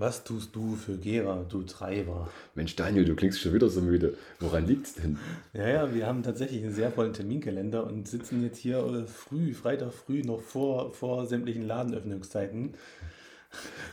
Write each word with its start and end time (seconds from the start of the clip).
Was 0.00 0.24
tust 0.24 0.56
du 0.56 0.76
für 0.76 0.96
Gera, 0.96 1.44
du 1.46 1.62
Treiber? 1.62 2.30
Mensch, 2.54 2.74
Daniel, 2.74 3.04
du 3.04 3.14
klingst 3.14 3.38
schon 3.38 3.52
wieder 3.52 3.68
so 3.68 3.82
müde. 3.82 4.16
Woran 4.38 4.66
liegt's 4.66 4.94
denn? 4.94 5.18
Ja, 5.52 5.68
ja, 5.68 5.94
wir 5.94 6.06
haben 6.06 6.22
tatsächlich 6.22 6.62
einen 6.62 6.72
sehr 6.72 6.90
vollen 6.90 7.12
Terminkalender 7.12 7.86
und 7.86 8.08
sitzen 8.08 8.42
jetzt 8.42 8.56
hier 8.56 8.78
äh, 8.78 9.06
früh, 9.06 9.52
Freitag 9.52 9.92
früh, 9.92 10.22
noch 10.22 10.40
vor, 10.40 10.94
vor 10.94 11.26
sämtlichen 11.26 11.66
Ladenöffnungszeiten. 11.66 12.72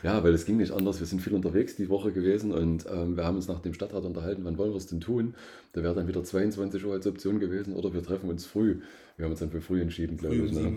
Ja, 0.02 0.24
weil 0.24 0.32
es 0.32 0.46
ging 0.46 0.56
nicht 0.56 0.72
anders. 0.72 0.98
Wir 0.98 1.06
sind 1.06 1.20
viel 1.20 1.34
unterwegs 1.34 1.76
die 1.76 1.90
Woche 1.90 2.10
gewesen 2.10 2.52
und 2.52 2.86
ähm, 2.90 3.18
wir 3.18 3.26
haben 3.26 3.36
uns 3.36 3.48
nach 3.48 3.60
dem 3.60 3.74
Stadtrat 3.74 4.06
unterhalten, 4.06 4.46
wann 4.46 4.56
wollen 4.56 4.72
wir 4.72 4.78
es 4.78 4.86
denn 4.86 5.02
tun? 5.02 5.34
Da 5.74 5.82
wäre 5.82 5.94
dann 5.94 6.08
wieder 6.08 6.24
22 6.24 6.86
Uhr 6.86 6.94
als 6.94 7.06
Option 7.06 7.38
gewesen 7.38 7.74
oder 7.74 7.92
wir 7.92 8.02
treffen 8.02 8.30
uns 8.30 8.46
früh. 8.46 8.80
Wir 9.18 9.26
haben 9.26 9.32
uns 9.32 9.40
dann 9.40 9.50
für 9.50 9.60
früh 9.60 9.82
entschieden, 9.82 10.16
glaube 10.16 10.36
ich. 10.36 10.52
Ne? 10.52 10.72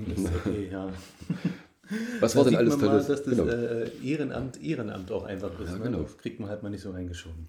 okay, 0.45 0.67
ja. 0.69 0.91
Was 2.19 2.33
Da 2.33 2.39
war 2.39 2.45
denn 2.45 2.55
alles 2.55 2.77
man 2.77 2.85
mal, 2.85 2.91
Tolles? 2.91 3.07
dass 3.07 3.23
das 3.23 3.35
Genau. 3.37 3.47
äh, 3.51 3.89
Ehrenamt 4.03 4.61
Ehrenamt 4.63 5.11
auch 5.11 5.23
einfach 5.25 5.57
ist. 5.59 5.69
Ja, 5.71 5.77
ne? 5.77 5.83
genau. 5.83 6.03
Das 6.03 6.17
kriegt 6.17 6.39
man 6.39 6.49
halt 6.49 6.63
mal 6.63 6.69
nicht 6.69 6.81
so 6.81 6.91
reingeschoben. 6.91 7.47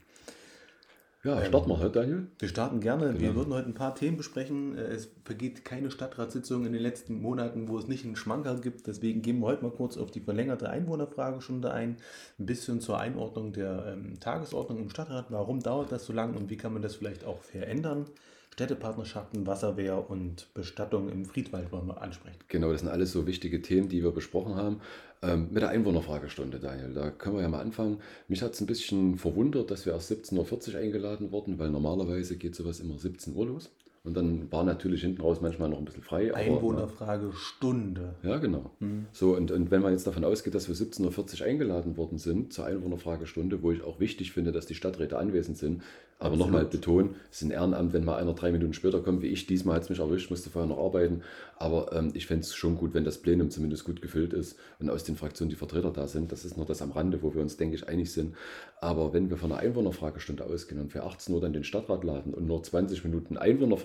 Ja, 1.24 1.41
starten 1.45 1.69
wir 1.70 1.78
heute, 1.78 2.00
Daniel. 2.00 2.27
Wir 2.41 2.48
starten 2.48 2.80
gerne. 2.80 3.12
Wir 3.12 3.28
Genau. 3.28 3.36
würden 3.36 3.55
heute 3.55 3.69
ein 3.69 3.74
paar 3.74 3.95
Themen 3.95 4.16
besprechen. 4.16 4.77
Äh, 4.77 4.80
Es 4.95 5.09
vergeht 5.24 5.64
keine 5.64 5.92
Stadtratssitzung 5.92 6.66
in 6.66 6.73
den 6.73 6.83
letzten 6.83 7.23
Monaten, 7.23 7.69
wo 7.69 7.78
es 7.78 7.86
nicht 7.86 8.05
einen 8.05 8.16
Schmankerl 8.16 8.60
gibt. 8.60 8.88
Deswegen 8.88 9.23
gehen 9.23 9.38
wir 9.38 9.47
heute 9.47 9.62
mal 9.62 9.70
kurz 9.70 9.97
auf 9.97 10.10
die 10.10 10.20
verlängerte 10.20 10.69
Einwohnerfragestunde 10.69 11.70
ein. 11.70 11.98
Ein 12.41 12.47
bisschen 12.47 12.80
zur 12.80 12.98
Einordnung 12.98 13.52
der 13.52 13.92
ähm, 13.92 14.19
Tagesordnung 14.19 14.80
im 14.80 14.91
Stadtrat. 14.91 15.27
Warum 15.28 15.61
dauert 15.61 15.92
das 15.92 16.05
so 16.06 16.12
lang 16.12 16.34
und 16.34 16.50
wie 16.50 16.56
kann 16.56 16.72
man 16.72 16.83
das 16.83 16.97
vielleicht 16.97 17.24
auch 17.24 17.41
verändern? 17.45 18.06
Städtepartnerschaften, 18.52 19.47
Wasserwehr 19.47 20.11
und 20.11 20.52
Bestattung 20.52 21.09
im 21.09 21.24
Friedwald 21.24 21.73
wollen 21.73 21.87
wir 21.87 22.02
ansprechen. 22.02 22.37
Genau, 22.48 22.70
das 22.70 22.80
sind 22.80 22.91
alles 22.91 23.11
so 23.11 23.27
wichtige 23.27 23.62
Themen, 23.62 23.88
die 23.88 24.02
wir 24.02 24.11
besprochen 24.11 24.56
haben. 24.56 24.80
Ähm, 25.23 25.48
mit 25.51 25.62
der 25.62 25.70
Einwohnerfragestunde, 25.70 26.59
Daniel, 26.59 26.92
da 26.92 27.11
können 27.11 27.37
wir 27.37 27.42
ja 27.42 27.48
mal 27.48 27.61
anfangen. 27.61 28.01
Mich 28.28 28.42
hat 28.42 28.52
es 28.52 28.61
ein 28.61 28.66
bisschen 28.66 29.16
verwundert, 29.16 29.70
dass 29.70 29.87
wir 29.87 29.95
erst 29.95 30.12
17.40 30.12 30.75
Uhr 30.75 30.80
eingeladen 30.80 31.33
wurden, 31.33 31.59
weil 31.59 31.70
normalerweise 31.70 32.36
geht 32.36 32.55
sowas 32.55 32.81
immer 32.81 32.98
17 32.98 33.34
Uhr 33.34 33.47
los. 33.47 33.70
Und 34.05 34.14
dann 34.17 34.50
war 34.50 34.64
natürlich 34.64 35.03
hinten 35.03 35.20
raus 35.22 35.41
manchmal 35.41 35.69
noch 35.69 35.78
ein 35.78 35.84
bisschen 35.84 36.03
frei. 36.03 36.31
aber- 36.31 36.39
Einwohnerfragestunde. 36.39 38.14
Ja, 38.25 38.39
genau. 38.39 38.70
Hm. 38.81 39.06
So, 39.12 39.36
und, 39.36 39.53
und 39.53 39.70
wenn 39.70 39.81
man 39.81 39.92
jetzt 39.92 40.06
davon 40.09 40.25
ausgeht, 40.25 40.55
dass 40.56 40.67
wir 40.69 40.75
17.40 40.75 41.41
Uhr 41.41 41.47
eingeladen 41.47 41.97
worden 41.97 42.19
sind 42.19 42.53
zur 42.53 42.64
Einwohnerfragestunde, 42.67 43.62
wo 43.62 43.70
ich 43.70 43.83
auch 43.84 44.00
wichtig 44.00 44.33
finde, 44.33 44.50
dass 44.50 44.67
die 44.67 44.75
Stadträte 44.75 45.19
anwesend 45.19 45.56
sind, 45.56 45.83
aber 46.19 46.36
nochmal 46.36 46.64
betonen, 46.67 47.17
es 47.33 47.42
ist 47.42 47.48
ein 47.48 47.50
Ehrenamt, 47.50 47.92
wenn 47.92 48.05
mal 48.05 48.17
einer 48.17 48.33
drei 48.34 48.53
Minuten 48.53 48.75
später 48.75 49.00
kommt, 49.00 49.22
wie 49.22 49.27
ich. 49.27 49.47
Diesmal 49.48 49.75
hat 49.75 49.83
es 49.83 49.89
mich 49.91 49.98
erwischt, 49.98 50.31
musste 50.31 50.50
vorher 50.50 50.69
noch 50.69 50.78
arbeiten. 50.78 51.22
Aber 51.56 51.92
ähm, 51.97 52.12
ich 52.14 52.27
fände 52.28 52.42
es 52.42 52.55
schon 52.55 52.77
gut, 52.77 52.94
wenn 52.94 53.03
das 53.05 53.19
Plenum 53.19 53.50
zumindest 53.50 53.84
gut 53.84 54.00
gefüllt 54.00 54.33
ist 54.33 54.56
und 54.78 54.89
aus 54.89 55.03
den 55.03 55.16
Fraktionen 55.16 55.50
die 55.50 55.56
Vertreter 55.56 55.91
da 55.91 56.06
sind. 56.06 56.31
Das 56.31 56.44
ist 56.44 56.56
nur 56.56 56.64
das 56.66 56.81
am 56.81 56.92
Rande, 56.92 57.22
wo 57.22 57.34
wir 57.34 57.42
uns, 57.42 57.56
denke 57.56 57.75
ich, 57.75 57.89
einig 57.89 58.12
sind. 58.12 58.37
Aber 58.81 59.12
wenn 59.12 59.31
wir 59.31 59.37
von 59.37 59.50
einer 59.50 59.61
Einwohnerfragestunde 59.62 60.44
ausgehen 60.44 60.81
und 60.81 60.92
für 60.92 61.03
18 61.03 61.34
Uhr 61.34 61.41
dann 61.41 61.53
den 61.53 61.64
Stadtrat 61.64 62.05
laden 62.05 62.34
und 62.34 62.47
nur 62.47 62.62
20 62.62 63.03
Minuten 63.05 63.37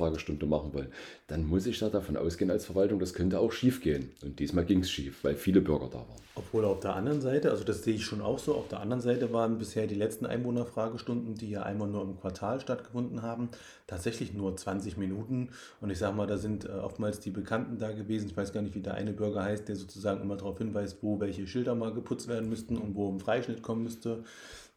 Einwohnerfragestunde 0.08 0.45
machen 0.45 0.73
wollen, 0.73 0.88
dann 1.27 1.45
muss 1.45 1.66
ich 1.66 1.80
da 1.80 1.89
davon 1.89 2.17
ausgehen 2.17 2.52
als 2.52 2.66
Verwaltung, 2.66 3.00
das 3.00 3.13
könnte 3.13 3.39
auch 3.39 3.52
schief 3.52 3.81
gehen. 3.81 4.11
Und 4.23 4.39
diesmal 4.39 4.66
ging 4.66 4.81
es 4.81 4.89
schief, 4.89 5.23
weil 5.23 5.36
viele 5.36 5.61
Bürger 5.61 5.88
da 5.88 6.00
waren. 6.00 6.22
Obwohl 6.36 6.66
auf 6.66 6.80
der 6.80 6.95
anderen 6.95 7.19
Seite, 7.19 7.50
also 7.50 7.63
das 7.63 7.83
sehe 7.83 7.95
ich 7.95 8.05
schon 8.05 8.22
auch 8.22 8.38
so, 8.38 8.53
auf 8.55 8.67
der 8.67 8.80
anderen 8.80 9.02
Seite 9.02 9.33
waren 9.33 9.58
bisher 9.58 9.88
die 9.88 9.95
letzten 9.95 10.25
Einwohnerfragestunden, 10.25 11.35
die 11.35 11.50
ja 11.50 11.63
einmal 11.63 11.88
nur 11.88 12.03
im 12.03 12.19
Quartal 12.19 12.59
stattgefunden 12.59 13.23
haben, 13.23 13.50
tatsächlich 13.88 14.33
nur 14.33 14.55
20 14.55 14.97
Minuten. 14.97 15.50
Und 15.81 15.89
ich 15.89 15.97
sage 15.97 16.16
mal, 16.16 16.28
da 16.28 16.38
sind 16.38 16.66
äh, 16.66 16.69
oftmals 16.69 17.19
die 17.19 17.31
Bekannten 17.31 17.80
da 17.80 17.91
gewesen. 17.91 18.28
Ich 18.30 18.38
weiß 18.38 18.53
gar 18.53 18.61
nicht, 18.61 18.75
wie 18.75 18.81
der 18.81 18.94
eine 18.94 19.13
Bürger 19.13 19.44
heißt, 19.44 19.67
der 19.67 19.75
sozusagen 19.75 20.22
immer 20.22 20.38
darauf 20.38 20.59
hinweist, 20.59 20.97
wo 21.02 21.19
welche 21.19 21.47
Schilder 21.47 21.73
mal 21.73 21.94
geputzt 21.94 22.28
werden 22.28 22.50
müssten 22.50 22.78
und 22.78 22.95
wo 22.95 23.11
ein 23.11 23.19
Freischnitt 23.19 23.63
kommen 23.63 23.83
müsste. 23.83 24.23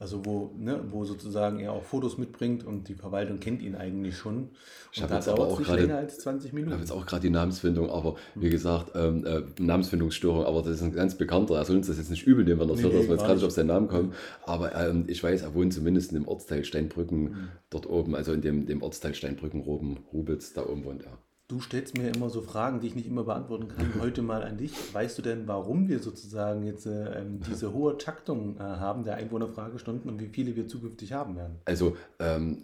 Also 0.03 0.25
wo, 0.25 0.51
ne, 0.57 0.81
wo 0.89 1.05
sozusagen 1.05 1.61
er 1.61 1.73
auch 1.73 1.85
Fotos 1.85 2.17
mitbringt 2.17 2.65
und 2.67 2.89
die 2.89 2.95
Verwaltung 2.95 3.39
kennt 3.39 3.61
ihn 3.61 3.75
eigentlich 3.75 4.17
schon. 4.17 4.49
Ich 4.93 5.03
Und 5.03 5.11
da 5.11 5.17
jetzt 5.17 5.29
aber 5.29 5.37
dauert 5.37 5.53
es 5.53 5.59
nicht 5.59 5.69
gerade- 5.69 5.83
länger 5.83 5.97
als 5.99 6.19
20 6.21 6.49
Ich 6.49 6.53
Minuten. 6.55 6.73
habe 6.73 6.81
jetzt 6.83 6.91
auch 6.91 7.05
gerade 7.05 7.21
die 7.21 7.29
Namensfindung, 7.29 7.91
aber 7.91 8.17
wie 8.35 8.49
gesagt, 8.49 8.93
ähm, 8.95 9.27
äh, 9.27 9.43
Namensfindungsstörung, 9.59 10.47
aber 10.47 10.63
das 10.63 10.77
ist 10.77 10.83
ein 10.83 10.95
ganz 10.95 11.17
bekannter. 11.19 11.57
Er 11.57 11.67
soll 11.67 11.77
uns 11.77 11.87
das 11.89 11.99
jetzt 11.99 12.11
nicht 12.11 12.27
übel 12.27 12.47
nehmen, 12.47 12.61
wenn 12.61 12.69
er 12.69 12.73
das 12.73 12.79
Nee, 12.79 12.85
hört, 12.85 12.95
dass 12.95 13.03
wir 13.09 13.11
jetzt 13.15 13.21
gerade 13.25 13.35
nicht 13.35 13.45
auf 13.45 13.53
seinen 13.53 13.67
Namen 13.67 13.89
kommen. 13.89 14.15
Aber 14.47 14.75
ähm, 14.75 15.05
ich 15.07 15.23
weiß, 15.23 15.43
er 15.43 15.55
wohnt 15.55 15.75
zumindest 15.75 16.13
in 16.13 16.19
dem 16.21 16.29
Ortsteil 16.29 16.65
Steinbrücken 16.65 17.23
Mhm. 17.25 17.49
dort 17.69 17.87
oben, 17.87 18.15
also 18.15 18.33
in 18.33 18.41
dem, 18.41 18.65
dem 18.65 18.83
Ortsteil 18.83 19.15
Steinbrücken, 19.15 19.61
Roben, 19.61 19.99
Rubitz, 20.15 20.55
da 20.55 20.65
oben 20.67 20.83
wohnt 20.85 21.03
er. 21.05 21.19
Du 21.51 21.61
stellst 21.61 21.99
mir 21.99 22.09
immer 22.15 22.31
so 22.31 22.43
Fragen, 22.43 22.79
die 22.79 22.87
ich 22.87 22.95
nicht 22.95 23.09
immer 23.09 23.25
beantworten 23.25 23.67
kann. 23.67 23.93
Heute 24.01 24.23
mal 24.23 24.45
an 24.45 24.57
dich. 24.57 24.73
Weißt 24.93 25.19
du 25.19 25.23
denn, 25.23 25.49
warum 25.49 25.89
wir 25.89 25.99
sozusagen 25.99 26.63
jetzt 26.63 26.87
äh, 26.87 27.23
ähm, 27.23 27.41
diese 27.51 27.73
hohe 27.73 27.99
Taktung 27.99 28.55
äh, 28.57 28.61
haben 28.61 29.03
der 29.03 29.17
Einwohnerfragestunden 29.17 30.09
und 30.09 30.21
wie 30.21 30.29
viele 30.29 30.55
wir 30.55 30.69
zukünftig 30.69 31.13
haben 31.13 31.35
werden? 31.35 31.57
Also, 31.65 31.97
ähm, 32.21 32.63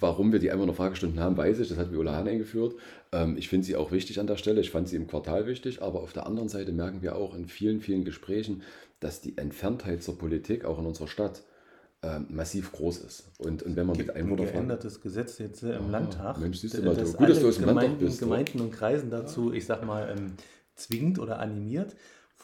warum 0.00 0.32
wir 0.32 0.40
die 0.40 0.50
Einwohnerfragestunden 0.50 1.20
haben, 1.20 1.36
weiß 1.36 1.60
ich. 1.60 1.68
Das 1.68 1.78
hat 1.78 1.92
Viola 1.92 2.16
Hahn 2.16 2.26
eingeführt. 2.26 2.74
Ähm, 3.12 3.36
ich 3.36 3.48
finde 3.48 3.64
sie 3.64 3.76
auch 3.76 3.92
wichtig 3.92 4.18
an 4.18 4.26
der 4.26 4.38
Stelle. 4.38 4.60
Ich 4.60 4.72
fand 4.72 4.88
sie 4.88 4.96
im 4.96 5.06
Quartal 5.06 5.46
wichtig. 5.46 5.80
Aber 5.80 6.00
auf 6.00 6.12
der 6.12 6.26
anderen 6.26 6.48
Seite 6.48 6.72
merken 6.72 7.02
wir 7.02 7.14
auch 7.14 7.32
in 7.32 7.46
vielen, 7.46 7.80
vielen 7.80 8.04
Gesprächen, 8.04 8.62
dass 8.98 9.20
die 9.20 9.38
Entferntheit 9.38 10.02
zur 10.02 10.18
Politik 10.18 10.64
auch 10.64 10.80
in 10.80 10.86
unserer 10.86 11.06
Stadt 11.06 11.44
ähm, 12.02 12.26
massiv 12.30 12.72
groß 12.72 12.98
ist. 12.98 13.24
Und, 13.38 13.62
und 13.62 13.74
wenn 13.76 13.86
man 13.86 13.96
mit 13.96 14.06
Gibt 14.06 14.16
ein 14.16 14.22
Einwohnerfragen. 14.24 14.54
geändertes 14.68 15.00
Gesetz 15.00 15.38
jetzt 15.38 15.62
äh, 15.62 15.76
im 15.76 15.86
Ah, 15.86 15.90
Landtag. 15.90 16.38
Mensch, 16.38 16.58
siehst 16.58 16.74
du 16.74 16.82
äh, 16.82 16.84
mal, 16.84 16.94
das 16.96 17.12
du- 17.12 17.18
gut, 17.18 17.28
dass 17.28 17.40
du 17.40 17.48
aus 17.48 17.56
dem 17.56 17.64
Landtag 17.66 17.84
Gemeinden, 17.84 18.04
bist. 18.04 18.18
Gemeinden 18.20 18.60
und 18.60 18.70
Kreisen 18.72 19.10
dazu, 19.10 19.52
ich 19.52 19.64
sag 19.66 19.84
mal, 19.84 20.14
ähm, 20.16 20.32
zwingt 20.74 21.18
oder 21.18 21.38
animiert, 21.38 21.96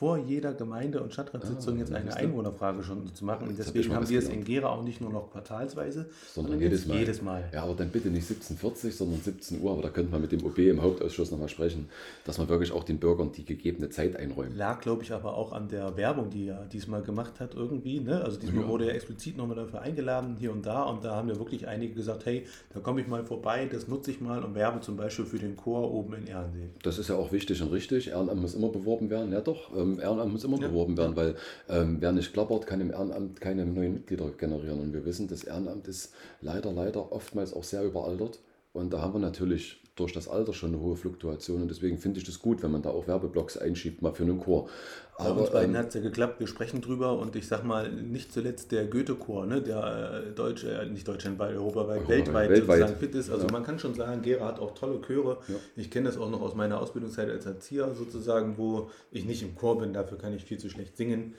vor 0.03 0.19
jeder 0.19 0.53
Gemeinde- 0.53 1.01
und 1.01 1.13
Stadtratssitzung 1.13 1.77
Ah, 1.77 1.79
jetzt 1.79 1.93
eine 1.93 2.07
siehst 2.07 2.17
du. 2.19 2.23
Einwohnerfragestunde 2.25 3.13
zu 3.13 3.25
machen. 3.25 3.47
Und 3.47 3.57
deswegen 3.57 3.95
haben 3.95 4.09
wir 4.09 4.19
es 4.19 4.29
in. 4.29 4.43
Gera 4.43 4.71
auch 4.71 4.83
nicht 4.83 5.01
nur 5.01 5.13
noch 5.13 5.31
quartalsweise, 5.31 6.07
sondern 6.35 6.55
jetzt 6.55 6.63
jedes 6.73 6.87
Mal. 6.89 6.99
jedes 6.99 7.23
Mal. 7.23 7.45
Ja, 7.55 7.63
aber 7.63 7.75
dann 7.75 7.89
bitte 7.91 8.09
nicht 8.09 8.29
17.40 8.29 8.91
sondern 8.91 9.21
17 9.21 9.61
Uhr. 9.63 9.71
Aber 9.71 9.83
da 9.83 9.91
könnte 9.91 10.11
man 10.11 10.21
mit 10.21 10.33
dem 10.33 10.45
OB 10.45 10.59
im 10.59 10.83
Hauptausschuss 10.83 11.31
nochmal 11.31 11.49
sprechen, 11.49 11.89
dass 12.25 12.39
man 12.39 12.49
wirklich 12.49 12.73
auch 12.73 12.83
den 12.83 12.99
Bürgern 12.99 13.31
die 13.31 13.45
gegebene 13.45 13.91
Zeit 13.91 14.17
einräumt. 14.17 14.57
Lag, 14.57 14.81
glaube 14.81 15.05
ich, 15.05 15.13
aber 15.13 15.37
auch 15.37 15.53
an 15.53 15.69
der 15.69 15.97
Werbung, 15.97 16.31
die 16.31 16.49
er 16.49 16.65
diesmal 16.65 17.03
gemacht 17.03 17.39
hat, 17.39 17.55
irgendwie. 17.55 18.01
Ne? 18.01 18.25
Also 18.25 18.41
diesmal 18.41 18.65
Ja. 18.65 18.69
wurde 18.71 18.89
er 18.89 18.97
explizit 18.97 19.37
nochmal 19.37 19.55
dafür 19.55 19.83
eingeladen, 19.83 20.35
hier 20.37 20.51
und 20.51 20.67
da. 20.67 20.83
Und 20.83 21.05
da 21.05 21.15
haben 21.15 21.29
ja 21.29 21.39
wirklich 21.39 21.69
einige 21.69 21.95
gesagt, 21.95 22.27
hey, 22.27 22.45
da 22.75 22.81
komme 22.81 23.01
ich 23.03 23.07
mal 23.07 23.23
vorbei, 23.25 23.69
das 23.71 23.87
nutze 23.87 24.11
ich 24.11 24.21
mal 24.21 24.43
und 24.43 24.57
werbe 24.57 24.81
zum 24.81 24.97
Beispiel 24.97 25.27
für 25.27 25.39
den 25.39 25.57
Chor 25.57 25.93
oben 25.93 26.15
in 26.15 26.27
Ehrensee. 26.27 26.71
Das 26.83 26.99
ist 26.99 27.09
ja 27.09 27.15
auch 27.15 27.31
wichtig 27.31 27.63
und 27.63 27.71
richtig. 27.71 28.09
Ehrenamt 28.09 28.41
muss 28.41 28.55
immer 28.57 28.69
beworben 28.71 29.09
werden. 29.09 29.31
Ja 29.33 29.41
doch, 29.41 29.71
ähm, 29.77 29.92
Ehrenamt 29.99 30.33
muss 30.33 30.45
immer 30.45 30.59
Ja. 30.61 30.69
beworben 30.69 30.97
werden, 30.97 31.17
weil 31.17 31.35
ähm, 31.69 31.97
wer 32.01 32.13
nicht 32.13 32.33
klappert, 32.33 32.67
kann 32.67 32.81
im 32.81 32.91
Ehrenamt 32.91 33.41
keine 33.41 33.67
neuen 33.67 33.95
Mitglieder 33.95 34.31
generieren. 34.31 34.81
Und 34.81 34.93
wir 34.93 35.05
wissen, 35.05 35.29
das 35.29 35.45
Ehrenamt 35.45 35.89
ist 35.89 36.15
leider, 36.41 36.73
leider 36.73 37.13
oftmals 37.13 37.53
auch 37.55 37.65
sehr 37.65 37.85
überaltert. 37.85 38.39
Und 38.73 38.93
da 38.93 39.03
haben 39.03 39.13
wir 39.15 39.19
natürlich 39.19 39.82
durch 39.95 40.13
das 40.13 40.27
Alter 40.27 40.55
schon 40.55 40.71
eine 40.75 40.81
hohe 40.83 40.97
Fluktuation. 40.97 41.63
Und 41.63 41.71
deswegen 41.71 41.99
finde 41.99 42.19
ich 42.19 42.25
das 42.25 42.39
gut, 42.39 42.63
wenn 42.63 42.71
man 42.71 42.81
da 42.83 42.91
auch 42.91 43.07
Werbeblocks 43.07 43.59
einschiebt, 43.59 44.01
mal 44.01 44.13
für 44.15 44.23
einen 44.23 44.41
Chor. 44.41 44.69
Bei 45.19 45.31
uns 45.31 45.51
beiden 45.51 45.75
ähm, 45.75 45.79
hat 45.79 45.89
es 45.89 45.95
ja 45.95 46.01
geklappt, 46.01 46.41
wir 46.41 46.47
sprechen 46.47 46.81
drüber 46.81 47.19
und 47.19 47.37
ich 47.37 47.47
sag 47.47 47.63
mal, 47.65 47.93
nicht 47.93 48.33
zuletzt 48.33 48.73
der 48.73 48.87
Goethe-Chor, 48.87 49.45
ne, 49.47 49.61
der 49.61 50.25
äh, 50.29 50.31
Deutsch, 50.33 50.65
äh, 50.65 50.87
nicht 50.87 51.07
deutschlandweit, 51.07 51.55
europaweit, 51.55 52.01
Europaweit, 52.01 52.25
weltweit, 52.25 52.51
weltweit. 52.51 52.79
sozusagen 52.79 53.01
fit 53.01 53.15
ist. 53.15 53.31
Also 53.31 53.47
Ja. 53.47 53.53
man 53.53 53.65
kann 53.65 53.79
schon 53.79 53.95
sagen, 53.95 54.23
Gera 54.23 54.47
hat 54.47 54.59
auch 54.59 54.75
tolle 54.75 55.01
Chöre. 55.03 55.39
Ja. 55.49 55.55
Ich 55.77 55.91
kenne 55.91 56.07
das 56.07 56.17
auch 56.17 56.31
noch 56.31 56.41
aus 56.41 56.55
meiner 56.55 56.81
Ausbildungszeit 56.81 57.29
als 57.29 57.45
Erzieher 57.45 57.95
sozusagen, 57.95 58.57
wo 58.57 58.91
ich 59.11 59.27
nicht 59.27 59.43
im 59.43 59.55
Chor 59.55 59.79
bin, 59.79 59.93
dafür 59.93 60.17
kann 60.17 60.35
ich 60.35 60.45
viel 60.45 60.59
zu 60.59 60.71
schlecht 60.71 60.97
singen. 60.97 61.35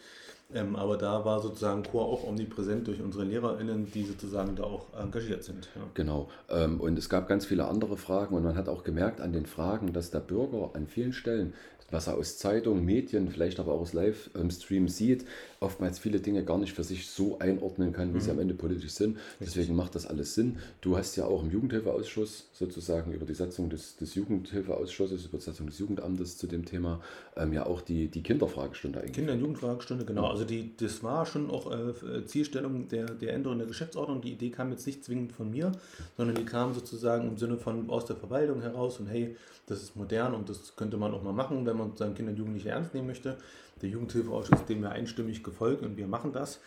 Ähm, 0.54 0.76
aber 0.76 0.98
da 0.98 1.26
war 1.26 1.40
sozusagen 1.40 1.84
Chor 1.84 2.06
auch 2.06 2.24
omnipräsent 2.24 2.88
durch 2.88 3.02
unsere 3.02 3.24
LehrerInnen, 3.24 3.92
die 3.92 4.04
sozusagen 4.04 4.56
da 4.56 4.64
auch 4.64 4.86
engagiert 4.98 5.44
sind. 5.44 5.70
Ja. 5.76 5.82
Genau. 5.94 6.30
Ähm, 6.50 6.80
Und 6.80 6.98
es 6.98 7.10
gab 7.10 7.28
ganz 7.28 7.46
viele 7.46 7.68
andere 7.68 7.98
Fragen 7.98 8.36
und 8.36 8.44
man 8.44 8.56
hat 8.56 8.70
auch 8.70 8.84
gemerkt 8.84 9.22
an 9.22 9.34
den 9.34 9.46
Fragen, 9.46 9.94
dass 9.94 10.12
der 10.12 10.20
Bürger 10.20 10.72
an 10.74 10.88
vielen 10.88 11.14
Stellen, 11.14 11.54
was 11.94 12.08
er 12.08 12.18
aus 12.18 12.38
Zeitungen, 12.38 12.84
Medien, 12.84 13.30
vielleicht 13.30 13.60
aber 13.60 13.74
auch 13.74 13.82
aus 13.82 13.94
Livestream 13.94 14.88
sieht, 14.88 15.26
oftmals 15.60 16.00
viele 16.00 16.20
Dinge 16.20 16.44
gar 16.44 16.58
nicht 16.58 16.74
für 16.74 16.84
sich 16.84 17.08
so 17.08 17.40
einordnen 17.40 17.94
kann, 17.94 18.14
wie 18.14 18.20
sie 18.20 18.32
am 18.32 18.40
Ende 18.40 18.56
politisch 18.56 18.92
sind. 18.92 19.18
Deswegen 19.40 19.76
macht 19.76 19.96
das 19.96 20.06
alles 20.06 20.34
Sinn. 20.34 20.58
Du 20.82 20.98
hast 20.98 21.16
ja 21.16 21.26
auch 21.26 21.44
im 21.44 21.52
Jugendhilfeausschuss 21.52 22.50
sozusagen 22.52 23.14
über 23.14 23.26
die 23.26 23.36
Satzung 23.36 23.70
des, 23.70 23.96
des 23.96 24.16
Jugendhilfeausschusses, 24.16 25.26
über 25.26 25.38
die 25.38 25.44
Satzung 25.44 25.68
des 25.68 25.80
Jugendamtes 25.80 26.38
zu 26.38 26.48
dem 26.48 26.66
Thema 26.66 27.00
ähm, 27.38 27.54
ja 27.54 27.66
auch 27.66 27.82
die, 27.82 28.08
die 28.08 28.24
Kinderfragestunde 28.24 29.00
eigentlich. 29.00 29.14
Kinder- 29.14 29.34
und 29.34 29.40
Jugendfragestunde, 29.40 30.06
genau. 30.06 30.28
Also 30.28 30.46
die, 30.46 30.76
das 30.76 31.04
war 31.04 31.26
schon 31.26 31.50
auch 31.50 31.72
äh, 31.72 32.26
Zielstellung 32.26 32.88
der, 32.88 33.06
der 33.06 33.34
Änderung 33.34 33.60
der 33.60 33.68
Geschäftsordnung. 33.68 34.22
Die 34.22 34.32
Idee 34.34 34.50
kam 34.50 34.72
jetzt 34.72 34.86
nicht 34.88 35.04
zwingend 35.06 35.32
von 35.32 35.52
mir, 35.52 35.72
sondern 36.18 36.36
die 36.36 36.46
kam 36.46 36.74
sozusagen 36.74 37.28
im 37.28 37.38
Sinne 37.38 37.58
von 37.58 37.90
aus 37.90 38.06
der 38.06 38.16
Verwaltung 38.16 38.62
heraus 38.62 39.00
und 39.00 39.08
hey, 39.08 39.36
das 39.68 39.82
ist 39.82 39.96
modern 39.96 40.34
und 40.34 40.50
das 40.50 40.76
könnte 40.76 40.98
man 40.98 41.14
auch 41.14 41.24
mal 41.24 41.32
machen, 41.32 41.66
wenn 41.66 41.78
man 41.78 41.83
seine 41.96 42.14
Kinder 42.14 42.32
und 42.32 42.38
Jugendliche 42.38 42.70
ernst 42.70 42.94
nehmen 42.94 43.08
möchte. 43.08 43.38
der 43.82 43.90
Jugendhilfeausschuss 43.90 44.62
ist 44.62 44.70
dem 44.70 44.84
ja 44.84 44.90
einstimmig 44.90 45.44
gefolgt 45.44 45.84
und 45.84 45.98
wir 45.98 46.08
machen 46.08 46.32
das. 46.32 46.60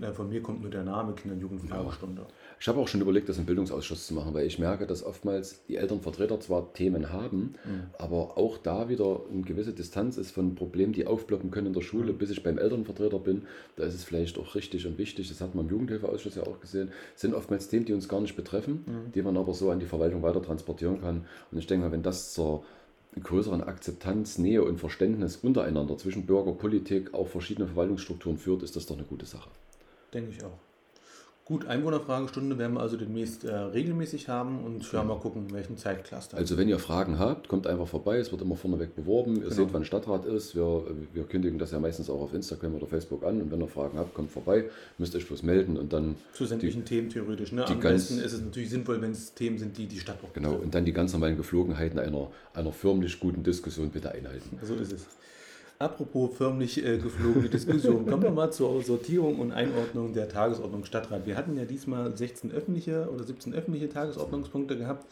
Äh, 0.00 0.12
von 0.12 0.28
mir 0.28 0.42
kommt 0.42 0.62
nur 0.62 0.70
der 0.70 0.82
Name 0.82 1.14
Kinder- 1.14 1.34
und 1.34 1.40
Jugendfragestunde. 1.40 2.22
Ja. 2.22 2.28
Ich 2.60 2.68
habe 2.68 2.80
auch 2.80 2.88
schon 2.88 3.00
überlegt, 3.00 3.28
das 3.28 3.38
im 3.38 3.46
Bildungsausschuss 3.46 4.06
zu 4.06 4.14
machen, 4.14 4.34
weil 4.34 4.46
ich 4.46 4.58
merke, 4.58 4.86
dass 4.86 5.04
oftmals 5.04 5.64
die 5.66 5.76
Elternvertreter 5.76 6.40
zwar 6.40 6.72
Themen 6.72 7.12
haben, 7.12 7.54
mhm. 7.64 7.84
aber 7.98 8.38
auch 8.38 8.58
da 8.58 8.88
wieder 8.88 9.20
eine 9.30 9.42
gewisse 9.42 9.72
Distanz 9.72 10.16
ist 10.16 10.30
von 10.30 10.54
Problemen, 10.54 10.92
die 10.92 11.06
aufploppen 11.06 11.50
können 11.50 11.68
in 11.68 11.72
der 11.72 11.82
Schule, 11.82 12.12
mhm. 12.12 12.18
bis 12.18 12.30
ich 12.30 12.42
beim 12.42 12.58
Elternvertreter 12.58 13.18
bin. 13.18 13.42
Da 13.76 13.84
ist 13.84 13.94
es 13.94 14.04
vielleicht 14.04 14.38
auch 14.38 14.54
richtig 14.54 14.86
und 14.86 14.98
wichtig, 14.98 15.28
das 15.28 15.40
hat 15.40 15.54
man 15.54 15.66
im 15.66 15.70
Jugendhilfeausschuss 15.70 16.36
ja 16.36 16.42
auch 16.42 16.60
gesehen, 16.60 16.90
sind 17.14 17.34
oftmals 17.34 17.68
Themen, 17.68 17.84
die 17.84 17.92
uns 17.92 18.08
gar 18.08 18.20
nicht 18.20 18.36
betreffen, 18.36 18.84
mhm. 18.86 19.12
die 19.12 19.22
man 19.22 19.36
aber 19.36 19.54
so 19.54 19.70
an 19.70 19.80
die 19.80 19.86
Verwaltung 19.86 20.22
weiter 20.22 20.42
transportieren 20.42 21.00
kann. 21.00 21.26
Und 21.50 21.58
ich 21.58 21.66
denke 21.66 21.86
mal, 21.86 21.92
wenn 21.92 22.02
das 22.02 22.32
zur 22.32 22.64
größeren 23.22 23.62
Akzeptanz, 23.62 24.38
Nähe 24.38 24.62
und 24.62 24.78
Verständnis 24.78 25.36
untereinander 25.36 25.96
zwischen 25.98 26.26
Bürger, 26.26 26.52
Politik, 26.52 27.14
auch 27.14 27.28
verschiedene 27.28 27.66
Verwaltungsstrukturen 27.66 28.38
führt, 28.38 28.62
ist 28.62 28.76
das 28.76 28.86
doch 28.86 28.96
eine 28.96 29.04
gute 29.04 29.26
Sache. 29.26 29.50
Denke 30.12 30.30
ich 30.30 30.44
auch. 30.44 30.58
Gut, 31.46 31.66
Einwohnerfragestunde 31.66 32.56
werden 32.56 32.72
wir 32.72 32.80
also 32.80 32.96
demnächst 32.96 33.44
äh, 33.44 33.54
regelmäßig 33.54 34.30
haben 34.30 34.64
und 34.64 34.90
ja, 34.90 35.04
mal 35.04 35.18
gucken, 35.18 35.52
welchen 35.52 35.76
Zeitcluster. 35.76 36.38
Also 36.38 36.56
wenn 36.56 36.70
ihr 36.70 36.78
Fragen 36.78 37.18
habt, 37.18 37.48
kommt 37.48 37.66
einfach 37.66 37.86
vorbei. 37.86 38.16
Es 38.16 38.32
wird 38.32 38.40
immer 38.40 38.56
vorneweg 38.56 38.96
beworben. 38.96 39.36
Ihr 39.36 39.42
genau. 39.42 39.54
seht, 39.54 39.72
wann 39.74 39.84
Stadtrat 39.84 40.24
ist. 40.24 40.54
Wir, 40.54 40.84
wir 41.12 41.24
kündigen 41.24 41.58
das 41.58 41.72
ja 41.72 41.78
meistens 41.78 42.08
auch 42.08 42.22
auf 42.22 42.32
Instagram 42.32 42.76
oder 42.76 42.86
Facebook 42.86 43.24
an. 43.24 43.42
Und 43.42 43.52
wenn 43.52 43.60
ihr 43.60 43.68
Fragen 43.68 43.98
habt, 43.98 44.14
kommt 44.14 44.30
vorbei. 44.30 44.64
Müsst 44.96 45.14
euch 45.16 45.26
bloß 45.26 45.42
melden 45.42 45.76
und 45.76 45.92
dann... 45.92 46.16
Zu 46.32 46.46
sämtlichen 46.46 46.86
Themen 46.86 47.10
theoretisch. 47.10 47.52
Ne? 47.52 47.66
Am 47.66 47.78
besten 47.78 48.20
ist 48.20 48.32
es 48.32 48.40
natürlich 48.40 48.70
sinnvoll, 48.70 49.02
wenn 49.02 49.12
es 49.12 49.34
Themen 49.34 49.58
sind, 49.58 49.76
die 49.76 49.86
die 49.86 50.00
Stadt 50.00 50.16
auch 50.24 50.32
Genau, 50.32 50.54
und 50.54 50.74
dann 50.74 50.86
die 50.86 50.94
ganz 50.94 51.12
normalen 51.12 51.36
Geflogenheiten 51.36 51.98
einer, 51.98 52.28
einer 52.54 52.72
förmlich 52.72 53.20
guten 53.20 53.42
Diskussion 53.42 53.90
bitte 53.90 54.12
einhalten. 54.12 54.58
So 54.62 54.76
ist 54.76 54.92
es. 54.92 55.06
Apropos 55.84 56.34
förmlich 56.34 56.82
äh, 56.82 56.96
geflogene 56.96 57.50
Diskussion, 57.50 58.06
kommen 58.06 58.22
wir 58.22 58.30
mal 58.30 58.50
zur 58.50 58.82
Sortierung 58.82 59.38
und 59.38 59.52
Einordnung 59.52 60.14
der 60.14 60.30
Tagesordnung 60.30 60.86
Stadtrat. 60.86 61.26
Wir 61.26 61.36
hatten 61.36 61.58
ja 61.58 61.66
diesmal 61.66 62.16
16 62.16 62.52
öffentliche 62.52 63.10
oder 63.10 63.22
17 63.22 63.52
öffentliche 63.52 63.90
Tagesordnungspunkte 63.90 64.78
gehabt. 64.78 65.04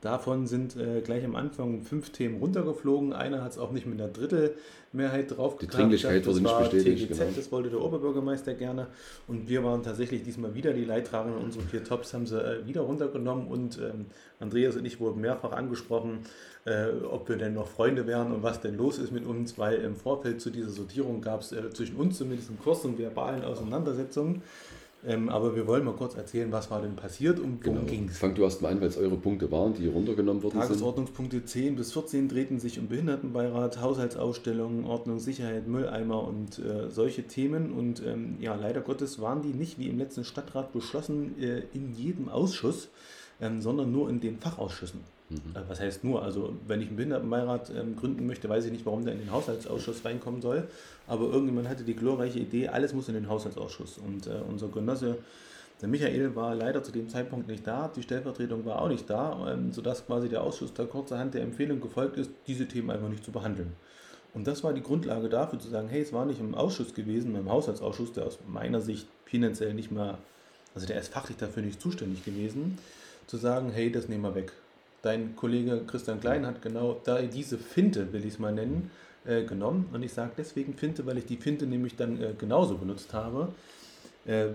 Davon 0.00 0.46
sind 0.46 0.76
äh, 0.76 1.02
gleich 1.02 1.24
am 1.26 1.36
Anfang 1.36 1.82
fünf 1.82 2.10
Themen 2.10 2.38
runtergeflogen. 2.38 3.12
Einer 3.12 3.44
hat 3.44 3.52
es 3.52 3.58
auch 3.58 3.70
nicht 3.70 3.84
mit 3.84 4.00
einer 4.00 4.10
Drittelmehrheit 4.10 5.36
drauf 5.36 5.58
Die 5.58 5.66
Dringlichkeit 5.66 6.26
wurde 6.26 6.40
nicht 6.40 6.58
bestätigt. 6.58 7.08
TGZ, 7.08 7.18
genau. 7.18 7.30
Das 7.36 7.52
wollte 7.52 7.68
der 7.68 7.82
Oberbürgermeister 7.82 8.54
gerne. 8.54 8.86
Und 9.28 9.50
wir 9.50 9.62
waren 9.62 9.82
tatsächlich 9.82 10.22
diesmal 10.22 10.54
wieder 10.54 10.72
die 10.72 10.86
Leidtragenden. 10.86 11.42
Unsere 11.42 11.64
vier 11.66 11.84
Tops 11.84 12.14
haben 12.14 12.26
sie 12.26 12.40
äh, 12.40 12.66
wieder 12.66 12.80
runtergenommen. 12.80 13.46
Und 13.46 13.78
ähm, 13.78 14.06
Andreas 14.38 14.74
und 14.76 14.86
ich 14.86 15.00
wurden 15.00 15.20
mehrfach 15.20 15.52
angesprochen, 15.52 16.20
äh, 16.64 16.86
ob 17.10 17.28
wir 17.28 17.36
denn 17.36 17.52
noch 17.52 17.68
Freunde 17.68 18.06
wären 18.06 18.32
und 18.32 18.42
was 18.42 18.62
denn 18.62 18.78
los 18.78 18.98
ist 18.98 19.12
mit 19.12 19.26
uns, 19.26 19.58
weil 19.58 19.80
im 19.80 19.96
Vorfeld 19.96 20.40
zu 20.40 20.48
dieser 20.48 20.70
Sortierung 20.70 21.20
gab 21.20 21.42
es 21.42 21.52
äh, 21.52 21.68
zwischen 21.70 21.96
uns 21.96 22.16
zumindest 22.16 22.48
einen 22.48 22.58
kurzen 22.58 22.96
verbalen 22.96 23.44
Auseinandersetzungen. 23.44 24.40
Ähm, 25.06 25.30
aber 25.30 25.56
wir 25.56 25.66
wollen 25.66 25.84
mal 25.84 25.94
kurz 25.94 26.14
erzählen, 26.14 26.52
was 26.52 26.70
war 26.70 26.82
denn 26.82 26.94
passiert 26.94 27.38
und 27.38 27.64
worum 27.64 27.78
genau. 27.80 27.90
ging 27.90 28.08
es. 28.08 28.18
Fangt 28.18 28.36
du 28.36 28.42
erst 28.42 28.60
mal 28.60 28.70
an, 28.70 28.80
weil 28.80 28.88
es 28.88 28.98
eure 28.98 29.16
Punkte 29.16 29.50
waren, 29.50 29.72
die 29.72 29.86
runtergenommen 29.86 30.42
wurden. 30.42 30.60
Tagesordnungspunkte 30.60 31.44
10 31.44 31.76
bis 31.76 31.92
14 31.92 32.28
drehten 32.28 32.60
sich 32.60 32.78
um 32.78 32.88
Behindertenbeirat, 32.88 33.80
Haushaltsausstellungen, 33.80 34.84
Ordnung, 34.84 35.18
Sicherheit, 35.18 35.66
Mülleimer 35.66 36.22
und 36.26 36.58
äh, 36.58 36.90
solche 36.90 37.22
Themen. 37.22 37.72
Und 37.72 38.02
ähm, 38.06 38.36
ja, 38.40 38.54
leider 38.54 38.82
Gottes 38.82 39.20
waren 39.20 39.40
die 39.40 39.54
nicht 39.54 39.78
wie 39.78 39.88
im 39.88 39.98
letzten 39.98 40.24
Stadtrat 40.24 40.72
beschlossen 40.72 41.40
äh, 41.40 41.62
in 41.72 41.94
jedem 41.94 42.28
Ausschuss, 42.28 42.90
ähm, 43.40 43.62
sondern 43.62 43.90
nur 43.90 44.10
in 44.10 44.20
den 44.20 44.38
Fachausschüssen. 44.38 45.00
Mhm. 45.30 45.54
Äh, 45.54 45.60
was 45.68 45.80
heißt 45.80 46.04
nur? 46.04 46.22
Also, 46.22 46.54
wenn 46.66 46.80
ich 46.80 46.88
einen 46.88 46.96
Behindertenbeirat 46.96 47.70
ähm, 47.70 47.96
gründen 47.96 48.26
möchte, 48.26 48.48
weiß 48.48 48.64
ich 48.66 48.72
nicht, 48.72 48.84
warum 48.84 49.04
der 49.04 49.14
in 49.14 49.20
den 49.20 49.30
Haushaltsausschuss 49.30 50.04
reinkommen 50.04 50.42
soll. 50.42 50.68
Aber 51.06 51.26
irgendjemand 51.26 51.68
hatte 51.68 51.84
die 51.84 51.94
glorreiche 51.94 52.40
Idee, 52.40 52.68
alles 52.68 52.92
muss 52.92 53.08
in 53.08 53.14
den 53.14 53.28
Haushaltsausschuss. 53.28 53.98
Und 53.98 54.26
äh, 54.26 54.40
unser 54.48 54.68
Genosse, 54.68 55.18
der 55.80 55.88
Michael, 55.88 56.34
war 56.36 56.54
leider 56.54 56.82
zu 56.82 56.92
dem 56.92 57.08
Zeitpunkt 57.08 57.48
nicht 57.48 57.66
da. 57.66 57.90
Die 57.94 58.02
Stellvertretung 58.02 58.64
war 58.64 58.82
auch 58.82 58.88
nicht 58.88 59.08
da, 59.08 59.52
ähm, 59.52 59.72
sodass 59.72 60.04
quasi 60.04 60.28
der 60.28 60.42
Ausschuss 60.42 60.74
da 60.74 60.84
kurzerhand 60.84 61.34
der 61.34 61.42
Empfehlung 61.42 61.80
gefolgt 61.80 62.16
ist, 62.16 62.30
diese 62.46 62.66
Themen 62.66 62.90
einfach 62.90 63.08
nicht 63.08 63.24
zu 63.24 63.30
behandeln. 63.30 63.72
Und 64.32 64.46
das 64.46 64.62
war 64.62 64.72
die 64.72 64.82
Grundlage 64.82 65.28
dafür 65.28 65.58
zu 65.58 65.68
sagen, 65.68 65.88
hey, 65.88 66.02
es 66.02 66.12
war 66.12 66.24
nicht 66.24 66.40
im 66.40 66.54
Ausschuss 66.54 66.94
gewesen, 66.94 67.34
im 67.34 67.50
Haushaltsausschuss, 67.50 68.12
der 68.12 68.26
aus 68.26 68.38
meiner 68.46 68.80
Sicht 68.80 69.06
finanziell 69.24 69.74
nicht 69.74 69.90
mehr, 69.90 70.18
also 70.74 70.86
der 70.86 71.00
ist 71.00 71.12
fachlich 71.12 71.36
dafür 71.36 71.62
nicht 71.62 71.80
zuständig 71.80 72.24
gewesen, 72.24 72.78
zu 73.26 73.36
sagen, 73.38 73.70
hey, 73.72 73.90
das 73.90 74.08
nehmen 74.08 74.22
wir 74.22 74.34
weg. 74.34 74.52
Dein 75.02 75.34
Kollege 75.36 75.82
Christian 75.86 76.20
Klein 76.20 76.46
hat 76.46 76.60
genau 76.62 77.00
da 77.04 77.22
diese 77.22 77.58
Finte, 77.58 78.12
will 78.12 78.24
ich 78.24 78.34
es 78.34 78.38
mal 78.38 78.52
nennen, 78.52 78.90
äh, 79.24 79.44
genommen. 79.44 79.88
Und 79.92 80.02
ich 80.02 80.12
sage 80.12 80.32
deswegen 80.36 80.74
Finte, 80.74 81.06
weil 81.06 81.18
ich 81.18 81.26
die 81.26 81.36
Finte 81.36 81.66
nämlich 81.66 81.96
dann 81.96 82.20
äh, 82.20 82.34
genauso 82.36 82.76
benutzt 82.76 83.12
habe. 83.14 83.52
Äh, 84.26 84.48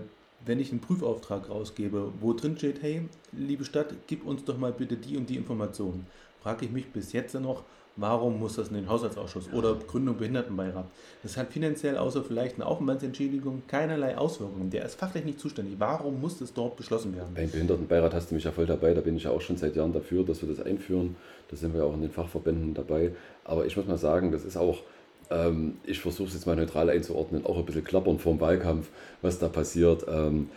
wenn 0.44 0.60
ich 0.60 0.70
einen 0.70 0.80
Prüfauftrag 0.80 1.48
rausgebe, 1.48 2.12
wo 2.20 2.32
drin 2.32 2.56
steht, 2.56 2.82
hey, 2.82 3.08
liebe 3.32 3.64
Stadt, 3.64 3.94
gib 4.06 4.26
uns 4.26 4.44
doch 4.44 4.58
mal 4.58 4.72
bitte 4.72 4.96
die 4.96 5.16
und 5.16 5.28
die 5.28 5.36
Informationen, 5.36 6.06
frage 6.40 6.66
ich 6.66 6.70
mich 6.70 6.86
bis 6.88 7.12
jetzt 7.12 7.34
noch, 7.34 7.64
Warum 7.96 8.38
muss 8.38 8.56
das 8.56 8.68
in 8.68 8.74
den 8.74 8.88
Haushaltsausschuss 8.90 9.50
oder 9.54 9.74
Gründung 9.74 10.18
Behindertenbeirat? 10.18 10.84
Das 11.22 11.38
hat 11.38 11.50
finanziell 11.50 11.96
außer 11.96 12.22
vielleicht 12.22 12.56
eine 12.56 12.66
Aufwandsentschädigung 12.66 13.62
keinerlei 13.66 14.18
Auswirkungen. 14.18 14.68
Der 14.68 14.84
ist 14.84 14.96
fachlich 14.96 15.24
nicht 15.24 15.40
zuständig. 15.40 15.76
Warum 15.78 16.20
muss 16.20 16.38
das 16.38 16.52
dort 16.52 16.76
beschlossen 16.76 17.16
werden? 17.16 17.32
Beim 17.34 17.50
Behindertenbeirat 17.50 18.12
hast 18.12 18.30
du 18.30 18.34
mich 18.34 18.44
ja 18.44 18.52
voll 18.52 18.66
dabei. 18.66 18.92
Da 18.92 19.00
bin 19.00 19.16
ich 19.16 19.24
ja 19.24 19.30
auch 19.30 19.40
schon 19.40 19.56
seit 19.56 19.76
Jahren 19.76 19.94
dafür, 19.94 20.24
dass 20.24 20.42
wir 20.42 20.48
das 20.48 20.64
einführen. 20.64 21.16
Da 21.50 21.56
sind 21.56 21.72
wir 21.72 21.84
auch 21.84 21.94
in 21.94 22.02
den 22.02 22.10
Fachverbänden 22.10 22.74
dabei. 22.74 23.12
Aber 23.44 23.64
ich 23.64 23.74
muss 23.76 23.86
mal 23.86 23.96
sagen, 23.96 24.30
das 24.30 24.44
ist 24.44 24.58
auch, 24.58 24.82
ähm, 25.30 25.78
ich 25.84 25.98
versuche 25.98 26.28
es 26.28 26.34
jetzt 26.34 26.46
mal 26.46 26.56
neutral 26.56 26.90
einzuordnen, 26.90 27.46
auch 27.46 27.56
ein 27.56 27.64
bisschen 27.64 27.84
klappern 27.84 28.18
vor 28.18 28.34
dem 28.34 28.40
Wahlkampf, 28.40 28.88
was 29.22 29.38
da 29.38 29.48
passiert. 29.48 30.04
Ähm, 30.06 30.50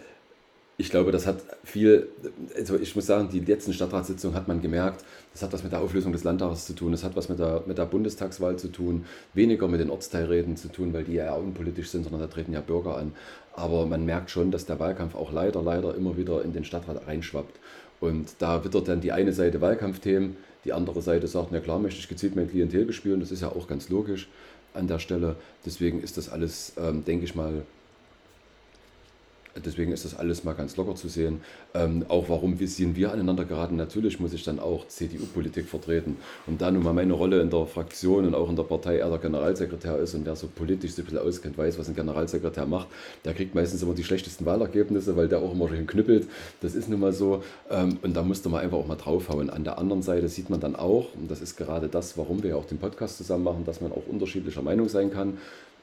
ich 0.80 0.90
glaube, 0.90 1.12
das 1.12 1.28
hat 1.28 1.42
viel, 1.66 2.08
also 2.56 2.80
ich 2.80 2.96
muss 2.96 3.06
sagen, 3.06 3.28
die 3.30 3.42
letzten 3.42 3.74
Stadtratssitzungen 3.74 4.34
hat 4.34 4.48
man 4.48 4.62
gemerkt, 4.62 5.04
das 5.34 5.44
hat 5.44 5.52
was 5.52 5.62
mit 5.62 5.74
der 5.74 5.82
Auflösung 5.82 6.14
des 6.14 6.24
Landtages 6.24 6.66
zu 6.66 6.74
tun, 6.74 6.94
das 6.94 7.04
hat 7.04 7.18
was 7.18 7.28
mit 7.28 7.38
der, 7.38 7.64
mit 7.66 7.78
der 7.78 7.86
Bundestagswahl 7.86 8.56
zu 8.56 8.70
tun, 8.70 9.04
weniger 9.34 9.68
mit 9.68 9.82
den 9.82 9.90
Ortsteilräten 9.90 10.56
zu 10.56 10.70
tun, 10.70 10.94
weil 10.94 11.04
die 11.04 11.16
ja 11.16 11.34
unpolitisch 11.34 11.90
sind, 11.90 12.04
sondern 12.04 12.22
da 12.22 12.28
treten 12.28 12.54
ja 12.54 12.62
Bürger 12.62 12.96
an. 12.96 13.12
Aber 13.54 13.86
man 13.88 14.06
merkt 14.06 14.32
schon, 14.32 14.52
dass 14.52 14.66
der 14.66 14.80
Wahlkampf 14.80 15.16
auch 15.16 15.34
leider, 15.34 15.62
leider 15.62 15.96
immer 15.96 16.16
wieder 16.16 16.46
in 16.46 16.54
den 16.54 16.64
Stadtrat 16.64 17.06
reinschwappt. 17.06 17.60
Und 18.00 18.36
da 18.40 18.64
wittert 18.64 18.88
dann 18.88 19.02
die 19.02 19.12
eine 19.12 19.34
Seite 19.34 19.60
Wahlkampfthemen, 19.60 20.38
die 20.64 20.72
andere 20.72 21.02
Seite 21.02 21.28
sagt, 21.28 21.52
na 21.52 21.60
klar, 21.60 21.80
möchte 21.80 22.00
ich 22.00 22.08
gezielt 22.08 22.38
mein 22.38 22.50
Klientel 22.50 22.86
bespielen, 22.86 23.20
das 23.20 23.32
ist 23.32 23.42
ja 23.42 23.50
auch 23.50 23.68
ganz 23.68 23.90
logisch 23.90 24.30
an 24.74 24.88
der 24.88 25.00
Stelle. 25.00 25.36
Deswegen 25.66 26.02
ist 26.02 26.16
das 26.16 26.30
alles, 26.30 26.72
ähm, 26.78 27.04
denke 27.04 27.26
ich 27.26 27.36
mal, 27.36 27.64
Deswegen 29.66 29.92
ist 29.92 30.06
das 30.06 30.18
alles 30.18 30.44
mal 30.44 30.54
ganz 30.54 30.78
locker 30.78 30.96
zu 30.96 31.08
sehen. 31.08 31.42
Ähm, 31.74 32.06
auch 32.08 32.30
warum 32.30 32.58
sind 32.58 32.96
wir 32.96 33.12
aneinander 33.12 33.46
geraten? 33.46 33.76
Natürlich 33.76 34.20
muss 34.20 34.34
ich 34.34 34.44
dann 34.44 34.60
auch 34.60 34.88
CDU-Politik 34.88 35.68
vertreten. 35.68 36.18
Und 36.48 36.62
da 36.62 36.72
nun 36.72 36.84
mal 36.84 36.94
meine 36.94 37.14
Rolle 37.14 37.42
in 37.42 37.50
der 37.50 37.66
Fraktion 37.66 38.26
und 38.26 38.36
auch 38.36 38.50
in 38.50 38.56
der 38.56 38.64
Partei 38.64 38.98
er 38.98 39.10
der 39.10 39.20
Generalsekretär 39.20 39.98
ist 39.98 40.16
und 40.16 40.26
der 40.26 40.36
so 40.36 40.48
politisch 40.48 40.92
so 40.92 41.02
ein 41.02 41.18
auskennt, 41.18 41.58
weiß, 41.58 41.78
was 41.78 41.90
ein 41.90 41.96
Generalsekretär 41.96 42.66
macht, 42.66 42.88
der 43.26 43.34
kriegt 43.34 43.56
meistens 43.56 43.82
immer 43.84 43.94
die 43.94 44.04
schlechtesten 44.04 44.46
Wahlergebnisse, 44.46 45.16
weil 45.16 45.28
der 45.28 45.40
auch 45.40 45.54
immer 45.54 45.68
schön 45.68 45.88
knüppelt. 45.88 46.28
Das 46.62 46.76
ist 46.76 46.90
nun 46.90 47.00
mal 47.00 47.14
so. 47.14 47.44
Ähm, 47.70 47.98
und 48.02 48.16
da 48.16 48.24
musste 48.24 48.50
man 48.50 48.62
einfach 48.62 48.78
auch 48.78 48.88
mal 48.88 48.96
draufhauen. 48.96 49.50
An 49.50 49.64
der 49.64 49.78
anderen 49.78 50.02
Seite 50.02 50.28
sieht 50.30 50.50
man 50.50 50.60
dann 50.60 50.76
auch, 50.76 51.14
und 51.16 51.30
das 51.30 51.42
ist 51.42 51.58
gerade 51.58 51.88
das, 51.88 52.18
warum 52.18 52.44
wir 52.44 52.58
auch 52.58 52.66
den 52.66 52.78
Podcast 52.78 53.18
zusammen 53.18 53.44
machen, 53.44 53.66
dass 53.66 53.82
man 53.82 53.92
auch 53.92 54.08
unterschiedlicher 54.08 54.62
Meinung 54.62 54.90
sein 54.90 55.12
kann. 55.12 55.38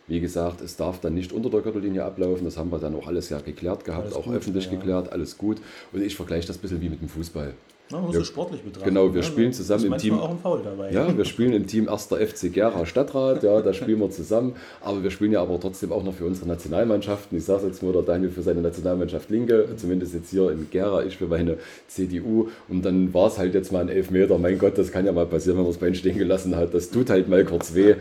Wie 0.08 0.20
gesagt, 0.20 0.60
es 0.60 0.76
darf 0.76 1.00
dann 1.00 1.14
nicht 1.14 1.32
unter 1.32 1.50
der 1.50 1.60
Gürtellinie 1.60 2.04
ablaufen. 2.04 2.44
Das 2.44 2.56
haben 2.56 2.70
wir 2.70 2.78
dann 2.78 2.94
auch 2.94 3.06
alles 3.06 3.28
ja 3.28 3.40
geklärt 3.40 3.84
gehabt, 3.84 4.04
alles 4.04 4.16
auch 4.16 4.24
gut, 4.24 4.36
öffentlich 4.36 4.66
ja. 4.66 4.70
geklärt, 4.72 5.12
alles 5.12 5.36
gut. 5.36 5.58
Und 5.92 6.02
ich 6.02 6.14
vergleiche 6.14 6.46
das 6.46 6.58
ein 6.58 6.60
bisschen 6.60 6.80
wie 6.80 6.88
mit 6.88 7.00
dem 7.00 7.08
Fußball. 7.08 7.54
Man 7.90 8.02
muss 8.02 8.14
wir, 8.14 8.22
es 8.22 8.26
sportlich 8.26 8.62
betrachten. 8.62 8.88
Genau, 8.88 9.14
wir 9.14 9.20
ne? 9.20 9.22
spielen 9.22 9.52
zusammen 9.52 9.84
im 9.84 9.98
Team. 9.98 10.18
auch 10.18 10.30
ein 10.30 10.38
Foul 10.38 10.60
dabei. 10.64 10.90
Ja, 10.90 11.16
wir 11.16 11.24
spielen 11.24 11.52
im 11.52 11.68
Team 11.68 11.88
1. 11.88 12.06
FC 12.06 12.52
Gera 12.52 12.84
Stadtrat, 12.84 13.44
ja, 13.44 13.60
da 13.60 13.72
spielen 13.72 14.00
wir 14.00 14.10
zusammen. 14.10 14.56
Aber 14.80 15.04
wir 15.04 15.10
spielen 15.12 15.30
ja 15.30 15.40
aber 15.40 15.60
trotzdem 15.60 15.92
auch 15.92 16.02
noch 16.02 16.14
für 16.14 16.24
unsere 16.24 16.48
Nationalmannschaften. 16.48 17.38
Ich 17.38 17.44
sage 17.44 17.66
jetzt 17.68 17.84
mal, 17.84 17.92
der 17.92 18.02
Daniel 18.02 18.30
für 18.30 18.42
seine 18.42 18.60
Nationalmannschaft 18.60 19.30
Linke, 19.30 19.68
zumindest 19.76 20.14
jetzt 20.14 20.30
hier 20.30 20.50
in 20.50 20.68
Gera, 20.68 21.04
ich 21.04 21.16
für 21.16 21.28
meine 21.28 21.58
CDU. 21.86 22.48
Und 22.68 22.84
dann 22.84 23.14
war 23.14 23.28
es 23.28 23.38
halt 23.38 23.54
jetzt 23.54 23.70
mal 23.70 23.82
ein 23.82 23.88
Elfmeter. 23.88 24.36
Mein 24.36 24.58
Gott, 24.58 24.76
das 24.76 24.90
kann 24.90 25.06
ja 25.06 25.12
mal 25.12 25.26
passieren, 25.26 25.56
wenn 25.56 25.64
man 25.64 25.72
das 25.72 25.80
Bein 25.80 25.94
stehen 25.94 26.18
gelassen 26.18 26.56
hat. 26.56 26.74
Das 26.74 26.90
tut 26.90 27.08
halt 27.08 27.28
mal 27.28 27.44
kurz 27.44 27.72
weh. 27.74 27.94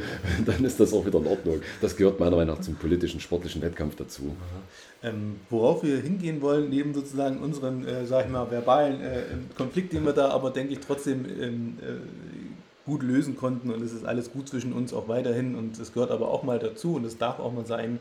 Dann 0.47 0.65
ist 0.65 0.79
das 0.79 0.93
auch 0.93 1.05
wieder 1.05 1.19
in 1.19 1.27
Ordnung. 1.27 1.62
Das 1.81 1.94
gehört 1.97 2.19
meiner 2.19 2.35
Meinung 2.35 2.55
nach 2.55 2.63
zum 2.63 2.75
politischen, 2.75 3.19
sportlichen 3.19 3.61
Wettkampf 3.61 3.95
dazu. 3.95 4.35
Ähm, 5.03 5.37
worauf 5.49 5.83
wir 5.83 5.97
hingehen 5.97 6.41
wollen, 6.41 6.69
neben 6.69 6.93
sozusagen 6.93 7.39
unseren, 7.39 7.85
äh, 7.87 8.05
sag 8.05 8.25
ich 8.25 8.31
mal, 8.31 8.49
verbalen 8.49 9.01
äh, 9.01 9.23
Konflikt, 9.55 9.93
den 9.93 10.05
wir 10.05 10.13
da 10.13 10.29
aber, 10.29 10.51
denke 10.51 10.73
ich, 10.73 10.79
trotzdem 10.79 11.25
ähm, 11.25 11.77
äh, 11.81 12.85
gut 12.85 13.03
lösen 13.03 13.35
konnten 13.35 13.71
und 13.71 13.81
es 13.81 13.93
ist 13.93 14.05
alles 14.05 14.31
gut 14.31 14.47
zwischen 14.47 14.73
uns 14.73 14.93
auch 14.93 15.07
weiterhin 15.07 15.55
und 15.55 15.79
es 15.79 15.93
gehört 15.93 16.11
aber 16.11 16.29
auch 16.29 16.43
mal 16.43 16.59
dazu 16.59 16.95
und 16.95 17.05
es 17.05 17.17
darf 17.17 17.39
auch 17.39 17.51
mal 17.51 17.65
sein. 17.65 17.99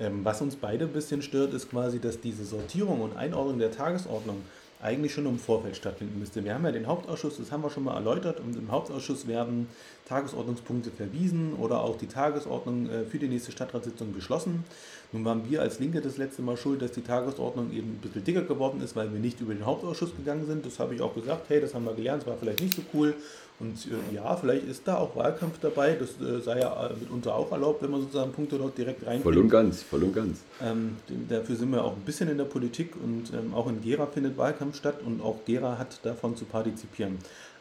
Ähm, 0.00 0.24
was 0.24 0.40
uns 0.40 0.56
beide 0.56 0.86
ein 0.86 0.92
bisschen 0.92 1.22
stört, 1.22 1.54
ist 1.54 1.70
quasi, 1.70 2.00
dass 2.00 2.20
diese 2.20 2.44
Sortierung 2.44 3.00
und 3.00 3.16
Einordnung 3.16 3.58
der 3.58 3.70
Tagesordnung 3.70 4.36
eigentlich 4.84 5.14
schon 5.14 5.24
im 5.26 5.38
Vorfeld 5.38 5.76
stattfinden 5.76 6.18
müsste. 6.18 6.44
Wir 6.44 6.54
haben 6.54 6.64
ja 6.64 6.70
den 6.70 6.86
Hauptausschuss, 6.86 7.38
das 7.38 7.50
haben 7.50 7.62
wir 7.62 7.70
schon 7.70 7.84
mal 7.84 7.94
erläutert, 7.94 8.38
und 8.38 8.54
im 8.54 8.70
Hauptausschuss 8.70 9.26
werden 9.26 9.66
Tagesordnungspunkte 10.06 10.90
verwiesen 10.90 11.54
oder 11.54 11.80
auch 11.80 11.96
die 11.96 12.06
Tagesordnung 12.06 12.90
äh, 12.90 13.04
für 13.04 13.18
die 13.18 13.28
nächste 13.28 13.50
Stadtratssitzung 13.50 14.12
beschlossen. 14.12 14.64
Nun 15.12 15.24
waren 15.24 15.48
wir 15.48 15.62
als 15.62 15.80
Linke 15.80 16.02
das 16.02 16.18
letzte 16.18 16.42
Mal 16.42 16.58
schuld, 16.58 16.82
dass 16.82 16.92
die 16.92 17.00
Tagesordnung 17.00 17.72
eben 17.72 17.92
ein 17.92 18.00
bisschen 18.02 18.24
dicker 18.24 18.42
geworden 18.42 18.82
ist, 18.82 18.94
weil 18.94 19.10
wir 19.12 19.20
nicht 19.20 19.40
über 19.40 19.54
den 19.54 19.64
Hauptausschuss 19.64 20.14
gegangen 20.14 20.46
sind. 20.46 20.66
Das 20.66 20.78
habe 20.78 20.94
ich 20.94 21.00
auch 21.00 21.14
gesagt, 21.14 21.48
hey, 21.48 21.60
das 21.60 21.72
haben 21.72 21.84
wir 21.86 21.94
gelernt, 21.94 22.22
das 22.22 22.28
war 22.28 22.36
vielleicht 22.36 22.60
nicht 22.60 22.74
so 22.74 22.82
cool. 22.92 23.14
Und 23.60 23.86
äh, 23.86 24.14
ja, 24.14 24.34
vielleicht 24.36 24.66
ist 24.66 24.86
da 24.86 24.96
auch 24.96 25.14
Wahlkampf 25.14 25.58
dabei. 25.60 25.94
Das 25.94 26.20
äh, 26.20 26.40
sei 26.40 26.60
ja 26.60 26.86
äh, 26.86 26.94
mitunter 26.94 27.34
auch 27.34 27.52
erlaubt, 27.52 27.82
wenn 27.82 27.90
man 27.90 28.00
sozusagen 28.00 28.32
Punkte 28.32 28.58
dort 28.58 28.76
direkt 28.76 29.06
rein. 29.06 29.22
Voll 29.22 29.38
und 29.38 29.48
ganz, 29.48 29.82
voll 29.82 30.02
und 30.02 30.12
ganz. 30.12 30.40
Ähm, 30.60 30.96
dafür 31.28 31.54
sind 31.54 31.70
wir 31.70 31.84
auch 31.84 31.92
ein 31.92 32.02
bisschen 32.04 32.28
in 32.28 32.38
der 32.38 32.44
Politik 32.44 32.94
und 33.02 33.32
ähm, 33.32 33.54
auch 33.54 33.68
in 33.68 33.80
Gera 33.80 34.06
findet 34.06 34.36
Wahlkampf 34.36 34.76
statt 34.76 34.96
und 35.06 35.22
auch 35.22 35.44
Gera 35.44 35.78
hat 35.78 36.00
davon 36.04 36.36
zu 36.36 36.46
partizipieren. 36.46 37.18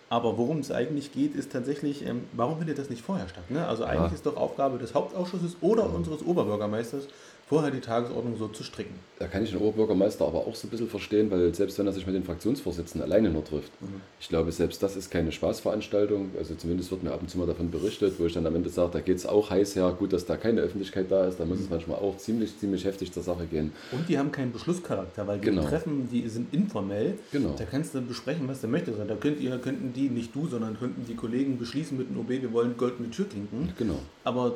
Aber 0.09 0.37
worum 0.37 0.59
es 0.59 0.71
eigentlich 0.71 1.11
geht, 1.11 1.35
ist 1.35 1.51
tatsächlich, 1.51 2.05
ähm, 2.05 2.25
warum 2.33 2.57
findet 2.57 2.77
das 2.77 2.89
nicht 2.89 3.03
vorher 3.03 3.27
statt? 3.29 3.49
Ne? 3.49 3.65
Also 3.67 3.83
eigentlich 3.83 4.11
ja. 4.11 4.15
ist 4.15 4.25
doch 4.25 4.37
Aufgabe 4.37 4.77
des 4.77 4.93
Hauptausschusses 4.93 5.57
oder 5.61 5.83
ja. 5.83 5.89
unseres 5.89 6.23
Oberbürgermeisters, 6.23 7.07
vorher 7.47 7.71
die 7.71 7.81
Tagesordnung 7.81 8.37
so 8.37 8.47
zu 8.47 8.63
stricken. 8.63 8.95
Da 9.19 9.27
kann 9.27 9.43
ich 9.43 9.51
den 9.51 9.59
Oberbürgermeister 9.59 10.25
aber 10.25 10.39
auch 10.39 10.55
so 10.55 10.67
ein 10.67 10.71
bisschen 10.71 10.89
verstehen, 10.89 11.29
weil 11.29 11.53
selbst 11.53 11.77
wenn 11.77 11.87
er 11.87 11.93
sich 11.93 12.05
mit 12.05 12.15
den 12.15 12.23
Fraktionsvorsitzenden 12.23 13.09
alleine 13.09 13.29
nur 13.29 13.43
trifft, 13.43 13.71
mhm. 13.81 14.01
ich 14.19 14.27
glaube, 14.27 14.51
selbst 14.51 14.81
das 14.81 14.95
ist 14.95 15.11
keine 15.11 15.31
Spaßveranstaltung. 15.31 16.31
Also 16.37 16.55
zumindest 16.55 16.91
wird 16.91 17.03
mir 17.03 17.11
ab 17.11 17.21
und 17.21 17.29
zu 17.29 17.37
mal 17.37 17.47
davon 17.47 17.69
berichtet, 17.71 18.15
wo 18.17 18.25
ich 18.25 18.33
dann 18.33 18.45
am 18.47 18.55
Ende 18.55 18.69
sage, 18.69 18.91
da 18.93 18.99
geht 19.01 19.17
es 19.17 19.25
auch 19.25 19.49
heiß 19.49 19.75
her. 19.75 19.95
Gut, 19.97 20.13
dass 20.13 20.25
da 20.25 20.35
keine 20.35 20.61
Öffentlichkeit 20.61 21.11
da 21.11 21.25
ist, 21.27 21.39
da 21.39 21.45
muss 21.45 21.59
mhm. 21.59 21.65
es 21.65 21.69
manchmal 21.69 21.99
auch 21.99 22.17
ziemlich, 22.17 22.57
ziemlich 22.57 22.85
heftig 22.85 23.11
zur 23.11 23.23
Sache 23.23 23.45
gehen. 23.45 23.71
Und 23.91 24.09
die 24.09 24.17
haben 24.17 24.31
keinen 24.31 24.51
Beschlusscharakter, 24.51 25.27
weil 25.27 25.39
die 25.39 25.45
genau. 25.45 25.63
Treffen, 25.63 26.09
die 26.11 26.27
sind 26.29 26.53
informell. 26.53 27.17
Genau. 27.31 27.55
Da 27.57 27.65
kannst 27.65 27.93
du 27.93 28.01
besprechen, 28.01 28.47
was 28.47 28.61
du 28.61 28.67
möchtest. 28.67 28.97
Da 28.99 29.15
könnt 29.15 29.39
ihr, 29.39 29.57
könnten 29.57 29.93
die, 29.93 30.09
nicht 30.09 30.35
du, 30.35 30.47
sondern 30.47 30.77
könnten 30.79 31.05
die 31.05 31.15
Kollegen 31.15 31.57
beschließen 31.57 31.97
mit 31.97 32.09
dem 32.09 32.17
OB, 32.19 32.29
wir 32.29 32.53
wollen 32.53 32.75
goldene 32.77 33.09
Türklinken. 33.09 33.73
Genau. 33.77 33.99
Aber 34.23 34.55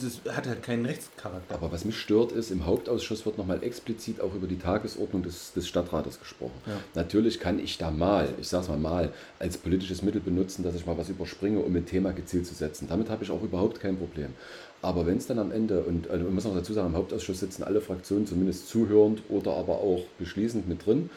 das 0.00 0.36
hat 0.36 0.46
halt 0.46 0.62
keinen 0.62 0.86
Rechtscharakter. 0.86 1.54
Aber 1.54 1.72
was 1.72 1.84
mich 1.84 1.98
stört, 1.98 2.32
ist, 2.32 2.50
im 2.50 2.66
Hauptausschuss 2.66 3.24
wird 3.24 3.38
nochmal 3.38 3.62
explizit 3.62 4.20
auch 4.20 4.34
über 4.34 4.46
die 4.46 4.58
Tagesordnung 4.58 5.22
des, 5.22 5.52
des 5.52 5.68
Stadtrates 5.68 6.18
gesprochen. 6.18 6.60
Ja. 6.66 6.80
Natürlich 6.94 7.40
kann 7.40 7.58
ich 7.58 7.78
da 7.78 7.90
mal, 7.90 8.28
ich 8.40 8.48
sage 8.48 8.64
es 8.64 8.68
mal 8.68 8.78
mal, 8.78 9.12
als 9.38 9.56
politisches 9.56 10.02
Mittel 10.02 10.20
benutzen, 10.20 10.62
dass 10.62 10.74
ich 10.74 10.86
mal 10.86 10.98
was 10.98 11.08
überspringe, 11.08 11.60
um 11.60 11.74
ein 11.74 11.86
Thema 11.86 12.12
gezielt 12.12 12.46
zu 12.46 12.54
setzen. 12.54 12.86
Damit 12.88 13.08
habe 13.08 13.24
ich 13.24 13.30
auch 13.30 13.42
überhaupt 13.42 13.80
kein 13.80 13.96
Problem. 13.96 14.34
Aber 14.80 15.06
wenn 15.06 15.16
es 15.16 15.26
dann 15.26 15.38
am 15.38 15.50
Ende, 15.50 15.82
und 15.82 16.08
also, 16.08 16.24
man 16.24 16.34
muss 16.34 16.44
noch 16.44 16.54
dazu 16.54 16.72
sagen, 16.72 16.88
im 16.88 16.96
Hauptausschuss 16.96 17.40
sitzen 17.40 17.64
alle 17.64 17.80
Fraktionen 17.80 18.26
zumindest 18.26 18.68
zuhörend 18.68 19.22
oder 19.28 19.54
aber 19.54 19.78
auch 19.78 20.04
beschließend 20.18 20.68
mit 20.68 20.86
drin. 20.86 21.10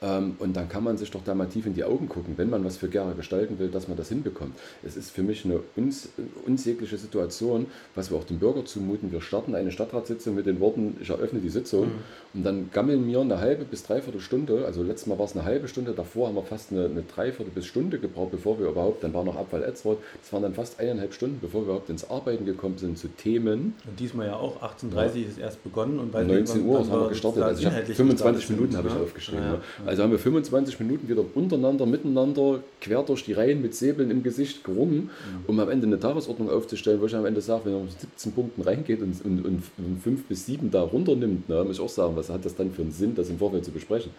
Ähm, 0.00 0.36
und 0.38 0.56
dann 0.56 0.68
kann 0.68 0.84
man 0.84 0.96
sich 0.96 1.10
doch 1.10 1.22
da 1.24 1.34
mal 1.34 1.46
tief 1.46 1.66
in 1.66 1.74
die 1.74 1.84
Augen 1.84 2.08
gucken, 2.08 2.34
wenn 2.36 2.50
man 2.50 2.64
was 2.64 2.76
für 2.76 2.88
Gera 2.88 3.12
gestalten 3.12 3.58
will, 3.58 3.68
dass 3.68 3.88
man 3.88 3.96
das 3.96 4.08
hinbekommt. 4.08 4.54
Es 4.84 4.96
ist 4.96 5.10
für 5.10 5.22
mich 5.22 5.44
eine 5.44 5.60
uns, 5.76 6.10
unsägliche 6.46 6.96
Situation, 6.96 7.66
was 7.94 8.10
wir 8.10 8.18
auch 8.18 8.24
dem 8.24 8.38
Bürger 8.38 8.64
zumuten. 8.64 9.10
Wir 9.10 9.20
starten 9.20 9.54
eine 9.54 9.72
Stadtratssitzung 9.72 10.36
mit 10.36 10.46
den 10.46 10.60
Worten, 10.60 10.96
ich 11.00 11.10
eröffne 11.10 11.40
die 11.40 11.48
Sitzung 11.48 11.86
mhm. 11.86 11.92
und 12.34 12.44
dann 12.44 12.70
gammeln 12.72 13.06
wir 13.06 13.20
eine 13.20 13.40
halbe 13.40 13.64
bis 13.64 13.82
dreiviertel 13.82 14.20
Stunde, 14.20 14.64
also 14.66 14.82
letztes 14.82 15.08
Mal 15.08 15.18
war 15.18 15.24
es 15.24 15.34
eine 15.34 15.44
halbe 15.44 15.66
Stunde, 15.66 15.92
davor 15.92 16.28
haben 16.28 16.36
wir 16.36 16.42
fast 16.42 16.70
eine, 16.70 16.84
eine 16.84 17.02
Dreiviertel 17.02 17.50
bis 17.52 17.66
Stunde 17.66 17.98
gebraucht, 17.98 18.30
bevor 18.30 18.58
wir 18.60 18.68
überhaupt, 18.68 19.02
dann 19.02 19.12
war 19.14 19.24
noch 19.24 19.36
Abfall 19.36 19.64
Etzroth, 19.64 19.98
das 20.20 20.32
waren 20.32 20.42
dann 20.42 20.54
fast 20.54 20.78
eineinhalb 20.78 21.12
Stunden, 21.12 21.38
bevor 21.40 21.62
wir 21.62 21.66
überhaupt 21.66 21.90
ins 21.90 22.08
Arbeiten 22.08 22.44
gekommen 22.44 22.78
sind 22.78 22.98
zu 22.98 23.08
Themen. 23.08 23.74
Und 23.86 23.98
diesmal 23.98 24.28
ja 24.28 24.36
auch, 24.36 24.62
18.30 24.62 24.94
Uhr 24.94 25.02
ja. 25.02 25.28
ist 25.28 25.38
erst 25.38 25.64
begonnen 25.64 25.98
und 25.98 26.12
bei 26.12 26.22
19 26.22 26.64
Uhr 26.64 26.78
haben 26.78 26.90
wir 26.90 27.08
gestartet, 27.08 27.42
also 27.42 27.60
ich 27.60 27.66
habe 27.66 27.82
25 27.84 28.50
Minuten 28.50 28.76
habe 28.76 28.88
ich 28.88 28.94
ne? 28.94 29.00
aufgeschrieben. 29.00 29.44
Ja, 29.44 29.54
ja. 29.54 29.87
Also 29.88 30.02
haben 30.02 30.10
wir 30.10 30.18
25 30.18 30.80
Minuten 30.80 31.08
wieder 31.08 31.24
untereinander, 31.34 31.86
miteinander, 31.86 32.60
quer 32.78 33.02
durch 33.02 33.24
die 33.24 33.32
Reihen 33.32 33.62
mit 33.62 33.74
Säbeln 33.74 34.10
im 34.10 34.22
Gesicht 34.22 34.62
gerungen, 34.62 35.04
mhm. 35.04 35.44
um 35.46 35.58
am 35.60 35.70
Ende 35.70 35.86
eine 35.86 35.98
Tagesordnung 35.98 36.50
aufzustellen, 36.50 37.00
wo 37.00 37.06
ich 37.06 37.16
am 37.16 37.24
Ende 37.24 37.40
sage, 37.40 37.64
wenn 37.64 37.72
man 37.72 37.84
mit 37.84 37.98
17 37.98 38.32
Punkten 38.32 38.60
reingeht 38.60 39.00
und, 39.00 39.24
und, 39.24 39.46
und, 39.46 39.62
und 39.78 40.02
5 40.02 40.24
bis 40.24 40.44
7 40.44 40.70
da 40.70 40.82
runternimmt, 40.82 41.48
ne, 41.48 41.64
muss 41.64 41.76
ich 41.76 41.82
auch 41.82 41.88
sagen, 41.88 42.14
was 42.16 42.28
hat 42.28 42.44
das 42.44 42.54
dann 42.54 42.70
für 42.70 42.82
einen 42.82 42.92
Sinn, 42.92 43.14
das 43.14 43.30
im 43.30 43.38
Vorfeld 43.38 43.64
zu 43.64 43.70
besprechen? 43.70 44.10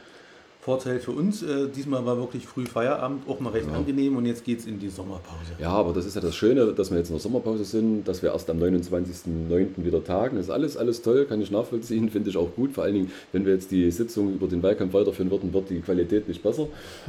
Vorteil 0.69 0.99
für 0.99 1.13
uns, 1.13 1.41
äh, 1.41 1.67
diesmal 1.75 2.05
war 2.05 2.15
wirklich 2.19 2.45
früh 2.45 2.63
Feierabend, 2.63 3.27
auch 3.27 3.39
mal 3.39 3.49
recht 3.49 3.65
ja. 3.71 3.75
angenehm 3.75 4.15
und 4.17 4.27
jetzt 4.27 4.45
geht 4.45 4.59
es 4.59 4.67
in 4.67 4.77
die 4.77 4.89
Sommerpause. 4.89 5.53
Ja, 5.59 5.71
aber 5.71 5.93
das 5.93 6.05
ist 6.05 6.13
ja 6.13 6.21
das 6.21 6.35
Schöne, 6.35 6.73
dass 6.73 6.91
wir 6.91 6.99
jetzt 6.99 7.09
in 7.09 7.15
der 7.15 7.21
Sommerpause 7.21 7.63
sind, 7.63 8.07
dass 8.07 8.21
wir 8.21 8.33
erst 8.33 8.47
am 8.51 8.59
29.09. 8.59 9.83
wieder 9.83 10.03
tagen. 10.03 10.35
Das 10.35 10.45
ist 10.45 10.51
alles, 10.51 10.77
alles 10.77 11.01
toll, 11.01 11.25
kann 11.25 11.41
ich 11.41 11.49
nachvollziehen, 11.49 12.09
finde 12.11 12.29
ich 12.29 12.37
auch 12.37 12.53
gut. 12.55 12.73
Vor 12.73 12.83
allen 12.83 12.93
Dingen, 12.93 13.11
wenn 13.31 13.47
wir 13.47 13.53
jetzt 13.53 13.71
die 13.71 13.89
Sitzung 13.89 14.31
über 14.31 14.45
den 14.45 14.61
Wahlkampf 14.61 14.93
weiterführen 14.93 15.31
würden, 15.31 15.51
wird 15.51 15.71
die 15.71 15.79
Qualität 15.79 16.27
nicht 16.27 16.43
besser, 16.43 16.67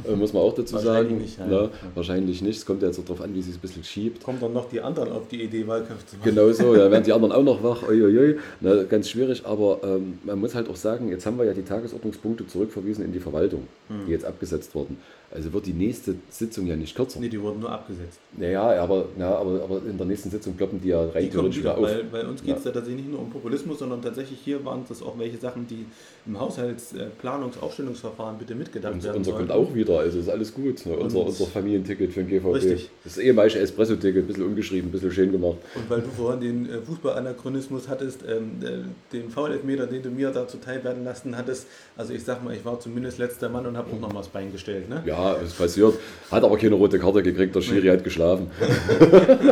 äh, 0.09 0.15
muss 0.15 0.33
man 0.33 0.41
auch 0.41 0.55
dazu 0.55 0.73
wahrscheinlich 0.73 1.35
sagen. 1.35 1.49
Nicht, 1.49 1.53
ja. 1.53 1.69
Na, 1.69 1.69
wahrscheinlich 1.93 2.41
nicht, 2.41 2.57
es 2.57 2.65
kommt 2.65 2.81
ja 2.81 2.87
jetzt 2.87 2.97
auch 2.97 3.05
darauf 3.05 3.21
an, 3.21 3.31
wie 3.35 3.41
es 3.41 3.45
sich 3.45 3.57
ein 3.57 3.61
bisschen 3.61 3.83
schiebt. 3.83 4.23
Kommt 4.23 4.41
dann 4.41 4.53
noch 4.53 4.69
die 4.69 4.81
anderen 4.81 5.11
auf 5.11 5.27
die 5.27 5.43
Idee, 5.43 5.67
Wahlkampf 5.67 6.03
zu 6.07 6.17
machen. 6.17 6.27
Genau 6.27 6.51
so, 6.51 6.73
da 6.73 6.89
werden 6.91 7.03
die 7.03 7.13
anderen 7.13 7.31
auch 7.31 7.43
noch 7.43 7.61
wach, 7.61 7.87
uiuiui. 7.87 8.37
Na, 8.59 8.81
ganz 8.85 9.07
schwierig, 9.07 9.45
aber 9.45 9.81
ähm, 9.83 10.17
man 10.23 10.39
muss 10.39 10.55
halt 10.55 10.67
auch 10.67 10.75
sagen, 10.75 11.09
jetzt 11.09 11.27
haben 11.27 11.37
wir 11.37 11.45
ja 11.45 11.53
die 11.53 11.61
Tagesordnungspunkte 11.61 12.47
zurückverwiesen 12.47 13.05
in 13.05 13.11
die 13.11 13.19
Verwaltung, 13.19 13.50
mhm. 13.57 14.05
die 14.05 14.11
jetzt 14.11 14.25
abgesetzt 14.25 14.75
worden. 14.75 14.97
Also 15.33 15.53
wird 15.53 15.65
die 15.65 15.73
nächste 15.73 16.15
Sitzung 16.29 16.67
ja 16.67 16.75
nicht 16.75 16.93
kürzer. 16.93 17.21
Nee, 17.21 17.29
die 17.29 17.41
wurden 17.41 17.61
nur 17.61 17.71
abgesetzt. 17.71 18.19
Naja, 18.35 18.81
aber, 18.81 19.05
ja, 19.17 19.33
aber, 19.33 19.63
aber 19.63 19.81
in 19.87 19.97
der 19.97 20.05
nächsten 20.05 20.29
Sitzung 20.29 20.57
kloppen 20.57 20.81
die 20.81 20.89
ja 20.89 21.05
rein 21.05 21.23
die 21.23 21.29
theoretisch 21.29 21.59
wieder 21.59 21.77
auf. 21.77 21.83
Weil, 21.83 22.11
weil 22.11 22.25
uns 22.25 22.43
geht 22.43 22.57
es 22.57 22.65
ja. 22.65 22.69
ja 22.69 22.73
tatsächlich 22.73 23.05
nicht 23.05 23.11
nur 23.11 23.21
um 23.21 23.29
Populismus, 23.29 23.79
sondern 23.79 24.01
tatsächlich 24.01 24.39
hier 24.43 24.65
waren 24.65 24.83
das 24.89 25.01
auch 25.01 25.17
welche 25.17 25.37
Sachen, 25.37 25.67
die 25.67 25.85
im 26.25 26.37
Haushaltsplanungs-Aufstellungsverfahren 26.37 28.39
bitte 28.39 28.55
mitgedacht 28.55 28.93
und, 28.93 29.03
werden 29.03 29.17
Unser 29.19 29.31
kommt 29.31 29.51
auch 29.51 29.73
wieder, 29.73 29.99
also 29.99 30.19
ist 30.19 30.27
alles 30.27 30.53
gut. 30.53 30.85
Ne? 30.85 30.97
Unser, 30.97 31.25
unser 31.25 31.45
Familienticket 31.45 32.11
für 32.11 32.25
den 32.25 32.29
GVB. 32.29 32.55
Richtig. 32.55 32.89
Das 33.05 33.17
ehemalige 33.17 33.59
Espresso-Ticket, 33.59 34.25
ein 34.25 34.27
bisschen 34.27 34.45
umgeschrieben, 34.45 34.89
ein 34.89 34.91
bisschen 34.91 35.13
schön 35.13 35.31
gemacht. 35.31 35.59
Und 35.75 35.89
weil 35.89 36.01
du 36.01 36.09
vorhin 36.09 36.41
den 36.41 36.69
äh, 36.69 36.81
Fußballanachronismus 36.81 37.87
hattest, 37.87 38.25
ähm, 38.27 38.59
äh, 38.61 38.79
den 39.13 39.29
Foul-Elfmeter, 39.29 39.87
den 39.87 40.03
du 40.03 40.09
mir 40.09 40.31
da 40.31 40.45
zuteil 40.45 40.83
werden 40.83 41.05
lassen 41.05 41.37
hattest, 41.37 41.67
also 41.95 42.13
ich 42.13 42.25
sag 42.25 42.43
mal, 42.43 42.53
ich 42.53 42.65
war 42.65 42.81
zumindest 42.81 43.17
letzter 43.17 43.47
Mann 43.47 43.65
und 43.65 43.77
habe 43.77 43.93
auch 43.93 43.99
noch 43.99 44.11
mal 44.11 44.19
das 44.19 44.27
Bein 44.27 44.51
gestellt. 44.51 44.89
Ne? 44.89 45.01
Ja, 45.05 45.20
ist 45.43 45.57
passiert. 45.57 45.95
Hat 46.29 46.43
aber 46.43 46.57
keine 46.57 46.75
rote 46.75 46.97
Karte 46.97 47.21
gekriegt, 47.23 47.55
der 47.55 47.61
Schiri 47.61 47.87
hat 47.87 48.03
geschlafen. 48.03 48.49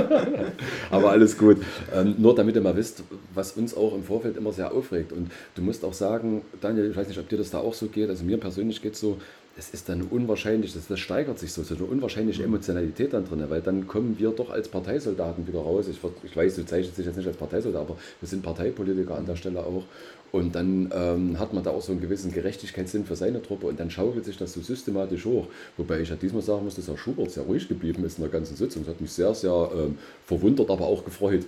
aber 0.89 1.11
alles 1.11 1.37
gut. 1.37 1.57
Ähm, 1.93 2.15
nur 2.17 2.35
damit 2.35 2.55
ihr 2.55 2.61
mal 2.61 2.75
wisst, 2.75 3.03
was 3.33 3.51
uns 3.53 3.75
auch 3.75 3.93
im 3.93 4.03
Vorfeld 4.03 4.37
immer 4.37 4.53
sehr 4.53 4.71
aufregt. 4.71 5.11
Und 5.11 5.31
du 5.55 5.61
musst 5.61 5.83
auch 5.83 5.93
sagen, 5.93 6.41
Daniel, 6.61 6.89
ich 6.89 6.95
weiß 6.95 7.07
nicht, 7.07 7.19
ob 7.19 7.27
dir 7.27 7.37
das 7.37 7.49
da 7.49 7.59
auch 7.59 7.73
so 7.73 7.87
geht, 7.87 8.09
also 8.09 8.23
mir 8.23 8.37
persönlich 8.37 8.81
geht 8.81 8.93
es 8.93 8.99
so, 9.01 9.17
es 9.59 9.71
ist 9.71 9.89
dann 9.89 10.03
unwahrscheinlich, 10.03 10.73
das, 10.73 10.87
das 10.87 10.99
steigert 10.99 11.37
sich 11.37 11.51
so, 11.51 11.63
so 11.63 11.75
eine 11.75 11.83
unwahrscheinliche 11.83 12.43
Emotionalität 12.43 13.13
dann 13.13 13.27
drin, 13.27 13.43
weil 13.49 13.61
dann 13.61 13.87
kommen 13.87 14.15
wir 14.17 14.31
doch 14.31 14.49
als 14.49 14.69
Parteisoldaten 14.69 15.45
wieder 15.47 15.59
raus. 15.59 15.87
Ich, 15.89 15.99
ich 16.23 16.35
weiß, 16.35 16.55
du 16.55 16.65
zeichnest 16.65 16.97
dich 16.97 17.05
jetzt 17.05 17.17
nicht 17.17 17.27
als 17.27 17.35
Parteisoldat, 17.35 17.81
aber 17.81 17.97
wir 18.21 18.27
sind 18.27 18.41
Parteipolitiker 18.41 19.15
an 19.15 19.25
der 19.25 19.35
Stelle 19.35 19.59
auch. 19.59 19.83
Und 20.31 20.53
dann 20.55 20.91
ähm, 20.93 21.39
hat 21.39 21.53
man 21.53 21.63
da 21.63 21.71
auch 21.71 21.81
so 21.81 21.91
einen 21.91 22.01
gewissen 22.01 22.31
Gerechtigkeitssinn 22.31 23.05
für 23.05 23.15
seine 23.15 23.41
Truppe 23.41 23.67
und 23.67 23.79
dann 23.79 23.89
schaukelt 23.89 24.25
sich 24.25 24.37
das 24.37 24.53
so 24.53 24.61
systematisch 24.61 25.25
hoch. 25.25 25.47
Wobei 25.77 26.01
ich 26.01 26.09
ja 26.09 26.15
diesmal 26.15 26.41
sagen 26.41 26.65
muss, 26.65 26.75
dass 26.75 26.87
Herr 26.87 26.97
Schubert 26.97 27.31
sehr 27.31 27.43
ruhig 27.43 27.67
geblieben 27.67 28.03
ist 28.05 28.17
in 28.17 28.23
der 28.23 28.31
ganzen 28.31 28.55
Sitzung. 28.55 28.83
Das 28.83 28.93
hat 28.93 29.01
mich 29.01 29.11
sehr, 29.11 29.33
sehr 29.33 29.69
ähm, 29.73 29.97
verwundert, 30.25 30.69
aber 30.69 30.85
auch 30.85 31.03
gefreut. 31.03 31.45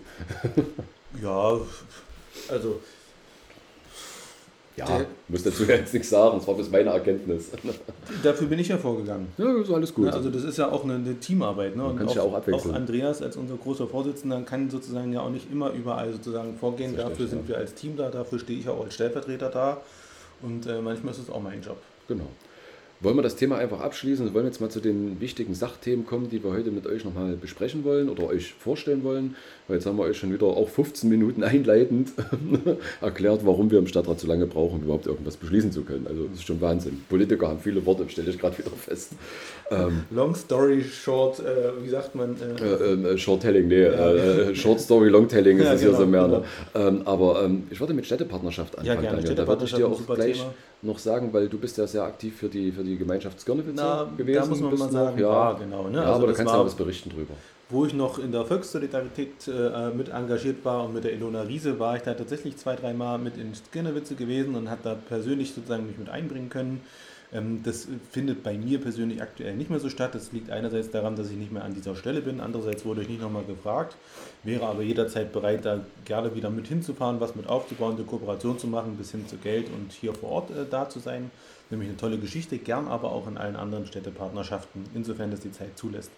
ja, 1.21 1.59
also 2.47 2.79
ja, 4.77 4.85
der, 4.85 5.05
muss 5.27 5.43
dazu 5.43 5.63
jetzt 5.63 5.93
nichts 5.93 6.09
sagen, 6.09 6.37
das 6.37 6.47
war 6.47 6.55
bis 6.55 6.69
meine 6.71 6.91
Erkenntnis. 6.91 7.51
Dafür 8.23 8.47
bin 8.47 8.59
ich 8.59 8.69
ja 8.69 8.77
vorgegangen. 8.77 9.27
Ja, 9.37 9.53
ist 9.57 9.71
alles 9.71 9.93
gut. 9.93 10.07
Ja, 10.07 10.13
also 10.13 10.29
das 10.29 10.43
ist 10.43 10.57
ja 10.57 10.71
auch 10.71 10.83
eine, 10.83 10.95
eine 10.95 11.15
Teamarbeit. 11.15 11.75
Ne? 11.75 11.83
Man 11.83 11.97
kann 11.97 12.07
auch, 12.07 12.15
ja 12.15 12.21
auch 12.21 12.33
abwechseln. 12.33 12.73
Auch 12.73 12.77
Andreas 12.77 13.21
als 13.21 13.35
unser 13.35 13.55
großer 13.55 13.87
Vorsitzender 13.87 14.41
kann 14.41 14.69
sozusagen 14.69 15.11
ja 15.11 15.21
auch 15.21 15.29
nicht 15.29 15.51
immer 15.51 15.71
überall 15.71 16.13
sozusagen 16.13 16.55
vorgehen. 16.57 16.95
Dafür 16.95 17.27
sind 17.27 17.43
ja. 17.43 17.49
wir 17.49 17.57
als 17.57 17.73
Team 17.73 17.97
da, 17.97 18.09
dafür 18.09 18.39
stehe 18.39 18.59
ich 18.59 18.69
auch 18.69 18.83
als 18.83 18.93
Stellvertreter 18.93 19.49
da. 19.49 19.81
Und 20.41 20.65
äh, 20.65 20.81
manchmal 20.81 21.13
ist 21.13 21.19
es 21.19 21.29
auch 21.29 21.41
mein 21.41 21.61
Job. 21.61 21.77
Genau. 22.07 22.27
Wollen 23.03 23.15
wir 23.15 23.23
das 23.23 23.35
Thema 23.35 23.57
einfach 23.57 23.79
abschließen 23.79 24.27
und 24.27 24.33
wollen 24.35 24.45
jetzt 24.45 24.61
mal 24.61 24.69
zu 24.69 24.79
den 24.79 25.19
wichtigen 25.19 25.55
Sachthemen 25.55 26.05
kommen, 26.05 26.29
die 26.29 26.43
wir 26.43 26.51
heute 26.51 26.69
mit 26.69 26.85
euch 26.85 27.03
nochmal 27.03 27.35
besprechen 27.35 27.83
wollen 27.83 28.09
oder 28.09 28.27
euch 28.27 28.53
vorstellen 28.53 29.03
wollen. 29.03 29.35
Weil 29.67 29.77
jetzt 29.77 29.87
haben 29.87 29.97
wir 29.97 30.03
euch 30.03 30.17
schon 30.17 30.31
wieder 30.31 30.45
auch 30.45 30.69
15 30.69 31.09
Minuten 31.09 31.43
einleitend 31.43 32.11
erklärt, 33.01 33.43
warum 33.43 33.71
wir 33.71 33.79
im 33.79 33.87
Stadtrat 33.87 34.19
so 34.19 34.27
lange 34.27 34.45
brauchen, 34.45 34.77
um 34.77 34.83
überhaupt 34.83 35.07
irgendwas 35.07 35.35
beschließen 35.35 35.71
zu 35.71 35.81
können. 35.81 36.05
Also 36.05 36.25
das 36.25 36.35
ist 36.35 36.45
schon 36.45 36.61
Wahnsinn. 36.61 37.03
Politiker 37.09 37.47
haben 37.47 37.59
viele 37.59 37.83
Worte, 37.87 38.07
stelle 38.07 38.29
ich 38.29 38.37
gerade 38.37 38.59
wieder 38.59 38.69
fest. 38.69 39.13
Ähm, 39.71 40.03
long 40.11 40.35
story 40.35 40.83
short, 40.83 41.39
äh, 41.39 41.83
wie 41.83 41.89
sagt 41.89 42.13
man? 42.13 42.35
Äh, 42.39 42.63
äh, 42.63 43.13
äh 43.13 43.17
short 43.17 43.41
telling, 43.41 43.67
nee, 43.67 43.81
ja. 43.81 44.13
Äh, 44.13 44.53
short 44.53 44.79
story, 44.79 45.09
long 45.09 45.27
telling 45.27 45.57
ist 45.57 45.65
ja, 45.65 45.73
es 45.73 45.81
genau, 45.81 45.93
hier 45.93 45.99
so 46.01 46.05
mehr. 46.05 46.27
Ne? 46.27 46.43
Genau. 46.73 46.87
Ähm, 46.87 47.01
aber 47.05 47.45
ähm, 47.45 47.63
ich 47.71 47.79
würde 47.79 47.95
mit 47.95 48.05
Städtepartnerschaft 48.05 48.77
anfangen. 48.77 49.03
Ja, 49.03 49.11
gerne. 49.11 49.35
Da 49.35 49.47
würde 49.47 49.65
ich 49.65 49.73
dir 49.73 49.87
auch 49.87 50.05
gleich 50.05 50.37
Thema. 50.37 50.53
Noch 50.81 50.99
sagen, 50.99 51.31
weil 51.33 51.47
du 51.47 51.57
bist 51.57 51.77
ja 51.77 51.87
sehr 51.87 52.03
aktiv 52.03 52.35
für 52.37 52.49
die, 52.49 52.71
für 52.71 52.83
die 52.83 52.97
Gemeinschaft 52.97 53.39
Skirnewitz 53.39 53.81
gewesen. 54.17 54.41
Da 54.41 54.45
muss 54.45 54.59
man 54.59 54.77
mal 54.77 54.91
sagen, 54.91 55.19
ja, 55.19 55.51
ja 55.51 55.57
genau. 55.57 55.87
Ne? 55.87 55.97
Ja, 55.97 56.03
also 56.03 56.15
aber 56.15 56.27
da 56.27 56.33
kannst 56.33 56.53
du 56.53 56.57
ja 56.57 56.65
was 56.65 56.75
berichten 56.75 57.09
drüber 57.09 57.33
wo 57.71 57.85
ich 57.85 57.93
noch 57.93 58.19
in 58.19 58.31
der 58.31 58.45
Volkssolidarität 58.45 59.47
äh, 59.47 59.89
mit 59.91 60.09
engagiert 60.09 60.63
war 60.65 60.83
und 60.83 60.93
mit 60.93 61.03
der 61.03 61.13
Ilona 61.13 61.43
Riese, 61.43 61.79
war 61.79 61.95
ich 61.95 62.03
da 62.03 62.13
tatsächlich 62.13 62.57
zwei, 62.57 62.75
drei 62.75 62.93
Mal 62.93 63.17
mit 63.17 63.37
in 63.37 63.53
Skinnerwitze 63.55 64.15
gewesen 64.15 64.55
und 64.55 64.69
habe 64.69 64.81
da 64.83 64.95
persönlich 64.95 65.53
sozusagen 65.53 65.87
mich 65.87 65.97
mit 65.97 66.09
einbringen 66.09 66.49
können. 66.49 66.81
Ähm, 67.33 67.61
das 67.63 67.87
findet 68.11 68.43
bei 68.43 68.57
mir 68.57 68.79
persönlich 68.79 69.21
aktuell 69.21 69.55
nicht 69.55 69.69
mehr 69.69 69.79
so 69.79 69.89
statt. 69.89 70.13
Das 70.15 70.31
liegt 70.31 70.49
einerseits 70.49 70.91
daran, 70.91 71.15
dass 71.15 71.29
ich 71.29 71.37
nicht 71.37 71.51
mehr 71.51 71.63
an 71.63 71.73
dieser 71.73 71.95
Stelle 71.95 72.21
bin, 72.21 72.39
andererseits 72.39 72.85
wurde 72.85 73.01
ich 73.01 73.09
nicht 73.09 73.21
nochmal 73.21 73.43
gefragt, 73.43 73.95
wäre 74.43 74.65
aber 74.65 74.81
jederzeit 74.81 75.31
bereit, 75.31 75.65
da 75.65 75.81
gerne 76.05 76.35
wieder 76.35 76.49
mit 76.49 76.67
hinzufahren, 76.67 77.19
was 77.19 77.35
mit 77.35 77.47
aufzubauen, 77.47 77.95
eine 77.95 78.05
Kooperation 78.05 78.59
zu 78.59 78.67
machen, 78.67 78.97
bis 78.97 79.11
hin 79.11 79.27
zu 79.27 79.37
Geld 79.37 79.67
und 79.67 79.91
hier 79.91 80.13
vor 80.13 80.29
Ort 80.29 80.51
äh, 80.51 80.65
da 80.69 80.89
zu 80.89 80.99
sein. 80.99 81.31
Nämlich 81.69 81.89
eine 81.89 81.97
tolle 81.97 82.17
Geschichte, 82.17 82.57
gern 82.57 82.87
aber 82.87 83.11
auch 83.11 83.27
in 83.27 83.37
allen 83.37 83.55
anderen 83.55 83.85
Städtepartnerschaften, 83.85 84.83
insofern 84.93 85.31
das 85.31 85.39
die 85.39 85.53
Zeit 85.53 85.77
zulässt. 85.77 86.11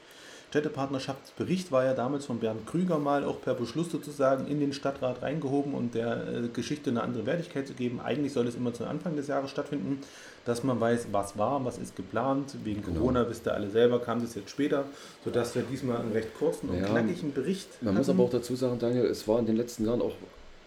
Städtepartnerschaftsbericht 0.53 1.71
war 1.71 1.83
ja 1.83 1.95
damals 1.95 2.27
von 2.27 2.37
Bernd 2.37 2.67
Krüger 2.67 2.99
mal 2.99 3.23
auch 3.23 3.41
per 3.41 3.55
Beschluss 3.55 3.89
sozusagen 3.89 4.45
in 4.45 4.59
den 4.59 4.71
Stadtrat 4.71 5.23
reingehoben 5.23 5.73
und 5.73 5.95
der 5.95 6.27
äh, 6.27 6.47
Geschichte 6.47 6.91
eine 6.91 7.01
andere 7.01 7.25
Wertigkeit 7.25 7.67
zu 7.67 7.73
geben. 7.73 7.99
Eigentlich 7.99 8.33
soll 8.33 8.45
es 8.45 8.53
immer 8.53 8.71
zu 8.71 8.85
Anfang 8.85 9.15
des 9.15 9.25
Jahres 9.25 9.49
stattfinden, 9.49 10.01
dass 10.45 10.63
man 10.63 10.79
weiß, 10.79 11.07
was 11.11 11.37
war, 11.37 11.63
was 11.63 11.77
ist 11.77 11.95
geplant. 11.95 12.55
Wegen 12.63 12.81
genau. 12.81 12.99
Corona, 12.99 13.29
wisst 13.29 13.47
ihr 13.47 13.53
alle 13.53 13.69
selber, 13.69 13.99
kam 13.99 14.21
das 14.21 14.35
jetzt 14.35 14.49
später, 14.49 14.85
sodass 15.23 15.55
wir 15.55 15.63
diesmal 15.63 15.97
einen 15.97 16.11
recht 16.11 16.37
kurzen 16.37 16.69
und 16.69 16.79
ja, 16.79 16.85
knackigen 16.85 17.33
Bericht 17.33 17.67
Man 17.81 17.89
hatten. 17.89 17.97
muss 17.99 18.09
aber 18.09 18.23
auch 18.23 18.29
dazu 18.29 18.55
sagen, 18.55 18.79
Daniel, 18.79 19.05
es 19.05 19.27
war 19.27 19.39
in 19.39 19.45
den 19.45 19.55
letzten 19.55 19.85
Jahren 19.85 20.01
auch 20.01 20.13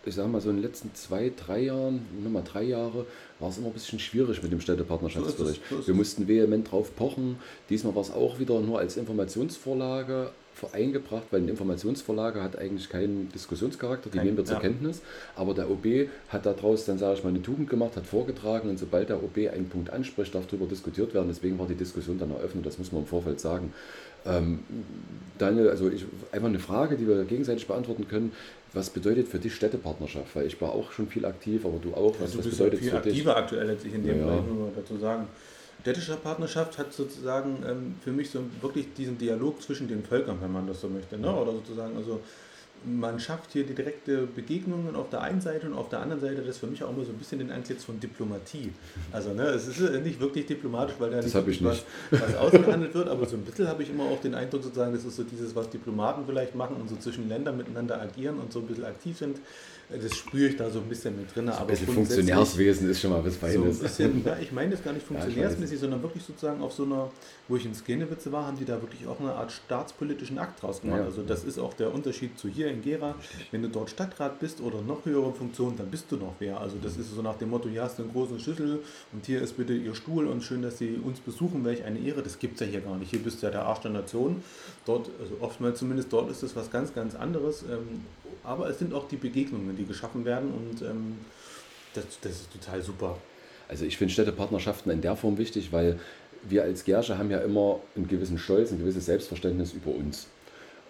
ich 0.06 0.14
sage 0.14 0.28
mal 0.28 0.40
so 0.40 0.50
in 0.50 0.56
den 0.56 0.62
letzten 0.62 0.94
zwei, 0.94 1.32
drei 1.36 1.60
Jahren, 1.60 2.06
nochmal 2.22 2.44
drei 2.44 2.62
Jahre, 2.62 3.06
war 3.40 3.50
es 3.50 3.58
immer 3.58 3.66
ein 3.66 3.72
bisschen 3.72 3.98
schwierig 3.98 4.42
mit 4.42 4.52
dem 4.52 4.60
Städtepartnerschaftsbericht. 4.60 5.60
So 5.68 5.86
Wir 5.86 5.94
mussten 5.94 6.28
vehement 6.28 6.70
drauf 6.70 6.94
pochen. 6.94 7.38
Diesmal 7.68 7.94
war 7.94 8.02
es 8.02 8.12
auch 8.12 8.38
wieder 8.38 8.60
nur 8.60 8.78
als 8.78 8.96
Informationsvorlage 8.96 10.30
eingebracht, 10.72 11.24
weil 11.30 11.42
eine 11.42 11.50
Informationsvorlage 11.50 12.42
hat 12.42 12.58
eigentlich 12.58 12.88
keinen 12.88 13.30
Diskussionscharakter, 13.32 14.08
die 14.08 14.16
Kein, 14.16 14.26
nehmen 14.26 14.38
wir 14.38 14.44
zur 14.44 14.56
ja. 14.56 14.62
Kenntnis. 14.62 15.02
Aber 15.34 15.52
der 15.52 15.70
OB 15.70 16.08
hat 16.28 16.46
daraus 16.46 16.86
dann, 16.86 16.98
sage 16.98 17.18
ich 17.18 17.24
mal, 17.24 17.30
eine 17.30 17.42
Tugend 17.42 17.68
gemacht, 17.68 17.96
hat 17.96 18.06
vorgetragen 18.06 18.70
und 18.70 18.78
sobald 18.78 19.10
der 19.10 19.22
OB 19.22 19.36
einen 19.52 19.68
Punkt 19.68 19.90
anspricht, 19.90 20.34
darf 20.34 20.46
darüber 20.46 20.66
diskutiert 20.66 21.12
werden. 21.12 21.28
Deswegen 21.28 21.58
war 21.58 21.66
die 21.66 21.74
Diskussion 21.74 22.18
dann 22.18 22.30
eröffnet, 22.30 22.64
das 22.64 22.78
muss 22.78 22.92
man 22.92 23.02
im 23.02 23.06
Vorfeld 23.06 23.40
sagen. 23.40 23.72
Ähm, 24.26 24.60
Daniel, 25.38 25.68
also 25.68 25.90
ich, 25.90 26.04
einfach 26.32 26.48
eine 26.48 26.58
Frage, 26.58 26.96
die 26.96 27.06
wir 27.06 27.24
gegenseitig 27.24 27.66
beantworten 27.66 28.08
können. 28.08 28.32
Was 28.72 28.90
bedeutet 28.90 29.28
für 29.28 29.38
dich 29.38 29.54
Städtepartnerschaft? 29.54 30.34
Weil 30.34 30.46
ich 30.46 30.60
war 30.60 30.72
auch 30.72 30.92
schon 30.92 31.08
viel 31.08 31.24
aktiv, 31.24 31.64
aber 31.64 31.78
du 31.80 31.94
auch. 31.94 32.14
Was, 32.20 32.34
ja, 32.34 32.40
du 32.40 32.46
was 32.46 32.56
bedeutet 32.56 32.80
ja 32.80 32.80
viel 32.80 32.90
für 32.90 32.96
aktiver 32.96 33.30
dich? 33.32 33.42
aktuell 33.42 33.66
letztlich 33.66 33.94
in 33.94 34.04
dem 34.04 34.18
ja. 34.18 34.24
Bereich, 34.24 34.40
man 34.46 34.70
dazu 34.74 34.96
sagen. 34.98 35.26
Städtische 35.82 36.16
Partnerschaft 36.16 36.78
hat 36.78 36.92
sozusagen 36.92 37.58
ähm, 37.68 37.94
für 38.02 38.10
mich 38.10 38.30
so 38.30 38.40
wirklich 38.60 38.92
diesen 38.94 39.18
Dialog 39.18 39.62
zwischen 39.62 39.86
den 39.86 40.02
Völkern, 40.02 40.38
wenn 40.40 40.50
man 40.50 40.66
das 40.66 40.80
so 40.80 40.88
möchte. 40.88 41.16
Ne? 41.16 41.32
Oder 41.32 41.52
sozusagen, 41.52 41.96
also 41.96 42.20
man 42.86 43.18
schafft 43.18 43.52
hier 43.52 43.64
die 43.64 43.74
direkte 43.74 44.26
Begegnungen 44.26 44.94
auf 44.94 45.10
der 45.10 45.22
einen 45.22 45.40
Seite 45.40 45.66
und 45.66 45.74
auf 45.74 45.88
der 45.88 46.00
anderen 46.00 46.20
Seite 46.20 46.36
das 46.36 46.56
ist 46.56 46.58
für 46.58 46.66
mich 46.66 46.82
auch 46.82 46.90
immer 46.90 47.04
so 47.04 47.10
ein 47.10 47.18
bisschen 47.18 47.40
den 47.40 47.50
Antlitz 47.50 47.84
von 47.84 47.98
Diplomatie. 47.98 48.72
Also 49.12 49.32
ne, 49.32 49.42
es 49.42 49.66
ist 49.66 49.80
nicht 50.02 50.20
wirklich 50.20 50.46
diplomatisch, 50.46 50.94
weil 50.98 51.10
da 51.10 51.20
nicht, 51.20 51.34
nicht. 51.34 51.64
Was, 51.64 51.84
was 52.10 52.36
ausgehandelt 52.36 52.94
wird, 52.94 53.08
aber 53.08 53.26
so 53.26 53.36
ein 53.36 53.42
bisschen 53.42 53.68
habe 53.68 53.82
ich 53.82 53.90
immer 53.90 54.04
auch 54.04 54.20
den 54.20 54.34
Eindruck 54.34 54.62
sozusagen, 54.62 54.92
das 54.92 55.04
ist 55.04 55.16
so 55.16 55.24
dieses, 55.24 55.54
was 55.54 55.68
Diplomaten 55.70 56.22
vielleicht 56.26 56.54
machen 56.54 56.76
und 56.76 56.88
so 56.88 56.96
zwischen 56.96 57.28
Ländern 57.28 57.56
miteinander 57.56 58.00
agieren 58.00 58.38
und 58.38 58.52
so 58.52 58.60
ein 58.60 58.66
bisschen 58.66 58.84
aktiv 58.84 59.18
sind. 59.18 59.38
Das 59.88 60.16
spüre 60.16 60.48
ich 60.48 60.56
da 60.56 60.68
so 60.68 60.80
ein 60.80 60.88
bisschen 60.88 61.16
mit 61.16 61.34
drin. 61.34 61.46
So 61.46 61.52
ein 61.52 61.66
bisschen 61.68 61.86
Funktionärswesen 61.86 62.90
ist 62.90 63.00
schon 63.00 63.12
mal 63.12 63.24
was 63.24 63.36
Feines. 63.36 63.76
So 63.76 63.82
bisschen, 63.84 64.24
ja, 64.24 64.36
ich 64.40 64.50
meine 64.50 64.72
das 64.72 64.82
gar 64.82 64.92
nicht 64.92 65.06
funktionärsmäßig, 65.06 65.78
sondern 65.78 66.02
wirklich 66.02 66.24
sozusagen 66.24 66.60
auf 66.60 66.72
so 66.72 66.82
einer, 66.82 67.10
wo 67.46 67.56
ich 67.56 67.64
in 67.64 67.72
Skenewitze 67.72 68.32
war, 68.32 68.46
haben 68.46 68.58
die 68.58 68.64
da 68.64 68.82
wirklich 68.82 69.06
auch 69.06 69.20
eine 69.20 69.32
Art 69.32 69.52
staatspolitischen 69.52 70.38
Akt 70.38 70.60
draus 70.60 70.80
gemacht. 70.80 71.00
Ja. 71.00 71.04
Also 71.04 71.22
das 71.22 71.44
ist 71.44 71.60
auch 71.60 71.72
der 71.74 71.94
Unterschied 71.94 72.36
zu 72.36 72.48
hier 72.48 72.68
in 72.68 72.82
Gera. 72.82 73.14
Wenn 73.52 73.62
du 73.62 73.68
dort 73.68 73.88
Stadtrat 73.90 74.40
bist 74.40 74.60
oder 74.60 74.82
noch 74.82 75.04
höhere 75.04 75.32
Funktion, 75.32 75.76
dann 75.76 75.88
bist 75.88 76.06
du 76.10 76.16
noch 76.16 76.34
wer. 76.40 76.60
Also 76.60 76.76
das 76.82 76.96
ist 76.96 77.14
so 77.14 77.22
nach 77.22 77.36
dem 77.36 77.50
Motto, 77.50 77.68
hier 77.68 77.82
hast 77.82 78.00
du 78.00 78.02
eine 78.02 78.12
große 78.12 78.40
Schüssel 78.40 78.80
und 79.12 79.24
hier 79.24 79.40
ist 79.40 79.56
bitte 79.56 79.72
ihr 79.72 79.94
Stuhl 79.94 80.26
und 80.26 80.42
schön, 80.42 80.62
dass 80.62 80.78
sie 80.78 81.00
uns 81.02 81.20
besuchen, 81.20 81.64
welch 81.64 81.84
eine 81.84 82.00
Ehre. 82.00 82.24
Das 82.24 82.40
gibt 82.40 82.54
es 82.54 82.66
ja 82.66 82.66
hier 82.66 82.80
gar 82.80 82.96
nicht. 82.96 83.10
Hier 83.10 83.20
bist 83.20 83.40
du 83.40 83.46
ja 83.46 83.52
der 83.52 83.62
Arsch 83.62 83.80
der 83.80 83.92
Nation. 83.92 84.42
Dort, 84.84 85.10
also 85.20 85.36
oftmals 85.40 85.78
zumindest, 85.78 86.12
dort 86.12 86.28
ist 86.28 86.42
das 86.42 86.56
was 86.56 86.72
ganz, 86.72 86.92
ganz 86.92 87.14
anderes. 87.14 87.64
Aber 88.46 88.68
es 88.70 88.78
sind 88.78 88.94
auch 88.94 89.08
die 89.08 89.16
Begegnungen, 89.16 89.76
die 89.76 89.84
geschaffen 89.84 90.24
werden 90.24 90.52
und 90.52 90.82
ähm, 90.82 91.18
das, 91.94 92.04
das 92.20 92.32
ist 92.32 92.52
total 92.52 92.82
super. 92.82 93.18
Also 93.68 93.84
ich 93.84 93.96
finde 93.96 94.12
Städtepartnerschaften 94.12 94.92
in 94.92 95.00
der 95.00 95.16
Form 95.16 95.38
wichtig, 95.38 95.72
weil 95.72 95.98
wir 96.48 96.62
als 96.62 96.84
Gersche 96.84 97.18
haben 97.18 97.30
ja 97.30 97.38
immer 97.38 97.80
einen 97.96 98.06
gewissen 98.06 98.38
Stolz, 98.38 98.70
ein 98.70 98.78
gewisses 98.78 99.06
Selbstverständnis 99.06 99.72
über 99.72 99.90
uns. 99.90 100.28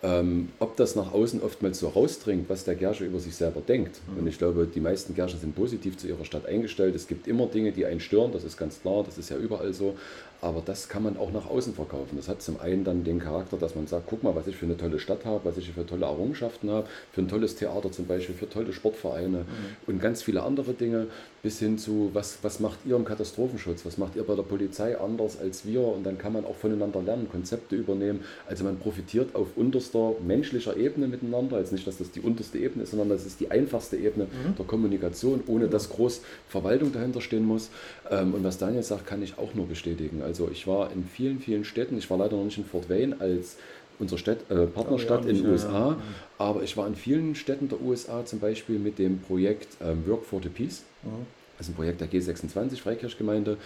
Ähm, 0.02 0.50
ob 0.58 0.76
das 0.76 0.94
nach 0.94 1.12
außen 1.12 1.42
oftmals 1.42 1.78
so 1.78 1.88
rausdringt, 1.88 2.50
was 2.50 2.64
der 2.64 2.74
Gersche 2.74 3.06
über 3.06 3.18
sich 3.18 3.34
selber 3.34 3.62
denkt. 3.62 3.98
Mhm. 4.06 4.18
Und 4.18 4.26
ich 4.26 4.36
glaube, 4.36 4.68
die 4.72 4.80
meisten 4.80 5.14
Gersche 5.14 5.38
sind 5.38 5.56
positiv 5.56 5.96
zu 5.96 6.06
ihrer 6.06 6.26
Stadt 6.26 6.44
eingestellt. 6.44 6.94
Es 6.94 7.08
gibt 7.08 7.26
immer 7.26 7.46
Dinge, 7.46 7.72
die 7.72 7.86
einen 7.86 8.00
stören, 8.00 8.30
das 8.32 8.44
ist 8.44 8.58
ganz 8.58 8.82
klar, 8.82 9.04
das 9.04 9.16
ist 9.16 9.30
ja 9.30 9.38
überall 9.38 9.72
so. 9.72 9.96
Aber 10.40 10.62
das 10.64 10.88
kann 10.88 11.02
man 11.02 11.16
auch 11.16 11.32
nach 11.32 11.48
außen 11.48 11.74
verkaufen. 11.74 12.16
Das 12.16 12.28
hat 12.28 12.42
zum 12.42 12.60
einen 12.60 12.84
dann 12.84 13.04
den 13.04 13.18
Charakter, 13.18 13.56
dass 13.56 13.74
man 13.74 13.86
sagt, 13.86 14.04
guck 14.08 14.22
mal, 14.22 14.34
was 14.34 14.46
ich 14.46 14.56
für 14.56 14.66
eine 14.66 14.76
tolle 14.76 14.98
Stadt 14.98 15.24
habe, 15.24 15.44
was 15.44 15.56
ich 15.56 15.70
für 15.72 15.86
tolle 15.86 16.06
Errungenschaften 16.06 16.70
habe, 16.70 16.86
für 17.12 17.22
ein 17.22 17.28
tolles 17.28 17.56
Theater 17.56 17.90
zum 17.90 18.06
Beispiel, 18.06 18.34
für 18.34 18.48
tolle 18.48 18.72
Sportvereine 18.72 19.38
mhm. 19.38 19.44
und 19.86 20.00
ganz 20.00 20.22
viele 20.22 20.42
andere 20.42 20.74
Dinge, 20.74 21.06
bis 21.46 21.60
hin 21.60 21.78
zu, 21.78 22.10
was, 22.12 22.38
was 22.42 22.58
macht 22.58 22.80
ihr 22.84 22.96
im 22.96 23.04
Katastrophenschutz, 23.04 23.86
was 23.86 23.98
macht 23.98 24.16
ihr 24.16 24.24
bei 24.24 24.34
der 24.34 24.42
Polizei 24.42 24.98
anders 24.98 25.38
als 25.38 25.64
wir 25.64 25.80
und 25.80 26.04
dann 26.04 26.18
kann 26.18 26.32
man 26.32 26.44
auch 26.44 26.56
voneinander 26.56 27.00
lernen, 27.00 27.28
Konzepte 27.30 27.76
übernehmen. 27.76 28.24
Also 28.48 28.64
man 28.64 28.78
profitiert 28.78 29.36
auf 29.36 29.56
unterster 29.56 30.14
menschlicher 30.26 30.76
Ebene 30.76 31.06
miteinander. 31.06 31.60
Jetzt 31.60 31.72
nicht, 31.72 31.86
dass 31.86 31.98
das 31.98 32.10
die 32.10 32.20
unterste 32.20 32.58
Ebene 32.58 32.82
ist, 32.82 32.90
sondern 32.90 33.10
das 33.10 33.24
ist 33.24 33.38
die 33.38 33.50
einfachste 33.50 33.96
Ebene 33.96 34.24
mhm. 34.24 34.56
der 34.56 34.66
Kommunikation, 34.66 35.44
ohne 35.46 35.68
dass 35.68 35.88
groß 35.88 36.22
Verwaltung 36.48 36.92
dahinter 36.92 37.20
stehen 37.20 37.44
muss. 37.44 37.70
Ähm, 38.10 38.34
und 38.34 38.42
was 38.42 38.58
Daniel 38.58 38.82
sagt, 38.82 39.06
kann 39.06 39.22
ich 39.22 39.38
auch 39.38 39.54
nur 39.54 39.68
bestätigen. 39.68 40.22
Also 40.26 40.50
ich 40.50 40.66
war 40.66 40.90
in 40.92 41.04
vielen, 41.04 41.38
vielen 41.38 41.64
Städten, 41.64 41.96
ich 41.96 42.10
war 42.10 42.18
leider 42.18 42.36
noch 42.36 42.44
nicht 42.44 42.58
in 42.58 42.64
Fort 42.64 42.90
Wayne 42.90 43.16
als 43.20 43.56
unsere 43.98 44.18
Stadt, 44.18 44.38
äh, 44.50 44.66
Partnerstadt 44.66 45.24
oh, 45.24 45.28
in 45.28 45.36
den 45.36 45.46
USA, 45.46 45.90
ja. 45.90 45.96
aber 46.36 46.62
ich 46.64 46.76
war 46.76 46.86
in 46.86 46.96
vielen 46.96 47.34
Städten 47.34 47.68
der 47.68 47.80
USA 47.80 48.26
zum 48.26 48.40
Beispiel 48.40 48.78
mit 48.78 48.98
dem 48.98 49.20
Projekt 49.20 49.68
ähm, 49.80 50.02
Work 50.06 50.24
for 50.24 50.42
the 50.42 50.48
Peace. 50.48 50.82
Mhm. 51.02 51.26
Das 51.56 51.68
ist 51.68 51.72
ein 51.72 51.76
Projekt 51.76 52.00
der 52.00 52.10
G26 52.10 52.80
Freikirchgemeinde. 52.80 53.56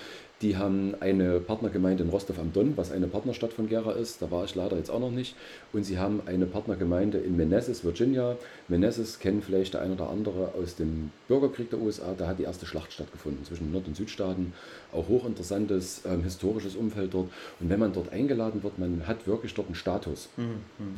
Die 0.42 0.57
haben 0.57 0.94
eine 1.00 1.38
Partnergemeinde 1.38 2.03
in 2.03 2.09
Rostov 2.09 2.38
am 2.38 2.50
Don, 2.55 2.74
was 2.76 2.92
eine 2.92 3.09
Partnerstadt 3.09 3.53
von 3.53 3.68
Gera 3.68 3.92
ist. 3.92 4.22
Da 4.22 4.31
war 4.31 4.44
ich 4.44 4.55
leider 4.55 4.79
jetzt 4.79 4.90
auch 4.90 4.98
noch 4.98 5.11
nicht. 5.11 5.35
Und 5.74 5.85
sie 5.85 5.98
haben 5.98 6.22
eine 6.24 6.46
Partnergemeinde 6.46 7.18
in 7.18 7.37
Manassas, 7.37 7.85
Virginia. 7.85 8.37
Manassas 8.66 9.18
kennen 9.18 9.42
vielleicht 9.42 9.74
der 9.74 9.83
ein 9.83 9.92
oder 9.92 10.09
andere 10.09 10.53
aus 10.59 10.76
dem 10.76 11.11
Bürgerkrieg 11.29 11.68
der 11.68 11.79
USA. 11.79 12.14
Da 12.16 12.26
hat 12.26 12.38
die 12.38 12.44
erste 12.44 12.64
Schlacht 12.64 12.90
stattgefunden 12.90 13.44
zwischen 13.44 13.70
Nord- 13.70 13.87
und 13.87 13.96
Südstaaten. 13.96 14.55
Auch 14.94 15.09
hochinteressantes 15.09 16.03
ähm, 16.07 16.22
historisches 16.24 16.74
Umfeld 16.74 17.12
dort. 17.12 17.29
Und 17.61 17.68
wenn 17.68 17.79
man 17.79 17.92
dort 17.92 18.11
eingeladen 18.11 18.62
wird, 18.62 18.79
man 18.79 19.07
hat 19.07 19.26
wirklich 19.26 19.53
dort 19.53 19.68
einen 19.68 19.74
Status. 19.74 20.31
Mhm. 20.38 20.44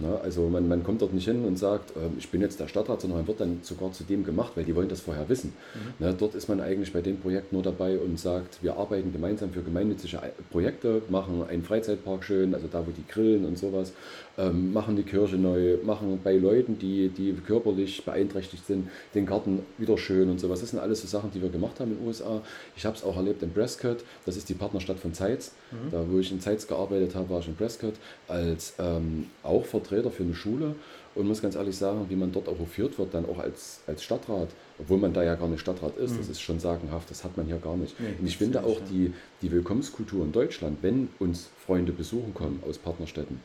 Na, 0.01 0.09
ne, 0.09 0.21
also 0.21 0.49
man, 0.49 0.69
man 0.69 0.85
kommt 0.85 1.03
dort 1.03 1.15
nicht 1.15 1.27
hin 1.27 1.45
und 1.45 1.59
sagt, 1.59 1.97
ähm, 1.97 2.13
ich 2.17 2.29
bin 2.29 2.43
jetzt 2.43 2.61
der 2.61 2.69
Stadtrat, 2.69 3.01
sondern 3.01 3.19
man 3.19 3.27
wird 3.27 3.41
dann 3.41 3.59
sogar 3.63 3.91
zu 3.91 4.05
dem 4.05 4.25
gemacht, 4.25 4.53
weil 4.55 4.65
die 4.65 4.77
wollen 4.77 4.89
das 4.89 5.01
vorher 5.01 5.29
wissen. 5.29 5.53
Mhm. 5.75 5.79
Na, 5.99 6.07
ne, 6.09 6.15
dort 6.17 6.37
ist 6.37 6.49
man 6.49 6.61
eigentlich 6.61 6.93
bei 6.93 7.01
dem 7.01 7.19
Projekt 7.19 7.53
nur 7.53 7.63
dabei 7.63 7.99
und 7.99 8.21
sagt, 8.21 8.63
wir 8.63 8.77
arbeiten 8.77 9.13
gemeinsam 9.13 9.32
gemeinsam 9.33 9.51
für 9.51 9.63
gemeinnützige 9.63 10.19
Projekte, 10.51 11.03
machen 11.09 11.45
einen 11.49 11.63
Freizeitpark 11.63 12.25
schön, 12.25 12.55
also 12.55 12.67
da, 12.71 12.87
wo 12.87 12.91
die 12.91 13.07
grillen 13.07 13.45
und 13.45 13.59
sowas, 13.59 13.93
ähm, 14.37 14.73
machen 14.73 14.97
die 14.97 15.03
Kirche 15.03 15.37
neu, 15.37 15.77
machen 15.85 16.21
bei 16.23 16.37
Leuten, 16.37 16.79
die, 16.79 17.09
die 17.09 17.33
körperlich 17.33 18.05
beeinträchtigt 18.05 18.67
sind, 18.67 18.89
den 19.15 19.27
Garten 19.27 19.61
wieder 19.79 19.97
schön 19.97 20.29
und 20.29 20.39
sowas. 20.39 20.61
Das 20.61 20.71
sind 20.71 20.81
alles 20.81 21.03
so 21.03 21.09
Sachen, 21.09 21.31
die 21.31 21.41
wir 21.41 21.49
gemacht 21.49 21.81
haben 21.81 21.93
in 21.93 21.99
den 21.99 22.07
USA. 22.07 22.43
Ich 22.77 22.85
habe 22.85 22.97
es 22.97 23.05
auch 23.05 23.17
erlebt 23.17 23.43
in 23.43 23.53
Prescott, 23.53 24.05
das 24.27 24.37
ist 24.37 24.49
die 24.49 24.55
Partnerstadt 24.55 24.99
von 24.99 25.15
Zeitz. 25.15 25.53
Mhm. 25.71 25.91
Da, 25.91 26.05
wo 26.09 26.19
ich 26.19 26.31
in 26.31 26.41
Zeitz 26.41 26.67
gearbeitet 26.67 27.15
habe, 27.15 27.31
war 27.31 27.41
ich 27.41 27.49
in 27.49 27.57
Prescott 27.57 27.95
als 28.29 28.75
ähm, 28.79 29.27
auch 29.43 29.65
Vertreter 29.65 30.11
für 30.11 30.25
eine 30.25 30.35
Schule 30.35 30.75
und 31.15 31.27
muss 31.27 31.43
ganz 31.43 31.55
ehrlich 31.55 31.77
sagen, 31.77 32.07
wie 32.09 32.17
man 32.17 32.33
dort 32.33 32.49
auch 32.49 32.59
geführt 32.59 32.99
wird, 32.99 33.15
dann 33.15 33.27
auch 33.27 33.39
als, 33.39 33.81
als 33.87 34.03
Stadtrat, 34.03 34.49
obwohl 34.79 34.99
man 34.99 35.13
da 35.13 35.23
ja 35.23 35.35
gar 35.35 35.49
nicht 35.49 35.61
Stadtrat 35.61 35.97
ist, 35.97 36.13
mhm. 36.13 36.19
das 36.19 36.29
ist 36.29 36.41
schon 36.41 36.59
sagenhaft, 36.59 37.11
das 37.11 37.25
hat 37.25 37.37
man 37.37 37.47
hier 37.47 37.59
gar 37.59 37.77
nicht. 37.77 37.99
Nee, 38.01 38.15
und 38.19 38.27
ich 38.27 38.37
finde 38.39 38.65
auch 38.65 38.81
die, 38.91 39.13
die 39.43 39.51
Willkommenskultur 39.51 40.25
in 40.25 40.33
Deutschland, 40.33 40.79
wenn 40.83 41.09
uns 41.19 41.51
Freunde 41.67 41.93
besuchen 41.93 42.35
kommen 42.35 42.63
aus 42.67 42.79
Partnerstädten, 42.79 43.41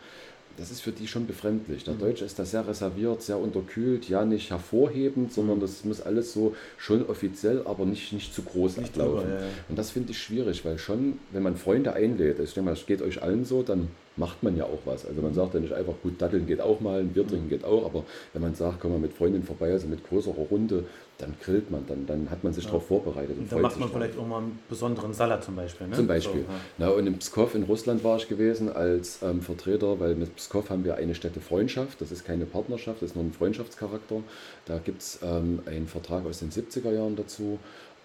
das 0.58 0.72
ist 0.72 0.82
für 0.82 0.92
die 0.92 1.08
schon 1.08 1.28
befremdlich. 1.28 1.84
Der 1.84 1.94
mhm. 1.94 2.00
Deutsche 2.00 2.26
ist 2.26 2.40
da 2.40 2.46
sehr 2.46 2.68
reserviert, 2.68 3.22
sehr 3.22 3.38
unterkühlt, 3.38 4.10
ja 4.10 4.26
nicht 4.26 4.50
hervorhebend, 4.50 5.32
sondern 5.32 5.58
mhm. 5.58 5.62
das 5.62 5.86
muss 5.86 6.02
alles 6.02 6.34
so 6.34 6.56
schon 6.78 7.06
offiziell, 7.06 7.62
aber 7.66 7.86
nicht, 7.86 8.12
nicht 8.12 8.34
zu 8.34 8.42
groß 8.42 8.78
nicht 8.78 8.90
ablaufen. 8.90 9.28
Drüber, 9.28 9.40
ja. 9.42 9.48
Und 9.70 9.78
das 9.78 9.92
finde 9.92 10.12
ich 10.12 10.18
schwierig, 10.18 10.66
weil 10.66 10.80
schon, 10.80 11.20
wenn 11.32 11.44
man 11.44 11.58
Freunde 11.58 11.94
einlädt, 11.94 12.40
ich 12.40 12.54
denke 12.54 12.70
mal, 12.70 12.74
es 12.74 12.86
geht 12.88 13.02
euch 13.02 13.22
allen 13.22 13.46
so, 13.46 13.62
dann 13.62 13.90
macht 14.18 14.44
man 14.44 14.58
ja 14.58 14.66
auch 14.66 14.80
was. 14.86 15.06
Also 15.06 15.22
man 15.22 15.34
sagt 15.34 15.54
ja 15.54 15.60
nicht 15.60 15.74
einfach, 15.74 15.94
gut, 16.02 16.22
Datteln 16.22 16.46
geht 16.46 16.62
auch 16.62 16.80
mal, 16.80 17.00
ein 17.00 17.10
Bier 17.10 17.26
trinken 17.26 17.50
geht 17.50 17.64
auch, 17.64 17.86
aber 17.86 18.04
wenn 18.34 18.42
man 18.42 18.56
sagt, 18.56 18.80
komm 18.80 18.92
mal 18.92 19.00
mit 19.00 19.14
Freundin 19.14 19.44
vorbei, 19.44 19.72
also 19.72 19.88
mit 19.88 20.08
größerer 20.08 20.36
Runde, 20.52 20.86
dann 21.20 21.36
grillt 21.42 21.72
man, 21.72 21.86
dann, 21.88 22.06
dann 22.06 22.30
hat 22.30 22.44
man 22.44 22.54
sich 22.54 22.66
ja. 22.66 22.70
darauf 22.70 22.88
vorbereitet. 22.88 23.38
Und 23.38 23.52
dann 23.52 23.62
macht 23.62 23.80
man 23.80 23.90
vielleicht 23.90 24.18
auch 24.18 24.28
mal 24.28 24.40
einen 24.40 24.60
besonderen 24.70 25.14
Salat 25.14 25.44
zum 25.44 25.56
Beispiel. 25.56 25.88
Ne? 25.88 25.96
Zum 25.96 26.08
Beispiel. 26.08 26.42
So, 26.42 26.52
ja. 26.52 26.60
Na, 26.78 26.90
und 26.90 27.08
in 27.08 27.18
Pskov 27.18 27.56
in 27.56 27.64
Russland 27.64 28.04
war 28.04 28.18
ich 28.18 28.28
gewesen 28.28 28.72
als 28.72 29.20
ähm, 29.24 29.42
Vertreter, 29.42 30.00
weil 30.00 30.16
mit 30.16 30.36
Pskov 30.36 30.70
haben 30.70 30.84
wir 30.84 30.96
eine 30.96 31.16
Städte 31.16 31.40
Freundschaft, 31.40 32.02
das 32.02 32.12
ist 32.12 32.26
keine 32.26 32.46
Partnerschaft, 32.46 33.02
das 33.02 33.12
ist 33.12 33.16
nur 33.16 33.26
ein 33.26 33.34
Freundschaftscharakter. 33.34 34.22
Da 34.66 34.78
gibt 34.78 35.02
es 35.02 35.20
ähm, 35.24 35.62
einen 35.66 35.88
Vertrag 35.88 36.26
aus 36.26 36.40
den 36.40 36.52
70er 36.52 36.92
Jahren 36.92 37.16
dazu 37.16 37.58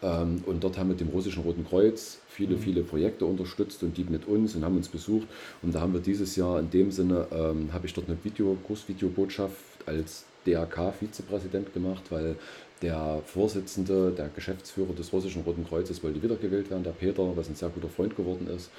und 0.03 0.65
dort 0.65 0.79
haben 0.79 0.89
wir 0.89 0.95
mit 0.95 1.01
dem 1.01 1.09
Russischen 1.09 1.43
Roten 1.43 1.65
Kreuz 1.65 2.19
viele, 2.29 2.57
mhm. 2.57 2.61
viele 2.61 2.83
Projekte 2.83 3.25
unterstützt 3.25 3.83
und 3.83 3.97
die 3.97 4.05
mit 4.05 4.27
uns 4.27 4.55
und 4.55 4.65
haben 4.65 4.77
uns 4.77 4.89
besucht. 4.89 5.29
Und 5.63 5.75
da 5.75 5.81
haben 5.81 5.93
wir 5.93 6.01
dieses 6.01 6.35
Jahr 6.37 6.59
in 6.59 6.71
dem 6.71 6.91
Sinne, 6.91 7.27
ähm, 7.31 7.73
habe 7.73 7.87
ich 7.87 7.95
dort 7.95 8.09
eine 8.09 8.19
Video, 8.23 8.57
Kursvideobotschaft 8.67 9.55
als 9.87 10.25
DRK-Vizepräsident 10.47 11.73
gemacht, 11.73 12.03
weil 12.11 12.37
der 12.83 13.23
Vorsitzende, 13.27 14.11
der 14.11 14.29
Geschäftsführer 14.29 14.93
des 14.93 15.13
Russischen 15.13 15.43
Roten 15.43 15.65
Kreuzes 15.65 16.03
wollte 16.03 16.21
wiedergewählt 16.21 16.69
werden, 16.69 16.83
der 16.83 16.91
Peter, 16.91 17.37
was 17.37 17.49
ein 17.49 17.55
sehr 17.55 17.69
guter 17.69 17.89
Freund 17.89 18.17
geworden 18.17 18.49
ist. 18.49 18.71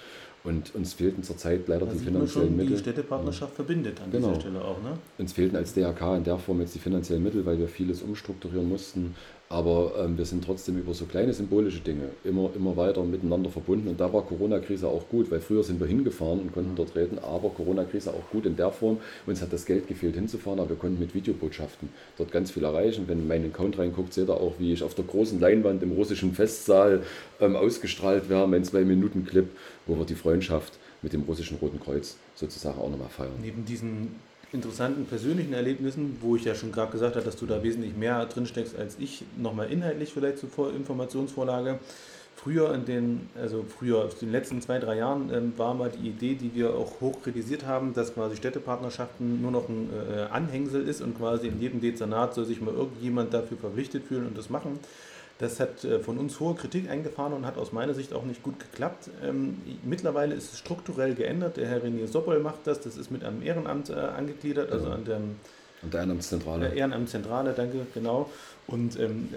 Und 0.43 0.75
uns 0.75 0.93
fehlten 0.93 1.23
zurzeit 1.23 1.69
leider 1.69 1.85
da 1.85 1.93
die 1.93 1.99
finanziellen 1.99 2.49
schon, 2.49 2.57
Mittel. 2.57 2.73
Die 2.73 2.79
Städtepartnerschaft 2.79 3.55
verbindet 3.55 4.01
an 4.01 4.11
genau. 4.11 4.27
dieser 4.27 4.41
Stelle 4.41 4.61
auch. 4.61 4.83
Ne? 4.83 4.97
Uns 5.17 5.31
fehlten 5.31 5.55
als 5.55 5.73
DRK 5.73 6.17
in 6.17 6.25
der 6.25 6.37
Form 6.37 6.59
jetzt 6.59 6.75
die 6.75 6.79
finanziellen 6.79 7.23
Mittel, 7.23 7.45
weil 7.45 7.57
wir 7.57 7.69
vieles 7.69 8.01
umstrukturieren 8.01 8.67
mussten. 8.67 9.15
Aber 9.53 9.93
ähm, 9.99 10.17
wir 10.17 10.25
sind 10.25 10.43
trotzdem 10.43 10.79
über 10.79 10.95
so 10.95 11.05
kleine 11.05 11.31
symbolische 11.31 11.79
Dinge 11.79 12.09
immer, 12.23 12.49
immer 12.55 12.75
weiter 12.75 13.03
miteinander 13.03 13.51
verbunden. 13.51 13.87
Und 13.87 13.99
da 13.99 14.11
war 14.11 14.23
Corona-Krise 14.23 14.87
auch 14.87 15.07
gut, 15.09 15.29
weil 15.29 15.41
früher 15.41 15.63
sind 15.63 15.79
wir 15.79 15.85
hingefahren 15.85 16.39
und 16.39 16.51
konnten 16.51 16.75
dort 16.75 16.95
reden, 16.95 17.19
aber 17.19 17.49
Corona-Krise 17.49 18.09
auch 18.09 18.31
gut 18.31 18.47
in 18.47 18.55
der 18.55 18.71
Form. 18.71 18.97
Uns 19.27 19.43
hat 19.43 19.53
das 19.53 19.67
Geld 19.67 19.87
gefehlt 19.87 20.15
hinzufahren, 20.15 20.59
aber 20.59 20.69
wir 20.69 20.75
konnten 20.75 20.99
mit 20.99 21.13
Videobotschaften 21.13 21.89
dort 22.17 22.31
ganz 22.31 22.49
viel 22.49 22.63
erreichen. 22.63 23.03
Wenn 23.05 23.27
mein 23.27 23.45
Account 23.45 23.77
reinguckt, 23.77 24.15
seht 24.15 24.27
ihr 24.27 24.33
auch, 24.33 24.55
wie 24.57 24.73
ich 24.73 24.81
auf 24.81 24.95
der 24.95 25.05
großen 25.05 25.39
Leinwand 25.39 25.83
im 25.83 25.91
russischen 25.91 26.33
Festsaal 26.33 27.03
ähm, 27.39 27.55
ausgestrahlt 27.55 28.29
werde, 28.29 28.47
mein 28.47 28.63
Zwei-Minuten-Clip, 28.63 29.49
wo 29.85 29.95
wir 29.99 30.05
die 30.05 30.15
Freundschaft 30.15 30.79
mit 31.03 31.13
dem 31.13 31.21
russischen 31.21 31.57
Roten 31.57 31.79
Kreuz 31.79 32.17
sozusagen 32.33 32.79
auch 32.79 32.89
nochmal 32.89 33.09
feiern. 33.09 33.33
Neben 33.39 33.65
diesen 33.65 34.15
interessanten 34.53 35.05
persönlichen 35.05 35.53
Erlebnissen, 35.53 36.17
wo 36.21 36.35
ich 36.35 36.43
ja 36.43 36.55
schon 36.55 36.71
gerade 36.71 36.91
gesagt 36.91 37.15
habe, 37.15 37.25
dass 37.25 37.35
du 37.35 37.45
da 37.45 37.63
wesentlich 37.63 37.95
mehr 37.95 38.25
drin 38.25 38.45
steckst 38.45 38.77
als 38.77 38.97
ich, 38.99 39.23
nochmal 39.37 39.71
inhaltlich 39.71 40.13
vielleicht 40.13 40.37
zur 40.37 40.73
Informationsvorlage. 40.73 41.79
Früher 42.35 42.73
in 42.73 42.85
den, 42.85 43.29
also 43.39 43.63
früher, 43.63 44.09
in 44.19 44.27
den 44.27 44.31
letzten 44.31 44.61
zwei, 44.61 44.79
drei 44.79 44.97
Jahren 44.97 45.33
ähm, 45.33 45.53
war 45.55 45.73
mal 45.73 45.89
die 45.89 46.09
Idee, 46.09 46.33
die 46.35 46.53
wir 46.53 46.75
auch 46.75 46.99
hoch 46.99 47.21
kritisiert 47.23 47.65
haben, 47.65 47.93
dass 47.93 48.13
quasi 48.13 48.35
Städtepartnerschaften 48.35 49.41
nur 49.41 49.51
noch 49.51 49.69
ein 49.69 49.89
äh, 50.13 50.23
Anhängsel 50.23 50.85
ist 50.87 51.01
und 51.01 51.17
quasi 51.17 51.47
in 51.47 51.61
jedem 51.61 51.79
Dezernat 51.79 52.33
soll 52.33 52.45
sich 52.45 52.59
mal 52.59 52.73
irgendjemand 52.73 53.33
dafür 53.33 53.57
verpflichtet 53.57 54.03
fühlen 54.05 54.27
und 54.27 54.37
das 54.37 54.49
machen. 54.49 54.79
Das 55.39 55.59
hat 55.59 55.83
äh, 55.83 55.99
von 55.99 56.17
uns 56.17 56.39
hohe 56.39 56.55
Kritik 56.55 56.89
eingefahren 56.89 57.33
und 57.33 57.45
hat 57.45 57.57
aus 57.57 57.71
meiner 57.71 57.93
Sicht 57.93 58.13
auch 58.13 58.23
nicht 58.23 58.43
gut 58.43 58.59
geklappt. 58.59 59.09
Ähm, 59.23 59.57
mittlerweile 59.83 60.35
ist 60.35 60.53
es 60.53 60.59
strukturell 60.59 61.15
geändert. 61.15 61.57
Der 61.57 61.67
Herr 61.67 61.83
Renier 61.83 62.07
Soppel 62.07 62.39
macht 62.39 62.65
das. 62.65 62.81
Das 62.81 62.97
ist 62.97 63.09
mit 63.09 63.23
einem 63.23 63.41
Ehrenamt 63.41 63.89
äh, 63.89 63.93
angegliedert, 63.93 64.71
also 64.71 64.89
an 64.89 65.05
der, 65.05 65.15
an 65.17 65.89
der 65.91 66.01
Ehrenamtszentrale. 66.01 66.59
Der 66.69 66.73
Ehrenamtszentrale, 66.73 67.53
danke, 67.53 67.87
genau. 67.93 68.29
Und 68.67 68.97
ähm, 68.99 69.27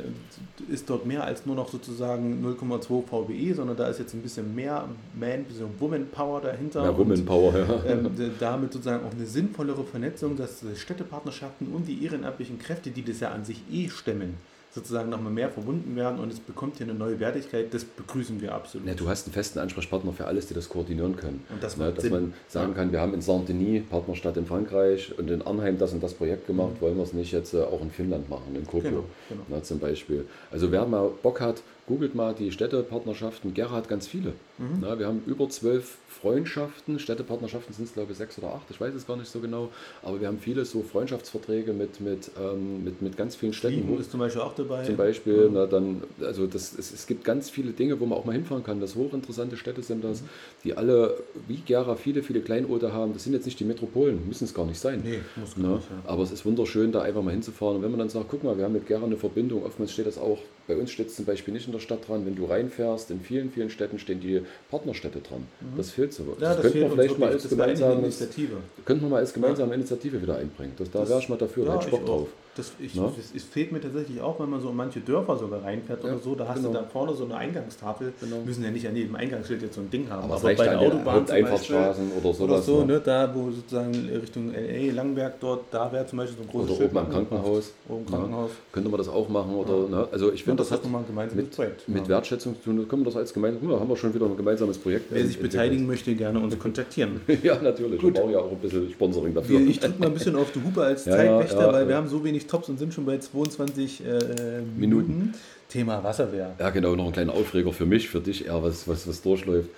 ist 0.71 0.89
dort 0.89 1.07
mehr 1.07 1.25
als 1.25 1.47
nur 1.47 1.57
noch 1.57 1.71
sozusagen 1.71 2.47
0,2 2.47 3.03
VBE, 3.07 3.55
sondern 3.55 3.77
da 3.77 3.89
ist 3.89 3.99
jetzt 3.99 4.15
ein 4.15 4.23
bisschen 4.23 4.55
mehr 4.55 4.87
Man, 5.19 5.31
ein 5.31 5.45
bisschen 5.45 5.69
Woman 5.81 6.09
Power 6.09 6.43
dahinter. 6.43 6.83
Mehr 6.83 6.97
Woman 6.97 7.25
Power, 7.25 7.59
ja. 7.59 7.91
Ähm, 7.91 8.11
damit 8.39 8.75
sozusagen 8.75 9.05
auch 9.05 9.13
eine 9.13 9.27
sinnvollere 9.27 9.83
Vernetzung, 9.83 10.37
dass 10.37 10.63
Städtepartnerschaften 10.77 11.69
und 11.73 11.89
die 11.89 12.05
ehrenamtlichen 12.05 12.59
Kräfte, 12.59 12.91
die 12.91 13.03
das 13.03 13.19
ja 13.21 13.31
an 13.31 13.45
sich 13.45 13.63
eh 13.73 13.89
stemmen, 13.89 14.35
sozusagen 14.77 15.09
nochmal 15.09 15.33
mehr 15.33 15.49
verbunden 15.49 15.97
werden 15.97 16.21
und 16.21 16.31
es 16.31 16.39
bekommt 16.39 16.77
hier 16.77 16.85
eine 16.85 16.95
neue 16.95 17.19
Wertigkeit, 17.19 17.73
das 17.73 17.83
begrüßen 17.83 18.43
wir 18.43 18.55
absolut. 18.55 18.87
Ja, 18.87 18.93
du 18.93 19.09
hast 19.09 19.27
einen 19.27 19.33
festen 19.33 19.59
Ansprechpartner 19.59 20.13
für 20.13 20.27
alles, 20.27 20.47
die 20.49 20.55
das 20.55 20.69
koordinieren 20.69 21.17
können. 21.17 21.43
Und 21.49 21.63
das 21.63 21.79
ja, 21.79 21.91
dass 21.91 22.05
Sinn. 22.05 22.13
man 22.13 22.35
sagen 22.47 22.75
kann, 22.75 22.93
wir 22.93 23.01
haben 23.01 23.15
in 23.15 23.23
Saint-Denis, 23.23 23.85
Partnerstadt 23.89 24.37
in 24.37 24.45
Frankreich 24.45 25.19
und 25.19 25.31
in 25.31 25.41
Arnheim 25.41 25.79
das 25.79 25.95
und 25.95 26.03
das 26.03 26.13
Projekt 26.13 26.47
gemacht, 26.47 26.75
mhm. 26.75 26.81
wollen 26.83 26.97
wir 26.97 27.05
es 27.05 27.15
nicht 27.15 27.33
jetzt 27.33 27.55
äh, 27.55 27.63
auch 27.63 27.81
in 27.81 27.91
Finnland 27.91 28.29
machen, 28.29 28.55
in 28.55 28.67
Kuopio 28.67 28.91
genau, 28.91 29.05
genau. 29.31 29.43
Na, 29.49 29.63
zum 29.63 29.79
Beispiel. 29.79 30.27
Also 30.51 30.71
wer 30.71 30.85
mal 30.85 31.11
Bock 31.23 31.41
hat, 31.41 31.63
googelt 31.87 32.15
mal 32.15 32.35
die 32.35 32.51
Städtepartnerschaften. 32.51 33.55
Gera 33.55 33.71
hat 33.71 33.89
ganz 33.89 34.07
viele. 34.07 34.31
Mhm. 34.59 34.79
Na, 34.81 34.99
wir 34.99 35.07
haben 35.07 35.23
über 35.27 35.49
zwölf 35.49 35.99
Freundschaften. 36.09 36.99
Städtepartnerschaften 36.99 37.75
sind 37.75 37.85
es, 37.87 37.95
glaube 37.95 38.13
ich, 38.13 38.19
sechs 38.19 38.39
oder 38.39 38.49
acht. 38.49 38.67
Ich 38.71 38.81
weiß 38.81 38.95
es 38.95 39.07
gar 39.07 39.17
nicht 39.17 39.31
so 39.31 39.41
genau. 39.41 39.69
Aber 40.03 40.21
wir 40.21 40.29
haben 40.29 40.39
viele 40.39 40.65
so 40.65 40.83
Freundschaftsverträge 40.83 41.73
mit, 41.73 42.01
mit, 42.01 42.31
ähm, 42.41 42.83
mit, 42.85 43.03
mit 43.03 43.17
ganz 43.17 43.37
vielen 43.37 43.53
Städten. 43.53 43.83
Frieden 43.85 44.01
ist 44.01 44.11
zum 44.11 44.21
Beispiel 44.21 44.43
auch 44.43 44.55
dabei. 44.55 44.85
Zum 44.85 44.97
Beispiel. 44.97 45.45
Ja. 45.45 45.51
Na, 45.53 45.67
dann, 45.67 46.03
also 46.21 46.47
das, 46.47 46.77
es, 46.77 46.93
es 46.93 47.07
gibt 47.07 47.25
ganz 47.25 47.51
viele 47.51 47.73
Dinge, 47.73 48.01
wo 48.01 48.07
man 48.07 48.19
auch 48.19 48.25
mal 48.25 48.33
hinfahren 48.33 48.65
kann. 48.65 48.81
Das 48.81 48.97
hochinteressante 48.97 49.57
Städte 49.57 49.83
sind 49.83 50.03
das, 50.03 50.23
mhm. 50.23 50.27
die 50.65 50.77
alle, 50.77 51.17
wie 51.47 51.57
Gera, 51.57 51.95
viele, 51.95 52.23
viele 52.23 52.41
Kleinorte 52.41 52.93
haben. 52.93 53.13
Das 53.13 53.25
sind 53.25 53.33
jetzt 53.33 53.45
nicht 53.45 53.61
die 53.61 53.65
Metropolen, 53.65 54.27
müssen 54.27 54.45
es 54.45 54.55
gar 54.55 54.67
nicht 54.67 54.81
sein. 54.81 55.03
Nee, 55.05 55.21
muss 55.37 55.55
gar 55.55 55.77
nicht, 55.77 55.91
ja. 55.91 56.11
Aber 56.11 56.23
es 56.23 56.33
ist 56.33 56.45
wunderschön, 56.45 56.91
da 56.91 57.03
einfach 57.03 57.23
mal 57.23 57.33
hinzufahren. 57.33 57.77
Und 57.77 57.83
wenn 57.83 57.91
man 57.91 58.01
dann 58.01 58.09
sagt, 58.09 58.27
guck 58.29 58.43
mal, 58.43 58.57
wir 58.57 58.65
haben 58.65 58.73
mit 58.73 58.87
Gera 58.87 59.05
eine 59.05 59.17
Verbindung, 59.17 59.65
oftmals 59.65 59.93
steht 59.93 60.07
das 60.07 60.19
auch, 60.19 60.39
bei 60.67 60.77
uns 60.77 60.91
steht 60.91 61.09
es 61.09 61.17
zum 61.17 61.25
Beispiel 61.25 61.55
nicht 61.55 61.67
in 61.67 61.73
der 61.73 61.81
Stadt 61.81 62.09
dran, 62.09 62.27
wenn 62.27 62.35
du 62.35 62.45
reinfährst, 62.45 63.11
in 63.11 63.21
vielen, 63.21 63.51
vielen 63.51 63.71
Städten 63.71 63.99
stehen 63.99 64.21
die 64.21 64.43
Partnerstädte 64.71 65.21
dran. 65.21 65.47
Mhm. 65.61 65.77
Das 65.77 65.91
fehlt 65.91 66.13
so. 66.13 66.25
Ja, 66.25 66.55
das, 66.55 66.57
das 66.57 66.63
könnte 66.63 66.81
man 66.81 66.91
vielleicht 66.93 67.19
mal 67.19 67.33
als 67.33 67.49
gemeinsame 67.49 67.95
Initiative. 67.95 68.57
Könnten 68.85 69.05
wir 69.05 69.11
mal 69.11 69.19
als 69.19 69.33
gemeinsame 69.33 69.71
ja. 69.71 69.75
Initiative 69.75 70.21
wieder 70.21 70.37
einbringen. 70.37 70.73
Das, 70.79 70.91
da 70.91 71.09
wäre 71.09 71.21
ich 71.21 71.29
mal 71.29 71.39
dafür, 71.39 71.65
ja, 71.65 71.73
da 71.73 71.79
hätte 71.79 71.87
ich 71.87 71.91
Bock 71.91 72.07
drauf. 72.07 72.29
Das, 72.57 72.73
ich, 72.79 72.95
das, 72.95 73.13
es 73.35 73.45
fehlt 73.45 73.71
mir 73.71 73.81
tatsächlich 73.81 74.21
auch, 74.21 74.41
wenn 74.41 74.49
man 74.49 74.61
so 74.61 74.71
in 74.71 74.77
manche 74.77 75.01
Dörfer 75.01 75.37
sogar 75.37 75.63
reinfährt 75.63 76.03
ja, 76.03 76.11
oder 76.11 76.19
so, 76.19 76.35
da 76.35 76.49
hast 76.49 76.57
genau. 76.57 76.69
du 76.69 76.75
da 76.75 76.85
vorne 76.85 77.15
so 77.15 77.25
eine 77.25 77.37
Eingangstafel, 77.37 78.15
genau. 78.19 78.37
müssen 78.47 78.65
ja 78.65 78.71
nicht 78.71 78.89
an 78.89 78.97
jedem 78.97 79.15
Eingangsschild 79.15 79.61
jetzt 79.61 79.75
so 79.75 79.83
ein 79.83 79.91
Ding 79.91 80.09
haben, 80.09 80.25
aber, 80.25 80.37
aber 80.37 80.55
bei 80.55 80.65
der 80.65 80.81
Autobahn 80.81 81.29
Einfahrtstraßen 81.29 82.13
oder 82.13 82.33
sowas. 82.33 82.41
Oder 82.41 82.63
so, 82.63 82.85
ne, 82.85 83.01
da 83.05 83.35
wo 83.35 83.51
sozusagen 83.51 83.93
Richtung 83.93 84.53
LA, 84.53 84.95
Langberg 84.95 85.39
dort, 85.41 85.65
da 85.71 85.93
wäre 85.93 86.07
zum 86.07 86.19
Beispiel 86.19 86.39
so 86.39 86.43
ein 86.45 86.49
großes 86.49 86.77
Oder 86.79 86.87
oben 86.87 86.99
am 86.99 87.11
Krankenhaus. 87.11 87.73
Oben 87.89 88.07
Krankenhaus. 88.07 88.51
Ja, 88.51 88.57
könnte 88.73 88.89
man 88.89 88.99
das 88.99 89.09
auch 89.09 89.29
machen 89.29 89.55
oder, 89.55 89.89
ne, 89.89 90.09
also 90.11 90.33
ich 90.33 90.45
finde, 90.45 90.59
das, 90.59 90.69
das 90.69 90.79
hat 90.79 90.85
nochmal 90.85 91.03
ein 91.03 91.07
gemeinsames 91.09 91.45
mit, 91.45 91.55
Projekt. 91.55 91.89
Mit 91.89 92.09
Wertschätzung 92.09 92.57
zu 92.57 92.71
tun, 92.71 92.89
können 92.89 93.03
wir 93.03 93.07
das 93.07 93.17
als 93.17 93.35
gemeinsam, 93.35 93.71
haben 93.71 93.89
wir 93.89 93.97
schon 93.97 94.15
wieder 94.15 94.27
ein 94.27 94.37
gemeinsames 94.37 94.79
Projekt. 94.79 95.07
Wer 95.11 95.27
sich 95.27 95.39
beteiligen 95.39 95.87
möchte, 95.87 96.15
gerne 96.15 96.41
uns 96.41 96.59
kontaktieren. 96.59 97.21
ja, 97.43 97.61
natürlich. 97.61 98.01
Gut. 98.01 98.15
Wir 98.15 98.21
brauchen 98.21 98.33
ja 98.33 98.39
auch 98.39 98.51
ein 98.51 98.59
bisschen 98.59 98.91
Sponsoring 98.91 99.35
dafür. 99.35 99.61
Ich 99.61 99.79
drücke 99.79 99.99
mal 99.99 100.07
ein 100.07 100.15
bisschen 100.15 100.37
auf 100.37 100.51
die 100.53 100.63
Hupe 100.63 100.83
als 100.83 101.05
Zeitwächter, 101.17 101.73
weil 101.73 101.87
wir 101.89 101.97
haben 101.97 102.09
so 102.09 102.25
wenig 102.25 102.46
Tops 102.47 102.69
und 102.69 102.79
sind 102.79 102.95
schon 102.95 103.07
bei 103.07 103.19
22 103.19 104.05
äh, 104.05 104.63
Minuten. 104.77 105.35
Thema 105.69 106.03
Wasserwehr. 106.03 106.55
Ja, 106.59 106.71
genau, 106.71 106.95
noch 106.95 107.07
ein 107.07 107.13
kleiner 107.13 107.35
Aufreger 107.35 107.73
für 107.73 107.87
mich, 107.87 108.09
für 108.09 108.21
dich 108.21 108.47
eher, 108.47 108.63
was, 108.63 108.87
was, 108.87 109.09
was 109.09 109.23
durchläuft. 109.23 109.69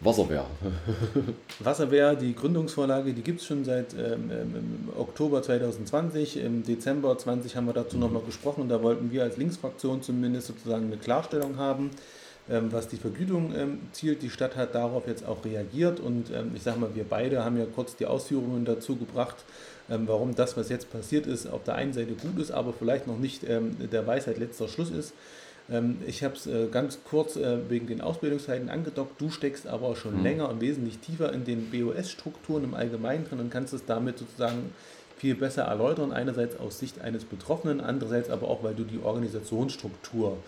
Wasserwehr. 0.00 0.46
Wasserwehr, 1.58 2.14
die 2.14 2.34
Gründungsvorlage, 2.34 3.12
die 3.12 3.22
gibt 3.22 3.40
es 3.40 3.46
schon 3.46 3.64
seit 3.64 3.94
ähm, 3.94 4.30
ähm 4.30 4.88
Oktober 4.96 5.42
2020. 5.42 6.36
Im 6.36 6.62
Dezember 6.62 7.18
2020 7.18 7.56
haben 7.56 7.66
wir 7.66 7.72
dazu 7.72 7.96
mhm. 7.96 8.02
nochmal 8.02 8.22
gesprochen. 8.22 8.68
Da 8.68 8.80
wollten 8.82 9.10
wir 9.10 9.24
als 9.24 9.36
Linksfraktion 9.36 10.02
zumindest 10.02 10.48
sozusagen 10.48 10.86
eine 10.86 10.98
Klarstellung 10.98 11.56
haben, 11.56 11.90
was 12.48 12.88
die 12.88 12.96
Vergütung 12.96 13.54
ähm, 13.54 13.78
zielt. 13.92 14.22
Die 14.22 14.30
Stadt 14.30 14.56
hat 14.56 14.74
darauf 14.74 15.06
jetzt 15.06 15.26
auch 15.26 15.44
reagiert 15.44 16.00
und 16.00 16.30
ähm, 16.30 16.52
ich 16.54 16.62
sage 16.62 16.80
mal, 16.80 16.94
wir 16.94 17.04
beide 17.04 17.44
haben 17.44 17.58
ja 17.58 17.66
kurz 17.66 17.94
die 17.96 18.06
Ausführungen 18.06 18.64
dazu 18.64 18.96
gebracht, 18.96 19.36
ähm, 19.90 20.04
warum 20.06 20.34
das, 20.34 20.56
was 20.56 20.68
jetzt 20.68 20.90
passiert 20.90 21.26
ist, 21.26 21.46
auf 21.46 21.64
der 21.64 21.74
einen 21.74 21.92
Seite 21.92 22.12
gut 22.12 22.38
ist, 22.38 22.50
aber 22.50 22.72
vielleicht 22.72 23.06
noch 23.06 23.18
nicht 23.18 23.44
ähm, 23.48 23.76
der 23.90 24.06
Weisheit 24.06 24.38
letzter 24.38 24.68
Schluss 24.68 24.90
ist. 24.90 25.12
Ähm, 25.70 25.98
ich 26.06 26.24
habe 26.24 26.34
es 26.34 26.46
äh, 26.46 26.68
ganz 26.70 27.00
kurz 27.04 27.36
äh, 27.36 27.58
wegen 27.68 27.86
den 27.86 28.00
Ausbildungszeiten 28.00 28.68
angedockt. 28.68 29.20
Du 29.20 29.30
steckst 29.30 29.66
aber 29.66 29.96
schon 29.96 30.18
mhm. 30.18 30.22
länger 30.22 30.48
und 30.48 30.60
wesentlich 30.60 30.98
tiefer 30.98 31.32
in 31.32 31.44
den 31.44 31.70
BOS-Strukturen 31.70 32.64
im 32.64 32.74
Allgemeinen 32.74 33.26
drin 33.26 33.40
und 33.40 33.50
kannst 33.50 33.74
es 33.74 33.84
damit 33.84 34.18
sozusagen 34.18 34.72
viel 35.16 35.34
besser 35.34 35.64
erläutern. 35.64 36.12
Einerseits 36.12 36.58
aus 36.58 36.78
Sicht 36.78 37.00
eines 37.00 37.24
Betroffenen, 37.24 37.80
andererseits 37.80 38.30
aber 38.30 38.48
auch, 38.48 38.62
weil 38.62 38.74
du 38.74 38.84
die 38.84 39.00
Organisationsstruktur 39.02 40.38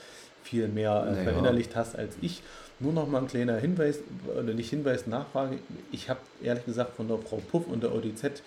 viel 0.51 0.69
mehr 0.69 1.05
äh, 1.07 1.11
naja. 1.13 1.25
verinnerlicht 1.25 1.77
hast 1.77 1.97
als 1.97 2.17
ich. 2.21 2.43
Nur 2.81 2.93
noch 2.93 3.07
mal 3.07 3.19
ein 3.23 3.29
kleiner 3.29 3.57
Hinweis, 3.57 4.01
oder 4.27 4.55
nicht 4.55 4.71
Hinweis, 4.71 5.07
Nachfrage. 5.07 5.59
Ich 5.93 6.09
habe 6.09 6.21
ehrlich 6.43 6.65
gesagt 6.65 6.97
von 6.97 7.09
der 7.09 7.19
Frau 7.19 7.41
Puff 7.51 7.67
und 7.69 7.83
der 7.83 7.95
ODZ 7.95 8.43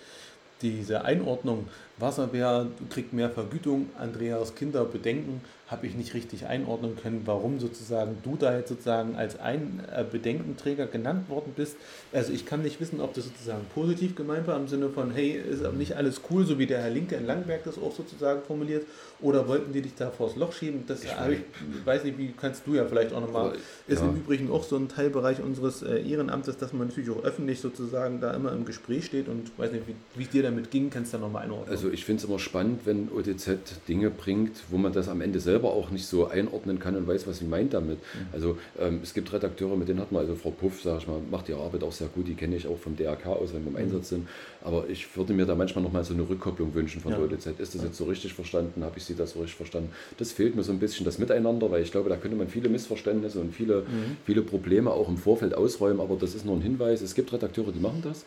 diese 0.60 1.04
Einordnung, 1.04 1.68
Wasserwehr 1.98 2.66
kriegt 2.90 3.12
mehr 3.12 3.30
Vergütung, 3.30 3.88
Andreas 3.98 4.54
Kinder 4.54 4.84
bedenken, 4.84 5.40
habe 5.68 5.86
ich 5.86 5.94
nicht 5.94 6.12
richtig 6.12 6.46
einordnen 6.46 6.96
können, 6.96 7.22
warum 7.24 7.58
sozusagen 7.58 8.18
du 8.22 8.36
da 8.36 8.56
jetzt 8.56 8.68
sozusagen 8.68 9.16
als 9.16 9.40
ein 9.40 9.82
äh, 9.90 10.04
Bedenkenträger 10.04 10.86
genannt 10.86 11.28
worden 11.30 11.52
bist. 11.56 11.76
Also 12.12 12.32
ich 12.32 12.44
kann 12.44 12.62
nicht 12.62 12.80
wissen, 12.80 13.00
ob 13.00 13.14
das 13.14 13.24
sozusagen 13.24 13.64
positiv 13.74 14.14
gemeint 14.14 14.46
war, 14.46 14.56
im 14.56 14.68
Sinne 14.68 14.90
von, 14.90 15.10
hey, 15.10 15.30
ist 15.32 15.62
nicht 15.72 15.96
alles 15.96 16.20
cool, 16.30 16.44
so 16.44 16.58
wie 16.58 16.66
der 16.66 16.82
Herr 16.82 16.90
Linke 16.90 17.14
in 17.16 17.26
Langberg 17.26 17.64
das 17.64 17.78
auch 17.78 17.94
sozusagen 17.94 18.42
formuliert, 18.42 18.86
oder 19.20 19.48
wollten 19.48 19.72
die 19.72 19.80
dich 19.80 19.94
da 19.94 20.10
vors 20.10 20.36
Loch 20.36 20.52
schieben? 20.52 20.84
Das 20.86 21.02
ich, 21.02 21.10
ich 21.10 21.86
weiß 21.86 22.04
nicht, 22.04 22.18
wie 22.18 22.34
kannst 22.38 22.66
du 22.66 22.74
ja 22.74 22.84
vielleicht 22.84 23.14
auch 23.14 23.20
nochmal, 23.20 23.54
ist 23.86 24.00
ja. 24.00 24.08
im 24.08 24.16
Übrigen 24.16 24.50
auch 24.50 24.64
so 24.64 24.76
ein 24.76 24.88
Teilbereich 24.88 25.40
unseres 25.40 25.82
äh, 25.82 25.98
Ehrenamtes, 25.98 26.58
dass 26.58 26.74
man 26.74 26.88
natürlich 26.88 27.10
auch 27.10 27.24
öffentlich 27.24 27.60
sozusagen 27.60 28.20
da 28.20 28.34
immer 28.34 28.52
im 28.52 28.66
Gespräch 28.66 29.06
steht 29.06 29.28
und 29.28 29.56
weiß 29.58 29.72
nicht, 29.72 29.88
wie, 29.88 29.94
wie 30.14 30.24
dir 30.26 30.42
damit 30.42 30.70
ging, 30.70 30.90
kannst 30.90 31.14
du 31.14 31.18
da 31.18 31.24
nochmal 31.24 31.44
einordnen. 31.44 31.70
Also 31.70 31.83
ich 31.90 32.04
finde 32.04 32.22
es 32.22 32.28
immer 32.28 32.38
spannend, 32.38 32.82
wenn 32.84 33.08
OTZ 33.10 33.86
Dinge 33.88 34.10
bringt, 34.10 34.52
wo 34.70 34.78
man 34.78 34.92
das 34.92 35.08
am 35.08 35.20
Ende 35.20 35.40
selber 35.40 35.72
auch 35.72 35.90
nicht 35.90 36.06
so 36.06 36.28
einordnen 36.28 36.78
kann 36.78 36.96
und 36.96 37.06
weiß, 37.06 37.26
was 37.26 37.38
sie 37.38 37.44
meint 37.44 37.74
damit. 37.74 37.98
Mhm. 37.98 38.26
Also 38.32 38.58
ähm, 38.78 39.00
es 39.02 39.14
gibt 39.14 39.32
Redakteure, 39.32 39.76
mit 39.76 39.88
denen 39.88 40.00
hat 40.00 40.12
man, 40.12 40.22
also 40.22 40.34
Frau 40.34 40.50
Puff, 40.50 40.82
sage 40.82 40.98
ich 40.98 41.06
mal, 41.06 41.20
macht 41.30 41.48
ihre 41.48 41.60
Arbeit 41.60 41.82
auch 41.82 41.92
sehr 41.92 42.08
gut, 42.08 42.28
die 42.28 42.34
kenne 42.34 42.56
ich 42.56 42.66
auch 42.66 42.78
vom 42.78 42.96
DRK 42.96 43.26
aus, 43.26 43.54
wenn 43.54 43.62
wir 43.62 43.68
im 43.68 43.72
mhm. 43.72 43.76
Einsatz 43.76 44.10
sind. 44.10 44.28
Aber 44.62 44.88
ich 44.88 45.16
würde 45.16 45.32
mir 45.32 45.46
da 45.46 45.54
manchmal 45.54 45.84
nochmal 45.84 46.04
so 46.04 46.14
eine 46.14 46.28
Rückkopplung 46.28 46.74
wünschen 46.74 47.00
von 47.00 47.12
ja. 47.12 47.18
der 47.18 47.26
OTZ. 47.26 47.58
Ist 47.58 47.74
das 47.74 47.82
jetzt 47.82 47.96
so 47.96 48.04
richtig 48.04 48.34
verstanden? 48.34 48.84
Habe 48.84 48.98
ich 48.98 49.04
sie 49.04 49.14
das 49.14 49.32
so 49.32 49.40
richtig 49.40 49.56
verstanden? 49.56 49.90
Das 50.18 50.32
fehlt 50.32 50.56
mir 50.56 50.62
so 50.62 50.72
ein 50.72 50.78
bisschen 50.78 51.04
das 51.04 51.18
Miteinander, 51.18 51.70
weil 51.70 51.82
ich 51.82 51.90
glaube, 51.90 52.08
da 52.08 52.16
könnte 52.16 52.36
man 52.36 52.48
viele 52.48 52.68
Missverständnisse 52.68 53.40
und 53.40 53.54
viele, 53.54 53.80
mhm. 53.80 54.16
viele 54.24 54.42
Probleme 54.42 54.90
auch 54.90 55.08
im 55.08 55.18
Vorfeld 55.18 55.54
ausräumen, 55.54 56.00
aber 56.00 56.16
das 56.16 56.34
ist 56.34 56.44
nur 56.44 56.56
ein 56.56 56.62
Hinweis. 56.62 57.02
Es 57.02 57.14
gibt 57.14 57.32
Redakteure, 57.32 57.72
die 57.72 57.80
machen 57.80 58.02
das. 58.02 58.24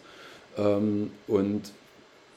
Ähm, 0.57 1.11
und 1.27 1.71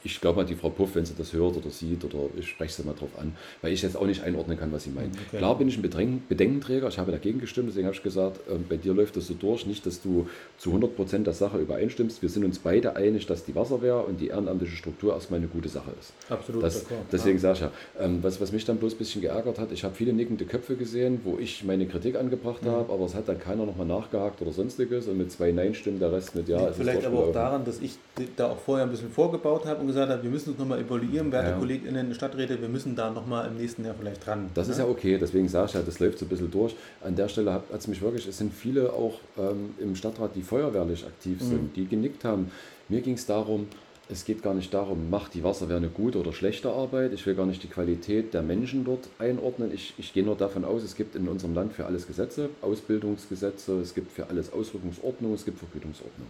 ich 0.02 0.20
glaube 0.20 0.36
mal, 0.40 0.46
die 0.46 0.54
Frau 0.54 0.70
Puff, 0.70 0.94
wenn 0.94 1.04
sie 1.04 1.14
das 1.16 1.32
hört 1.32 1.56
oder 1.56 1.70
sieht, 1.70 2.04
oder 2.04 2.18
ich 2.38 2.48
spreche 2.48 2.72
sie 2.72 2.82
mal 2.84 2.94
drauf 2.94 3.10
an, 3.18 3.34
weil 3.60 3.72
ich 3.72 3.82
jetzt 3.82 3.96
auch 3.96 4.06
nicht 4.06 4.22
einordnen 4.22 4.58
kann, 4.58 4.72
was 4.72 4.84
sie 4.84 4.90
meint. 4.90 5.14
Okay. 5.28 5.38
Klar 5.38 5.58
bin 5.58 5.68
ich 5.68 5.76
ein 5.76 5.82
Bedräng 5.82 6.22
Bedenkenträger, 6.28 6.88
ich 6.88 6.98
habe 6.98 7.12
dagegen 7.12 7.40
gestimmt, 7.40 7.68
deswegen 7.68 7.86
habe 7.86 7.94
ich 7.94 8.02
gesagt, 8.02 8.40
äh, 8.48 8.54
bei 8.68 8.76
dir 8.76 8.94
läuft 8.94 9.16
das 9.16 9.26
so 9.26 9.34
durch, 9.34 9.66
nicht, 9.66 9.84
dass 9.84 10.00
du 10.00 10.28
zu 10.58 10.70
100 10.70 10.96
Prozent 10.96 11.26
der 11.26 11.34
Sache 11.34 11.58
übereinstimmst. 11.58 12.22
Wir 12.22 12.28
sind 12.28 12.44
uns 12.44 12.58
beide 12.58 12.96
einig, 12.96 13.26
dass 13.26 13.44
die 13.44 13.54
Wasserwehr 13.54 14.06
und 14.06 14.20
die 14.20 14.28
ehrenamtliche 14.28 14.76
Struktur 14.76 15.14
erstmal 15.14 15.38
eine 15.40 15.48
gute 15.48 15.68
Sache 15.68 15.90
ist. 15.98 16.12
Absolut. 16.30 16.62
Das, 16.62 16.86
deswegen 17.12 17.36
ja. 17.36 17.42
sage 17.42 17.54
ich 17.54 17.60
ja, 17.60 17.72
ähm, 18.04 18.22
was, 18.22 18.40
was 18.40 18.52
mich 18.52 18.64
dann 18.64 18.78
bloß 18.78 18.94
ein 18.94 18.98
bisschen 18.98 19.20
geärgert 19.20 19.58
hat, 19.58 19.72
ich 19.72 19.84
habe 19.84 19.94
viele 19.94 20.12
nickende 20.12 20.44
Köpfe 20.44 20.76
gesehen, 20.76 21.20
wo 21.24 21.38
ich 21.38 21.64
meine 21.64 21.86
Kritik 21.86 22.16
angebracht 22.16 22.64
mhm. 22.64 22.70
habe, 22.70 22.92
aber 22.92 23.04
es 23.04 23.14
hat 23.14 23.28
dann 23.28 23.38
keiner 23.38 23.66
nochmal 23.66 23.86
nachgehakt 23.86 24.40
oder 24.40 24.52
sonstiges 24.52 25.08
und 25.08 25.18
mit 25.18 25.30
zwei 25.30 25.52
Nein-Stimmen 25.52 25.98
der 25.98 26.12
Rest 26.12 26.34
mit 26.34 26.48
Ja. 26.48 26.72
Vielleicht 26.72 27.04
aber 27.04 27.18
auch 27.18 27.32
daran, 27.32 27.64
dass 27.64 27.80
ich 27.80 27.98
da 28.36 28.50
auch 28.50 28.58
vorher 28.58 28.86
ein 28.86 28.90
bisschen 28.90 29.10
vorgebaut 29.10 29.66
habe 29.66 29.80
und 29.80 29.89
gesagt 29.90 30.10
habe, 30.10 30.22
wir 30.22 30.30
müssen 30.30 30.50
uns 30.50 30.58
nochmal 30.58 30.70
nochmal 30.70 30.80
evaluieren, 30.80 31.32
werte 31.32 31.50
ja. 31.50 31.58
KollegInnen, 31.58 32.14
Stadträte, 32.14 32.60
wir 32.60 32.68
müssen 32.68 32.94
da 32.94 33.10
nochmal 33.10 33.48
im 33.48 33.56
nächsten 33.56 33.84
Jahr 33.84 33.94
vielleicht 33.98 34.24
dran. 34.24 34.50
Das 34.54 34.66
ne? 34.66 34.72
ist 34.72 34.78
ja 34.78 34.86
okay, 34.86 35.18
deswegen 35.18 35.48
sage 35.48 35.66
ich 35.66 35.74
ja, 35.74 35.82
das 35.82 35.98
läuft 35.98 36.18
so 36.18 36.24
ein 36.24 36.28
bisschen 36.28 36.50
durch. 36.50 36.74
An 37.02 37.16
der 37.16 37.28
Stelle 37.28 37.52
hat 37.52 37.64
es 37.72 37.86
mich 37.86 38.00
wirklich, 38.00 38.26
es 38.26 38.38
sind 38.38 38.52
viele 38.52 38.92
auch 38.92 39.18
ähm, 39.38 39.74
im 39.78 39.94
Stadtrat, 39.96 40.34
die 40.34 40.42
feuerwehrlich 40.42 41.04
aktiv 41.04 41.40
sind, 41.40 41.62
mhm. 41.62 41.72
die 41.74 41.86
genickt 41.86 42.24
haben. 42.24 42.50
Mir 42.88 43.00
ging 43.00 43.14
es 43.14 43.26
darum, 43.26 43.66
es 44.10 44.24
geht 44.24 44.42
gar 44.42 44.54
nicht 44.54 44.74
darum, 44.74 45.08
macht 45.10 45.34
die 45.34 45.44
Wasserwehr 45.44 45.76
eine 45.76 45.88
gute 45.88 46.18
oder 46.18 46.32
schlechte 46.32 46.70
Arbeit. 46.70 47.12
Ich 47.12 47.24
will 47.26 47.34
gar 47.34 47.46
nicht 47.46 47.62
die 47.62 47.68
Qualität 47.68 48.34
der 48.34 48.42
Menschen 48.42 48.84
dort 48.84 49.08
einordnen. 49.18 49.72
Ich, 49.72 49.94
ich 49.98 50.12
gehe 50.12 50.24
nur 50.24 50.36
davon 50.36 50.64
aus, 50.64 50.82
es 50.82 50.96
gibt 50.96 51.14
in 51.14 51.28
unserem 51.28 51.54
Land 51.54 51.72
für 51.72 51.86
alles 51.86 52.06
Gesetze, 52.06 52.50
Ausbildungsgesetze, 52.60 53.80
es 53.80 53.94
gibt 53.94 54.10
für 54.12 54.28
alles 54.28 54.52
Ausrückungsordnung, 54.52 55.32
es 55.34 55.44
gibt 55.44 55.58
Vergütungsordnung. 55.58 56.26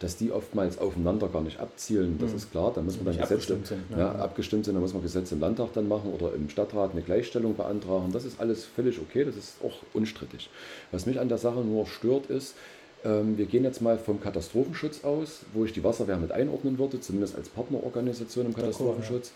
Dass 0.00 0.16
die 0.16 0.30
oftmals 0.30 0.78
aufeinander 0.78 1.28
gar 1.28 1.42
nicht 1.42 1.58
abzielen, 1.58 2.18
das 2.18 2.30
mhm. 2.30 2.36
ist 2.36 2.50
klar. 2.52 2.72
Da 2.74 2.82
muss 2.82 2.96
man 2.96 3.06
dann 3.06 3.14
Gesetze 3.14 3.34
abgestimmt 3.34 3.66
sind, 3.66 3.82
ja. 3.90 3.98
Ja, 3.98 4.12
abgestimmt 4.12 4.64
sind, 4.64 4.74
da 4.74 4.80
muss 4.80 4.94
man 4.94 5.02
Gesetze 5.02 5.34
im 5.34 5.40
Landtag 5.40 5.72
dann 5.74 5.88
machen 5.88 6.12
oder 6.12 6.34
im 6.34 6.48
Stadtrat 6.48 6.92
eine 6.92 7.02
Gleichstellung 7.02 7.56
beantragen. 7.56 8.12
Das 8.12 8.24
ist 8.24 8.40
alles 8.40 8.64
völlig 8.64 9.00
okay, 9.00 9.24
das 9.24 9.36
ist 9.36 9.56
auch 9.62 9.82
unstrittig. 9.92 10.48
Was 10.92 11.06
mich 11.06 11.18
an 11.18 11.28
der 11.28 11.38
Sache 11.38 11.60
nur 11.60 11.86
stört, 11.86 12.26
ist, 12.26 12.54
wir 13.04 13.46
gehen 13.46 13.64
jetzt 13.64 13.82
mal 13.82 13.98
vom 13.98 14.20
Katastrophenschutz 14.20 15.04
aus, 15.04 15.40
wo 15.52 15.64
ich 15.64 15.72
die 15.72 15.84
Wasserwehr 15.84 16.16
mit 16.16 16.32
einordnen 16.32 16.78
würde, 16.78 17.00
zumindest 17.00 17.36
als 17.36 17.50
Partnerorganisation 17.50 18.46
im 18.46 18.54
Katastrophenschutz. 18.54 19.32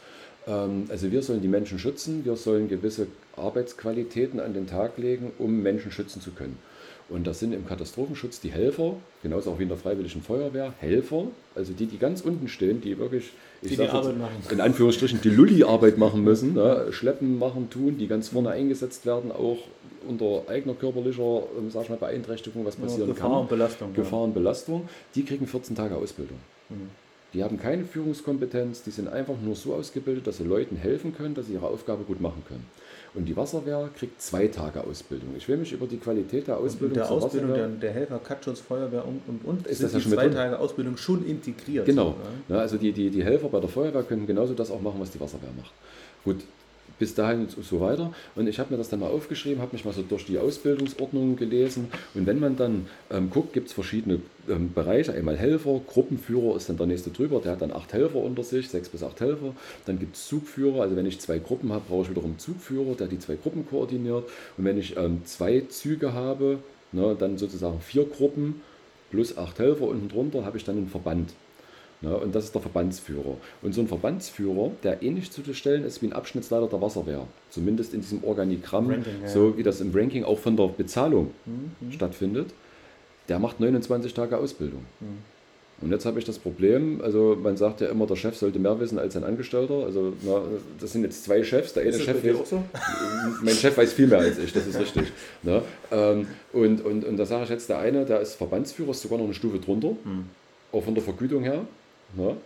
Ähm, 0.46 0.86
also 0.88 1.12
wir 1.12 1.22
sollen 1.22 1.42
die 1.42 1.48
Menschen 1.48 1.78
schützen, 1.78 2.24
wir 2.24 2.36
sollen 2.36 2.68
gewisse 2.68 3.08
Arbeitsqualitäten 3.36 4.40
an 4.40 4.54
den 4.54 4.66
Tag 4.66 4.96
legen, 4.96 5.32
um 5.38 5.62
Menschen 5.62 5.92
schützen 5.92 6.20
zu 6.20 6.30
können. 6.30 6.56
Und 7.08 7.26
das 7.26 7.40
sind 7.40 7.54
im 7.54 7.66
Katastrophenschutz 7.66 8.40
die 8.40 8.50
Helfer, 8.50 8.94
genauso 9.22 9.50
auch 9.50 9.58
wie 9.58 9.62
in 9.62 9.70
der 9.70 9.78
Freiwilligen 9.78 10.20
Feuerwehr, 10.20 10.74
Helfer, 10.78 11.28
also 11.54 11.72
die, 11.72 11.86
die 11.86 11.96
ganz 11.96 12.20
unten 12.20 12.48
stehen, 12.48 12.82
die 12.82 12.98
wirklich, 12.98 13.30
ich 13.62 13.70
die 13.70 13.76
sage 13.76 14.14
in 14.50 14.60
Anführungsstrichen, 14.60 15.22
die 15.22 15.30
Lulli-Arbeit 15.30 15.96
machen 15.96 16.22
müssen, 16.22 16.52
ne? 16.52 16.88
schleppen, 16.90 17.38
machen, 17.38 17.70
tun, 17.70 17.96
die 17.96 18.08
ganz 18.08 18.28
vorne 18.28 18.50
eingesetzt 18.50 19.06
werden, 19.06 19.32
auch 19.32 19.56
unter 20.06 20.42
eigener 20.48 20.74
körperlicher 20.74 21.44
ähm, 21.58 21.70
sag 21.70 21.84
ich 21.84 21.88
mal, 21.88 21.96
Beeinträchtigung, 21.96 22.66
was 22.66 22.76
passieren 22.76 23.08
ja, 23.08 23.14
Gefahr 23.14 23.30
kann. 23.30 23.40
Und 23.40 23.48
Belastung, 23.48 23.94
Gefahr 23.94 24.22
und 24.22 24.34
Belastung. 24.34 24.88
Die 25.14 25.24
kriegen 25.24 25.46
14 25.46 25.76
Tage 25.76 25.96
Ausbildung. 25.96 26.36
Mhm. 26.68 26.90
Die 27.34 27.42
haben 27.42 27.58
keine 27.58 27.84
Führungskompetenz, 27.84 28.82
die 28.82 28.90
sind 28.90 29.08
einfach 29.08 29.34
nur 29.42 29.54
so 29.54 29.74
ausgebildet, 29.74 30.26
dass 30.26 30.38
sie 30.38 30.44
Leuten 30.44 30.76
helfen 30.76 31.14
können, 31.14 31.34
dass 31.34 31.46
sie 31.46 31.54
ihre 31.54 31.66
Aufgabe 31.66 32.04
gut 32.04 32.20
machen 32.20 32.42
können. 32.48 32.64
Und 33.14 33.24
die 33.24 33.36
Wasserwehr 33.36 33.88
kriegt 33.96 34.20
zwei 34.20 34.48
Tage 34.48 34.84
Ausbildung. 34.84 35.30
Ich 35.36 35.48
will 35.48 35.56
mich 35.56 35.72
über 35.72 35.86
die 35.86 35.96
Qualität 35.96 36.46
der 36.46 36.58
Ausbildung 36.58 36.94
der 36.94 37.10
Ausbildung 37.10 37.54
der, 37.54 37.68
der, 37.68 37.92
Helfer, 37.92 38.18
Katschutz, 38.18 38.60
Feuerwehr 38.60 39.04
und, 39.06 39.22
und, 39.26 39.44
und 39.44 39.66
ist 39.66 39.82
das 39.82 39.92
ja 39.92 40.00
schon 40.00 40.12
zwei 40.12 40.28
Tage 40.28 40.58
Ausbildung 40.58 40.96
schon 40.96 41.26
integriert. 41.26 41.86
Genau. 41.86 42.14
Ja, 42.48 42.58
also 42.58 42.76
die, 42.76 42.92
die, 42.92 43.10
die 43.10 43.24
Helfer 43.24 43.48
bei 43.48 43.60
der 43.60 43.68
Feuerwehr 43.68 44.02
können 44.02 44.26
genauso 44.26 44.54
das 44.54 44.70
auch 44.70 44.80
machen, 44.80 45.00
was 45.00 45.10
die 45.10 45.20
Wasserwehr 45.20 45.50
macht. 45.56 45.72
Gut, 46.24 46.44
bis 46.98 47.14
dahin 47.14 47.40
und 47.40 47.64
so 47.64 47.80
weiter. 47.80 48.12
Und 48.34 48.48
ich 48.48 48.58
habe 48.58 48.72
mir 48.72 48.78
das 48.78 48.88
dann 48.88 49.00
mal 49.00 49.08
aufgeschrieben, 49.08 49.60
habe 49.60 49.74
mich 49.74 49.84
mal 49.84 49.94
so 49.94 50.02
durch 50.02 50.26
die 50.26 50.38
Ausbildungsordnung 50.38 51.36
gelesen. 51.36 51.88
Und 52.14 52.26
wenn 52.26 52.38
man 52.38 52.56
dann 52.56 52.86
ähm, 53.10 53.30
guckt, 53.30 53.52
gibt 53.52 53.68
es 53.68 53.72
verschiedene 53.72 54.20
ähm, 54.48 54.72
Bereiche. 54.72 55.12
Einmal 55.12 55.36
Helfer, 55.36 55.80
Gruppenführer 55.86 56.56
ist 56.56 56.68
dann 56.68 56.76
der 56.76 56.86
nächste 56.86 57.10
drüber, 57.10 57.40
der 57.40 57.52
hat 57.52 57.62
dann 57.62 57.72
acht 57.72 57.92
Helfer 57.92 58.18
unter 58.18 58.42
sich, 58.42 58.68
sechs 58.68 58.88
bis 58.88 59.02
acht 59.02 59.20
Helfer. 59.20 59.54
Dann 59.86 59.98
gibt 59.98 60.16
es 60.16 60.28
Zugführer, 60.28 60.82
also 60.82 60.96
wenn 60.96 61.06
ich 61.06 61.20
zwei 61.20 61.38
Gruppen 61.38 61.72
habe, 61.72 61.84
brauche 61.88 62.04
ich 62.04 62.10
wiederum 62.10 62.38
Zugführer, 62.38 62.94
der 62.94 63.06
die 63.06 63.18
zwei 63.18 63.36
Gruppen 63.36 63.66
koordiniert. 63.68 64.24
Und 64.56 64.64
wenn 64.64 64.78
ich 64.78 64.96
ähm, 64.96 65.22
zwei 65.24 65.62
Züge 65.68 66.12
habe, 66.12 66.58
ne, 66.92 67.16
dann 67.18 67.38
sozusagen 67.38 67.80
vier 67.80 68.04
Gruppen 68.04 68.62
plus 69.10 69.36
acht 69.36 69.58
Helfer 69.58 69.86
unten 69.86 70.08
drunter, 70.08 70.44
habe 70.44 70.56
ich 70.56 70.64
dann 70.64 70.76
einen 70.76 70.88
Verband. 70.88 71.30
Ja, 72.00 72.14
und 72.14 72.34
das 72.34 72.44
ist 72.44 72.54
der 72.54 72.62
Verbandsführer. 72.62 73.36
Und 73.60 73.74
so 73.74 73.80
ein 73.80 73.88
Verbandsführer, 73.88 74.70
der 74.84 75.02
ähnlich 75.02 75.32
zu 75.32 75.42
stellen 75.52 75.84
ist 75.84 76.00
wie 76.00 76.06
ein 76.06 76.12
Abschnittsleiter 76.12 76.68
der 76.68 76.80
Wasserwehr, 76.80 77.26
zumindest 77.50 77.92
in 77.92 78.00
diesem 78.00 78.22
Organigramm, 78.22 78.88
Ranking, 78.88 79.22
ja. 79.22 79.28
so 79.28 79.56
wie 79.58 79.64
das 79.64 79.80
im 79.80 79.92
Ranking 79.92 80.24
auch 80.24 80.38
von 80.38 80.56
der 80.56 80.68
Bezahlung 80.68 81.32
mhm. 81.44 81.92
stattfindet, 81.92 82.50
der 83.28 83.40
macht 83.40 83.58
29 83.58 84.14
Tage 84.14 84.38
Ausbildung. 84.38 84.84
Mhm. 85.00 85.18
Und 85.80 85.92
jetzt 85.92 86.06
habe 86.06 86.18
ich 86.18 86.24
das 86.24 86.40
Problem, 86.40 87.00
also 87.02 87.38
man 87.40 87.56
sagt 87.56 87.80
ja 87.80 87.88
immer, 87.88 88.06
der 88.06 88.16
Chef 88.16 88.36
sollte 88.36 88.58
mehr 88.58 88.80
wissen 88.80 88.98
als 88.98 89.16
ein 89.16 89.22
Angestellter. 89.22 89.84
Also 89.84 90.12
na, 90.22 90.42
das 90.80 90.92
sind 90.92 91.04
jetzt 91.04 91.22
zwei 91.22 91.44
Chefs. 91.44 91.72
Der 91.72 91.84
eine 91.84 91.92
Chef 91.92 92.24
weiß, 92.24 92.50
so? 92.50 92.64
mein 93.42 93.54
Chef 93.54 93.76
weiß 93.76 93.92
viel 93.92 94.08
mehr 94.08 94.18
als 94.18 94.38
ich, 94.38 94.52
das 94.52 94.66
ist 94.66 94.78
richtig. 94.78 95.12
Ne? 95.44 95.62
Ähm, 95.92 96.26
und, 96.52 96.84
und, 96.84 97.04
und 97.04 97.16
da 97.16 97.24
sage 97.24 97.44
ich 97.44 97.50
jetzt, 97.50 97.68
der 97.68 97.78
eine, 97.78 98.04
der 98.04 98.20
ist 98.20 98.34
Verbandsführer, 98.34 98.90
ist 98.90 99.02
sogar 99.02 99.18
noch 99.18 99.26
eine 99.26 99.34
Stufe 99.34 99.60
drunter, 99.60 99.90
mhm. 99.90 100.24
auch 100.72 100.82
von 100.82 100.94
der 100.94 101.04
Vergütung 101.04 101.44
her. 101.44 101.64
Ne? 102.16 102.36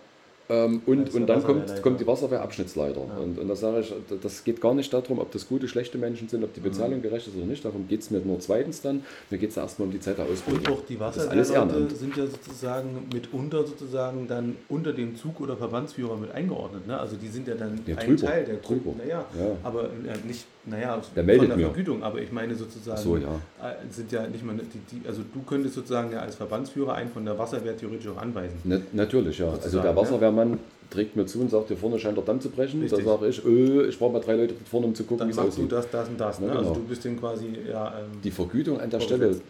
Ähm, 0.52 0.82
und, 0.86 1.14
und 1.14 1.26
dann 1.26 1.42
kommt, 1.42 1.82
kommt 1.82 2.00
die 2.00 2.06
Wasserwehrabschnittsleiter. 2.06 3.00
Ja. 3.00 3.16
Und, 3.16 3.38
und 3.38 3.48
da 3.48 3.56
sage 3.56 3.80
ich, 3.80 3.94
das 4.20 4.44
geht 4.44 4.60
gar 4.60 4.74
nicht 4.74 4.92
darum, 4.92 5.18
ob 5.18 5.30
das 5.30 5.48
gute, 5.48 5.68
schlechte 5.68 5.98
Menschen 5.98 6.28
sind, 6.28 6.44
ob 6.44 6.52
die 6.52 6.60
Bezahlung 6.60 6.98
mhm. 6.98 7.02
gerecht 7.02 7.28
ist 7.28 7.36
oder 7.36 7.46
nicht. 7.46 7.64
Darum 7.64 7.88
geht 7.88 8.00
es 8.00 8.10
mir 8.10 8.20
nur 8.20 8.40
zweitens 8.40 8.82
dann. 8.82 9.04
Mir 9.30 9.38
geht 9.38 9.50
es 9.50 9.56
erstmal 9.56 9.86
um 9.86 9.92
die 9.92 10.00
Zeit 10.00 10.18
der 10.18 10.26
Ausbildung. 10.26 10.66
Und 10.66 10.80
auch 10.80 10.84
die 10.84 10.98
Wasserwehrleute 11.00 11.94
sind 11.94 12.16
ja 12.16 12.26
sozusagen 12.26 13.08
mitunter 13.12 13.64
sozusagen 13.64 14.26
dann 14.26 14.56
unter 14.68 14.92
dem 14.92 15.16
Zug- 15.16 15.40
oder 15.40 15.56
Verbandsführer 15.56 16.16
mit 16.16 16.32
eingeordnet. 16.32 16.86
Ne? 16.86 16.98
Also 16.98 17.16
die 17.16 17.28
sind 17.28 17.46
ja 17.48 17.54
dann 17.54 17.80
ja, 17.86 17.96
ein 17.96 18.06
drüber, 18.06 18.26
Teil 18.26 18.44
der 18.44 18.56
Gruppe. 18.56 18.94
Naja, 18.98 19.24
ja. 19.38 19.56
aber 19.62 19.84
äh, 19.84 20.26
nicht, 20.26 20.44
naja, 20.64 21.00
der 21.16 21.22
meldet 21.24 21.48
von 21.48 21.58
der 21.58 21.66
mir. 21.68 21.72
Vergütung, 21.74 22.02
aber 22.02 22.20
ich 22.20 22.30
meine 22.30 22.54
sozusagen, 22.54 23.00
so, 23.00 23.16
ja. 23.16 23.34
Äh, 23.62 23.74
sind 23.90 24.12
ja 24.12 24.26
nicht 24.28 24.44
mal, 24.44 24.54
die, 24.54 24.96
die, 24.96 25.08
also 25.08 25.22
du 25.34 25.42
könntest 25.42 25.74
sozusagen 25.74 26.12
ja 26.12 26.20
als 26.20 26.36
Verbandsführer 26.36 26.94
einen 26.94 27.10
von 27.10 27.24
der 27.24 27.36
Wasserwehr 27.38 27.76
theoretisch 27.76 28.08
auch 28.08 28.16
anweisen. 28.16 28.58
Na, 28.64 28.78
natürlich, 28.92 29.38
ja. 29.38 29.50
Also 29.50 29.80
der 29.80 29.96
Wasserwehrmann 29.96 30.58
trägt 30.90 31.16
mir 31.16 31.26
zu 31.26 31.40
und 31.40 31.50
sagt, 31.50 31.68
hier 31.68 31.76
vorne 31.76 31.98
scheint 31.98 32.16
der 32.16 32.24
Damm 32.24 32.40
zu 32.40 32.50
brechen. 32.50 32.80
Richtig. 32.82 33.04
Da 33.04 33.12
sage 33.12 33.28
ich, 33.28 33.44
öh, 33.44 33.86
ich 33.88 33.98
brauche 33.98 34.12
mal 34.12 34.20
drei 34.20 34.36
Leute 34.36 34.54
vorne, 34.70 34.86
um 34.86 34.94
zu 34.94 35.04
gucken, 35.04 35.26
wie 35.26 35.30
es 35.32 35.38
aussieht. 35.38 35.64
du 35.64 35.68
das, 35.68 35.90
das 35.90 36.08
und 36.08 36.20
das. 36.20 36.38
Ne? 36.38 36.46
Ja, 36.46 36.52
also 36.52 36.60
genau. 36.60 36.70
Also 36.70 36.82
du 36.82 36.88
bist 36.88 37.04
dem 37.04 37.18
quasi, 37.18 37.46
ja, 37.68 37.88
ähm, 37.98 38.20
Die 38.22 38.30
Vergütung 38.30 38.78
an 38.80 38.90
der 38.90 39.00
Stelle, 39.00 39.40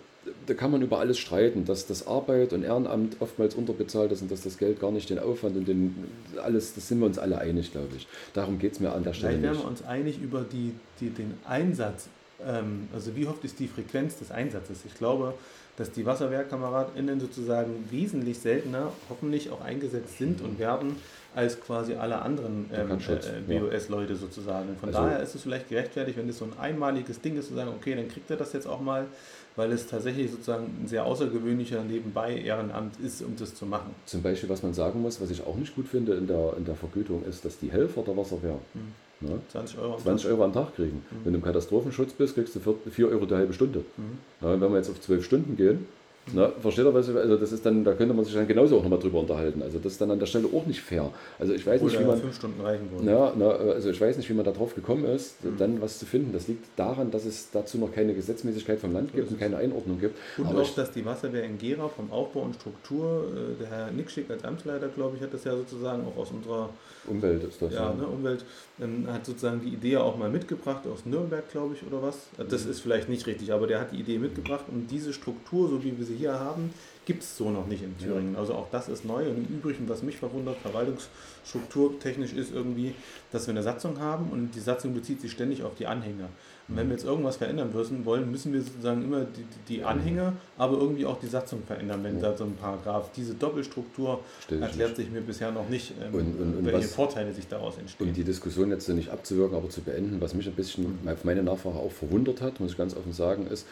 da 0.47 0.55
kann 0.55 0.71
man 0.71 0.83
über 0.83 0.99
alles 0.99 1.19
streiten, 1.19 1.65
dass 1.65 1.87
das 1.87 2.07
Arbeit 2.07 2.53
und 2.53 2.63
Ehrenamt 2.63 3.17
oftmals 3.21 3.55
unterbezahlt 3.55 4.13
ist 4.13 4.23
und 4.23 4.31
dass 4.31 4.43
das 4.43 4.59
Geld 4.59 4.81
gar 4.81 4.91
nicht 4.91 5.11
den 5.11 5.19
Aufwand 5.19 5.57
und 5.57 5.67
den 5.67 5.95
alles, 6.43 6.75
das 6.75 6.89
sind 6.89 7.01
wir 7.01 7.07
uns 7.07 7.19
alle 7.19 7.39
einig, 7.39 7.73
glaube 7.73 7.97
ich. 7.97 8.07
Darum 8.33 8.59
geht 8.59 8.73
es 8.73 8.81
mir 8.81 8.93
an 8.93 9.03
der 9.03 9.15
Stelle 9.15 9.39
Vielleicht 9.39 9.55
wären 9.55 9.65
wir 9.65 9.69
uns 9.69 9.85
einig 9.85 10.21
über 10.21 10.43
die, 10.43 10.75
die, 11.01 11.11
den 11.11 11.35
Einsatz, 11.45 12.09
ähm, 12.47 12.89
also 12.95 13.17
wie 13.17 13.27
oft 13.27 13.45
ist 13.45 13.59
die 13.59 13.69
Frequenz 13.69 14.19
des 14.19 14.31
Einsatzes. 14.31 14.81
Ich 14.87 14.95
glaube, 14.95 15.35
dass 15.77 15.91
die 15.91 16.05
WasserwehrkameradInnen 16.05 17.19
sozusagen 17.19 17.89
wesentlich 17.91 18.39
seltener 18.39 18.93
hoffentlich 19.09 19.51
auch 19.51 19.63
eingesetzt 19.63 20.19
sind 20.19 20.41
und 20.43 20.59
werden 20.59 20.97
als 21.35 21.59
quasi 21.61 21.95
alle 21.95 22.21
anderen 22.21 22.69
ähm, 22.75 22.99
äh, 23.49 23.59
BOS-Leute 23.59 24.17
sozusagen. 24.17 24.77
Von 24.79 24.91
also, 24.91 25.01
daher 25.01 25.23
ist 25.23 25.35
es 25.35 25.43
vielleicht 25.43 25.71
gerechtfertigt, 25.71 26.19
wenn 26.19 26.27
das 26.27 26.39
so 26.39 26.45
ein 26.45 26.53
einmaliges 26.59 27.23
Ding 27.23 27.39
ist, 27.39 27.49
zu 27.49 27.55
sagen, 27.55 27.71
okay, 27.75 27.95
dann 27.95 28.09
kriegt 28.09 28.31
er 28.31 28.37
das 28.37 28.53
jetzt 28.53 28.67
auch 28.67 28.81
mal, 28.81 29.07
weil 29.57 29.73
es 29.73 29.87
tatsächlich 29.87 30.31
sozusagen 30.31 30.65
ein 30.83 30.87
sehr 30.87 31.05
außergewöhnlicher 31.05 31.83
nebenbei 31.85 32.37
Ehrenamt 32.37 32.99
ist, 33.01 33.23
um 33.23 33.37
das 33.37 33.55
zu 33.55 33.67
machen. 33.67 33.95
Zum 34.07 34.23
Beispiel, 34.23 34.49
was 34.49 34.63
man 34.63 34.75
sagen 34.75 35.03
muss, 35.03 35.21
was 35.21 35.31
ich 35.31 35.45
auch 35.47 35.57
nicht 35.57 35.75
gut 35.75 35.89
finde 35.89 36.15
in 36.15 36.27
der, 36.27 36.55
in 36.57 36.65
der 36.65 36.75
Vergütung, 36.75 37.25
ist, 37.25 37.45
dass 37.45 37.59
die 37.59 37.71
Helfer 37.71 38.03
der 38.03 38.17
Wasserwehr 38.17 38.59
mhm. 38.75 39.29
ne, 39.29 39.41
20, 39.51 39.79
Euro 39.79 39.99
20 39.99 40.31
Euro 40.31 40.45
am 40.45 40.53
Tag 40.53 40.75
kriegen. 40.75 41.05
Mhm. 41.11 41.25
Wenn 41.25 41.33
du 41.33 41.39
im 41.39 41.45
Katastrophenschutz 41.45 42.13
bist, 42.13 42.35
kriegst 42.35 42.57
du 42.57 42.61
4 42.91 43.09
Euro 43.09 43.27
die 43.27 43.35
halbe 43.35 43.53
Stunde. 43.53 43.85
Mhm. 43.97 44.19
Ja, 44.41 44.61
wenn 44.61 44.71
wir 44.71 44.77
jetzt 44.79 44.91
auf 44.91 45.01
12 45.01 45.25
Stunden 45.25 45.57
gehen, 45.57 45.87
Ne? 46.33 46.53
Versteht 46.61 46.85
ihr, 46.85 46.95
was 46.95 47.09
ich, 47.09 47.17
also 47.17 47.37
das 47.37 47.51
ist 47.51 47.67
dann, 47.67 47.83
da 47.85 47.95
könnte 47.95 48.15
man 48.15 48.25
sich 48.25 48.33
dann 48.35 48.47
genauso 48.47 48.79
auch 48.79 48.83
nochmal 48.85 49.01
drüber 49.01 49.19
unterhalten. 49.21 49.61
Also 49.61 49.79
das 49.81 49.93
ist 49.93 50.01
dann 50.01 50.11
an 50.13 50.21
der 50.21 50.27
Stelle 50.27 50.47
auch 50.55 50.65
nicht 50.67 50.81
fair. 50.81 51.11
Also 51.39 51.53
ich 51.53 51.67
weiß 51.67 51.83
Oder 51.83 51.91
nicht, 51.91 52.01
wie 52.01 52.05
man. 52.05 52.21
fünf 52.21 52.37
Stunden 52.37 52.61
reichen 52.61 52.89
würden. 52.93 53.09
Ja, 53.09 53.33
na, 53.37 53.49
also 53.51 53.91
ich 53.91 54.01
weiß 54.01 54.17
nicht, 54.17 54.31
wie 54.31 54.35
man 54.35 54.45
da 54.45 54.53
drauf 54.53 54.75
gekommen 54.77 55.05
ist, 55.05 55.43
Mhm. 55.45 55.57
dann 55.59 55.81
was 55.83 55.99
zu 55.99 56.07
finden. 56.07 56.33
Das 56.33 56.47
liegt 56.47 56.65
daran, 56.79 57.11
dass 57.11 57.25
es 57.25 57.51
dazu 57.51 57.77
noch 57.79 57.93
keine 57.93 58.15
Gesetzmäßigkeit 58.15 58.79
vom 58.79 58.93
Land 58.93 59.13
gibt 59.15 59.31
und 59.33 59.41
keine 59.41 59.57
Einordnung 59.57 59.99
gibt. 60.01 60.17
Und 60.39 60.47
Aber 60.47 60.61
auch, 60.61 60.63
ich, 60.63 60.75
dass 60.77 60.93
die 60.93 61.05
Wasserwehr 61.05 61.43
in 61.43 61.59
Gera 61.59 61.89
vom 61.89 62.13
Aufbau 62.13 62.43
und 62.43 62.55
Struktur, 62.55 63.25
äh, 63.35 63.61
der 63.61 63.69
Herr 63.71 63.91
Nickschick 63.91 64.31
als 64.31 64.45
Amtsleiter, 64.45 64.89
glaube 64.89 65.17
ich, 65.17 65.23
hat 65.23 65.35
das 65.35 65.43
ja 65.43 65.57
sozusagen 65.57 66.05
auch 66.07 66.17
aus 66.21 66.31
unserer 66.31 66.69
Umwelt 67.07 67.43
ist 67.45 67.61
das. 67.61 67.73
ja, 67.75 67.93
ne, 67.93 68.07
Umwelt, 68.07 68.45
ähm, 68.81 69.07
hat 69.11 69.27
sozusagen 69.27 69.61
die 69.61 69.71
Idee 69.71 69.93
ja 69.93 70.03
auch 70.03 70.17
mal 70.17 70.31
mitgebracht, 70.31 70.87
aus 70.87 71.05
Nürnberg, 71.05 71.49
glaube 71.51 71.75
ich, 71.75 71.87
oder 71.87 72.03
was. 72.03 72.29
Äh, 72.39 72.45
Das 72.49 72.65
ist 72.65 72.81
vielleicht 72.81 73.09
nicht 73.09 73.27
richtig, 73.27 73.53
aber 73.53 73.67
der 73.67 73.81
hat 73.81 73.93
die 73.93 73.99
Idee 73.99 74.19
mitgebracht 74.19 74.65
und 74.71 74.89
diese 74.91 75.13
Struktur, 75.13 75.69
so 75.69 75.83
wie 75.83 75.97
wir 75.99 76.05
sie 76.05 76.17
hier 76.17 76.39
haben, 76.39 76.71
gibt 77.05 77.25
es 77.25 77.37
so 77.37 77.51
noch 77.51 77.67
nicht 77.67 77.83
in 77.83 77.99
Thüringen. 77.99 78.37
Also 78.37 78.55
auch 78.55 78.69
das 78.71 78.89
ist 78.89 79.05
neu 79.05 79.29
und 79.29 79.37
im 79.39 79.47
Übrigen, 79.57 79.89
was 79.89 80.03
mich 80.05 80.17
verwundert, 80.19 80.57
verwaltungsstrukturtechnisch 80.59 82.33
ist 82.33 82.55
irgendwie, 82.55 82.95
dass 83.33 83.47
wir 83.47 83.53
eine 83.53 83.63
Satzung 83.63 83.99
haben 83.99 84.31
und 84.31 84.55
die 84.55 84.61
Satzung 84.61 84.95
bezieht 84.95 85.21
sich 85.21 85.33
ständig 85.33 85.65
auf 85.65 85.75
die 85.75 85.87
Anhänger. 85.87 86.29
Und 86.69 86.77
wenn 86.77 86.87
wir 86.89 86.95
jetzt 86.97 87.05
irgendwas 87.05 87.37
verändern 87.37 87.71
müssen, 87.75 88.05
wollen, 88.05 88.31
müssen 88.31 88.53
wir 88.53 88.63
sozusagen 88.63 89.03
immer 89.03 89.25
die, 89.25 89.45
die 89.69 89.83
Anhänger, 89.85 90.33
aber 90.57 90.79
irgendwie 90.79 91.05
auch 91.05 91.19
die 91.19 91.27
Satzung 91.27 91.63
verändern, 91.67 92.01
wenn 92.05 92.21
da 92.21 92.37
so 92.37 92.45
ein 92.45 92.55
Paragraph. 92.55 93.11
Diese 93.17 93.35
Doppelstruktur 93.35 94.21
ich 94.49 94.61
erklärt 94.61 94.97
sich 94.97 95.11
mir 95.11 95.21
bisher 95.21 95.51
noch 95.51 95.69
nicht, 95.69 95.93
ähm, 96.01 96.15
Und- 96.15 96.41
und- 96.41 96.57
und 96.59 96.65
welche 96.65 96.79
was- 96.87 96.95
Vorteile 96.95 97.33
sich 97.33 97.49
daraus 97.49 97.79
entstehen. 97.79 98.09
Um 98.09 98.15
die 98.15 98.25
Diskussion 98.25 98.71
jetzt 98.71 98.89
nicht 98.89 99.09
abzuwirken, 99.11 99.57
aber 99.57 99.69
zu 99.71 99.81
beenden, 99.83 100.21
was 100.21 100.35
mich 100.35 100.47
ein 100.47 100.55
bisschen 100.55 100.99
auf 101.07 101.25
meine 101.25 101.43
Nachfrage 101.43 101.77
auch 101.77 101.93
verwundert 101.93 102.41
hat, 102.41 102.61
muss 102.61 102.73
ich 102.73 102.79
ganz 102.79 102.97
offen 102.97 103.13
sagen, 103.13 103.47
ist, 103.49 103.67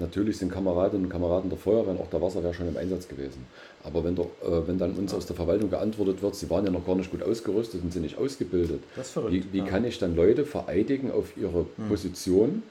natürlich 0.00 0.38
sind 0.38 0.50
Kameradinnen 0.50 1.06
und 1.06 1.12
Kameraden 1.12 1.48
der 1.50 1.58
Feuerwehr 1.58 1.92
und 1.92 2.00
auch 2.00 2.10
der 2.10 2.20
Wasserwehr 2.20 2.52
schon 2.54 2.66
im 2.68 2.76
Einsatz 2.76 3.06
gewesen. 3.06 3.46
Aber 3.84 4.02
wenn, 4.04 4.16
der, 4.16 4.24
äh, 4.24 4.66
wenn 4.66 4.78
dann 4.78 4.92
uns 4.94 5.14
aus 5.14 5.26
der 5.26 5.36
Verwaltung 5.36 5.70
geantwortet 5.70 6.22
wird, 6.22 6.34
sie 6.34 6.50
waren 6.50 6.64
ja 6.64 6.70
noch 6.72 6.84
gar 6.84 6.96
nicht 6.96 7.10
gut 7.10 7.22
ausgerüstet 7.22 7.82
und 7.82 7.92
sind 7.92 8.02
nicht 8.02 8.18
ausgebildet, 8.18 8.80
Das 8.96 9.06
ist 9.06 9.12
verrückt. 9.12 9.32
wie, 9.32 9.44
wie 9.52 9.58
ja. 9.58 9.64
Kann 9.66 9.84
ich 9.84 9.98
dann 9.98 10.16
Leute 10.16 10.44
vereidigen 10.44 11.10
auf 11.12 11.36
ihre 11.36 11.64
Position 11.88 12.62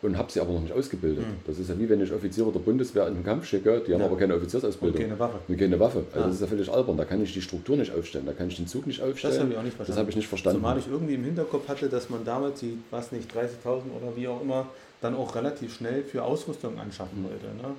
und 0.00 0.16
habe 0.16 0.30
sie 0.30 0.40
aber 0.40 0.52
noch 0.52 0.60
nicht 0.60 0.72
ausgebildet? 0.72 1.24
Das 1.46 1.58
ist 1.58 1.68
ja 1.68 1.78
wie 1.78 1.88
wenn 1.88 2.00
ich 2.00 2.12
Offiziere 2.12 2.52
der 2.52 2.60
Bundeswehr 2.60 3.08
in 3.08 3.14
den 3.14 3.24
Kampf 3.24 3.46
schicke, 3.46 3.82
die 3.86 3.92
haben 3.92 4.00
Ja. 4.00 4.06
aber 4.06 4.16
keine 4.16 4.34
Offiziersausbildung. 4.36 4.96
Und 5.02 5.08
keine 5.08 5.18
Waffe. 5.18 5.38
Und 5.48 5.58
keine 5.58 5.80
Waffe. 5.80 6.04
Also 6.12 6.20
Ja. 6.20 6.26
das 6.26 6.34
ist 6.36 6.40
ja 6.42 6.46
völlig 6.46 6.70
albern. 6.72 6.96
Da 6.96 7.04
kann 7.04 7.20
ich 7.22 7.32
die 7.34 7.42
Struktur 7.42 7.76
nicht 7.76 7.92
aufstellen, 7.92 8.24
da 8.26 8.32
kann 8.32 8.48
ich 8.48 8.56
den 8.56 8.66
Zug 8.68 8.86
nicht 8.86 9.02
aufstellen. 9.02 9.34
Das 9.34 9.40
habe 9.42 9.52
ich 9.52 9.58
auch 9.58 9.62
nicht 9.62 9.74
verstanden. 9.76 9.90
Das 9.92 9.98
habe 9.98 10.10
ich 10.10 10.16
nicht 10.16 10.28
verstanden. 10.28 10.58
Zumal 10.60 10.78
ich 10.78 10.86
irgendwie 10.88 11.14
im 11.14 11.24
Hinterkopf 11.24 11.66
hatte, 11.68 11.88
dass 11.88 12.08
man 12.10 12.24
damals 12.24 12.60
die, 12.60 12.78
was 12.90 13.10
nicht, 13.12 13.28
30.000 13.34 13.90
oder 14.00 14.14
wie 14.16 14.28
auch 14.28 14.40
immer, 14.40 14.66
dann 15.00 15.14
auch 15.14 15.34
relativ 15.34 15.74
schnell 15.74 16.02
für 16.02 16.22
Ausrüstung 16.22 16.78
anschaffen 16.78 17.24
wollte. 17.24 17.46
Ne? 17.46 17.74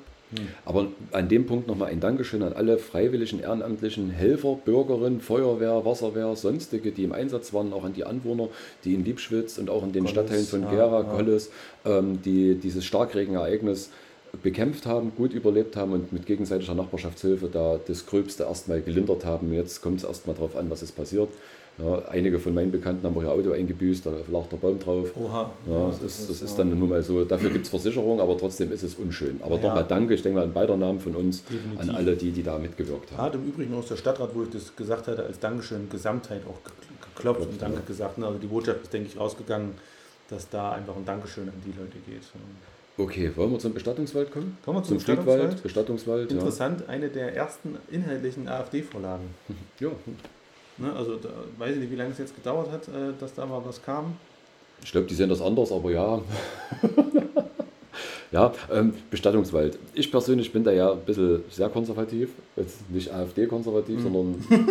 Aber 0.64 0.88
an 1.12 1.28
dem 1.28 1.48
Punkt 1.48 1.68
nochmal 1.68 1.90
ein 1.90 2.00
Dankeschön 2.00 2.44
an 2.44 2.54
alle 2.54 2.78
freiwilligen, 2.78 3.40
ehrenamtlichen 3.40 4.12
Helfer, 4.12 4.60
Bürgerinnen, 4.64 5.22
Feuerwehr, 5.22 5.86
Wasserwehr, 5.86 6.36
sonstige, 6.36 6.92
die 6.92 7.04
im 7.04 7.14
Einsatz 7.14 7.52
waren, 7.54 7.74
auch 7.74 7.84
an 7.84 7.94
die 7.94 8.06
Anwohner, 8.06 8.50
die 8.84 8.94
in 8.94 9.04
Liebschwitz 9.04 9.58
und 9.58 9.72
auch 9.72 9.84
in 9.84 9.92
den 9.92 10.04
Kolles, 10.04 10.12
Stadtteilen 10.12 10.46
von 10.46 10.64
ja, 10.64 10.70
Gera, 10.70 11.02
ja. 11.02 11.04
Kolles, 11.04 11.52
ähm, 11.86 12.22
die 12.22 12.56
dieses 12.56 12.86
Starkregenereignis 12.86 13.90
bekämpft 14.44 14.86
haben, 14.86 15.14
gut 15.16 15.34
überlebt 15.34 15.76
haben 15.76 15.94
und 15.94 16.14
mit 16.14 16.28
gegenseitiger 16.28 16.76
Nachbarschaftshilfe 16.76 17.50
da 17.52 17.80
das 17.88 18.06
Gröbste 18.06 18.44
erstmal 18.44 18.82
gelindert 18.82 19.26
haben. 19.26 19.52
Jetzt 19.52 19.82
kommt 19.82 19.98
es 19.98 20.04
erstmal 20.04 20.36
darauf 20.36 20.56
an, 20.56 20.70
was 20.70 20.84
ist 20.84 20.92
passiert. 20.92 21.30
Ja, 21.82 22.00
einige 22.10 22.40
von 22.40 22.54
meinen 22.54 22.72
Bekannten 22.72 23.06
haben 23.06 23.16
auch 23.18 23.22
ihr 23.24 23.32
Auto 23.32 23.52
eingebüßt, 23.52 24.06
da 24.06 24.12
lag 24.30 24.48
der 24.52 24.58
Baum 24.58 24.80
drauf. 24.80 25.12
Oha. 25.16 25.50
Ja, 25.66 25.88
das 25.88 26.02
ist, 26.02 26.30
das 26.30 26.42
ist 26.42 26.60
dann 26.60 26.78
nun 26.78 26.90
mal 26.90 27.02
so. 27.02 27.24
Dafür 27.24 27.50
gibt 27.52 27.64
es 27.66 27.70
Versicherung, 27.70 28.20
aber 28.20 28.38
trotzdem 28.38 28.72
ist 28.74 28.84
es 28.84 28.96
unschön. 28.96 29.40
Aber 29.42 29.56
Ja. 29.58 29.62
nochmal 29.68 29.86
danke, 29.88 30.14
ich 30.16 30.22
denke 30.22 30.40
mal 30.40 30.46
in 30.46 30.52
beider 30.54 30.76
Namen 30.76 31.00
von 31.00 31.16
uns 31.16 31.44
Definitiv. 31.46 31.80
an 31.80 31.90
alle, 31.96 32.16
die, 32.18 32.32
die 32.32 32.44
da 32.44 32.58
mitgewirkt 32.58 33.12
haben. 33.14 33.22
Hat 33.22 33.36
im 33.36 33.46
Übrigen 33.48 33.74
aus 33.76 33.88
der 33.88 33.96
Stadtrat, 33.96 34.32
wo 34.36 34.44
ich 34.44 34.50
das 34.50 34.76
gesagt 34.76 35.08
hatte, 35.08 35.24
als 35.24 35.40
Dankeschön 35.40 35.90
Gesamtheit 35.90 36.42
auch 36.48 36.62
ge- 36.66 36.74
geklopft 37.16 37.48
und 37.50 37.62
Danke 37.62 37.78
ja. 37.78 37.84
gesagt. 37.88 38.22
Also 38.22 38.38
die 38.40 38.48
Botschaft 38.48 38.82
ist, 38.84 38.92
denke 38.94 39.08
ich, 39.14 39.18
rausgegangen, 39.20 39.72
dass 40.30 40.50
da 40.50 40.74
einfach 40.74 40.96
ein 40.98 41.06
Dankeschön 41.06 41.48
an 41.48 41.54
die 41.66 41.72
Leute 41.80 41.98
geht. 42.06 42.24
Okay, 42.98 43.32
wollen 43.38 43.52
wir 43.54 43.60
zum 43.60 43.74
Bestattungswald 43.74 44.32
kommen? 44.34 44.58
Kommen 44.66 44.80
wir 44.80 44.84
zum 44.84 45.00
Friedwald, 45.00 45.64
Bestattungswald? 45.64 45.64
Bestattungswald, 45.64 46.32
ja. 46.32 46.38
Interessant, 46.38 46.90
eine 46.90 47.08
der 47.08 47.34
ersten 47.36 47.78
inhaltlichen 47.90 48.50
AfD-Vorlagen. 48.50 49.24
ja. 49.80 49.88
Ne? 50.80 50.94
Also 50.96 51.16
da, 51.16 51.30
weiß 51.58 51.76
ich 51.76 51.82
nicht, 51.82 51.92
wie 51.92 51.96
lange 51.96 52.12
es 52.12 52.18
jetzt 52.18 52.36
gedauert 52.36 52.72
hat, 52.72 52.88
äh, 52.88 53.14
dass 53.20 53.34
da 53.34 53.46
mal 53.46 53.62
was 53.66 53.82
kam. 53.82 54.16
Ich 54.84 54.92
glaube, 54.92 55.08
die 55.08 55.16
sehen 55.16 55.30
das 55.30 55.42
anders, 55.42 55.72
aber 55.72 55.92
ja. 55.92 56.22
ja, 58.32 58.54
ähm, 58.72 58.94
Bestattungswald. 59.10 59.78
Ich 59.94 60.10
persönlich 60.12 60.52
bin 60.54 60.64
da 60.64 60.72
ja 60.72 60.92
ein 60.94 61.00
bisschen 61.06 61.44
sehr 61.50 61.70
konservativ. 61.70 62.30
Jetzt 62.56 62.90
nicht 62.90 63.12
AfD-konservativ, 63.14 64.02
sondern 64.02 64.44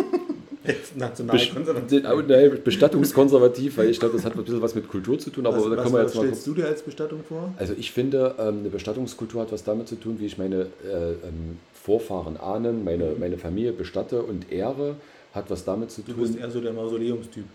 Jetzt 0.65 0.97
national 0.97 1.37
Best- 1.37 1.53
konservativ. 1.53 2.03
oh, 2.05 2.61
Bestattungskonservativ, 2.63 3.77
weil 3.77 3.89
ich 3.89 3.99
glaube, 3.99 4.15
das 4.15 4.25
hat 4.25 4.35
ein 4.35 4.43
bisschen 4.43 4.61
was 4.61 4.75
mit 4.75 4.87
Kultur 4.89 5.17
zu 5.17 5.29
tun. 5.29 5.45
Aber 5.45 5.57
was, 5.57 5.63
da 5.63 5.69
was, 5.71 5.83
kommen 5.83 5.95
wir 5.95 5.99
was 5.99 6.13
jetzt 6.13 6.15
mal 6.15 6.21
stellst 6.23 6.45
kurz. 6.45 6.55
du 6.55 6.61
dir 6.61 6.67
als 6.67 6.81
Bestattung 6.81 7.19
vor? 7.27 7.53
Also 7.57 7.73
ich 7.77 7.91
finde, 7.91 8.35
ähm, 8.37 8.59
eine 8.59 8.69
Bestattungskultur 8.69 9.41
hat 9.41 9.51
was 9.51 9.63
damit 9.63 9.87
zu 9.87 9.95
tun, 9.95 10.17
wie 10.19 10.25
ich 10.25 10.37
meine 10.37 10.67
äh, 10.83 11.11
ähm, 11.23 11.59
Vorfahren 11.73 12.37
ahnen, 12.37 12.83
meine, 12.83 13.13
meine 13.17 13.37
Familie 13.37 13.71
bestatte 13.71 14.21
und 14.21 14.51
ehre, 14.51 14.95
hat 15.33 15.49
was 15.49 15.63
damit 15.65 15.91
zu 15.91 16.01
Du 16.01 16.13
tun. 16.13 16.21
bist 16.21 16.37
eher 16.37 16.49
so 16.49 16.59
der 16.61 16.73
Mausoleumstyp. 16.73 17.45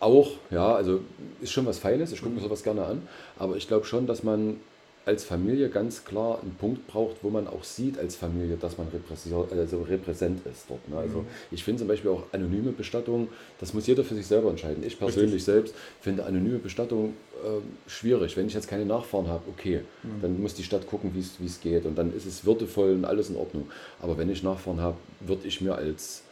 Auch, 0.00 0.30
ja, 0.50 0.74
also 0.74 1.00
ist 1.40 1.52
schon 1.52 1.66
was 1.66 1.78
Feines, 1.78 2.12
ich 2.12 2.20
gucke 2.22 2.34
mir 2.34 2.40
sowas 2.40 2.62
gerne 2.62 2.84
an, 2.84 3.02
aber 3.38 3.56
ich 3.56 3.66
glaube 3.68 3.84
schon, 3.84 4.06
dass 4.06 4.22
man 4.22 4.56
als 5.04 5.24
Familie 5.24 5.68
ganz 5.68 6.04
klar 6.04 6.38
einen 6.40 6.54
Punkt 6.54 6.86
braucht, 6.86 7.16
wo 7.22 7.30
man 7.30 7.48
auch 7.48 7.64
sieht 7.64 7.98
als 7.98 8.14
Familie, 8.14 8.56
dass 8.56 8.78
man 8.78 8.86
repräsent, 8.86 9.50
also 9.50 9.82
repräsent 9.82 10.46
ist 10.46 10.66
dort. 10.68 10.88
Ne? 10.88 10.96
Also 10.96 11.24
ich 11.50 11.64
finde 11.64 11.80
zum 11.80 11.88
Beispiel 11.88 12.12
auch 12.12 12.22
anonyme 12.30 12.70
Bestattung, 12.70 13.26
das 13.58 13.74
muss 13.74 13.88
jeder 13.88 14.04
für 14.04 14.14
sich 14.14 14.24
selber 14.28 14.50
entscheiden. 14.50 14.84
Ich 14.86 14.96
persönlich 15.00 15.42
selbst 15.42 15.74
finde 16.00 16.24
anonyme 16.24 16.58
Bestattung 16.58 17.14
ähm, 17.44 17.62
schwierig. 17.88 18.36
Wenn 18.36 18.46
ich 18.46 18.54
jetzt 18.54 18.68
keine 18.68 18.86
Nachfahren 18.86 19.26
habe, 19.26 19.42
okay, 19.48 19.80
dann 20.20 20.40
muss 20.40 20.54
die 20.54 20.62
Stadt 20.62 20.86
gucken, 20.86 21.10
wie 21.14 21.20
es- 21.20 21.34
wie 21.40 21.46
es 21.46 21.60
geht 21.60 21.84
und 21.84 21.98
dann 21.98 22.14
ist 22.16 22.24
es 22.26 22.44
würdevoll 22.44 22.92
und 22.92 23.04
alles 23.04 23.28
in 23.28 23.34
Ordnung. 23.36 23.68
Aber 24.00 24.16
wenn 24.18 24.30
ich 24.30 24.44
Nachfahren 24.44 24.80
habe, 24.80 24.96
würde 25.18 25.48
ich 25.48 25.60
mir 25.60 25.74
als 25.74 26.22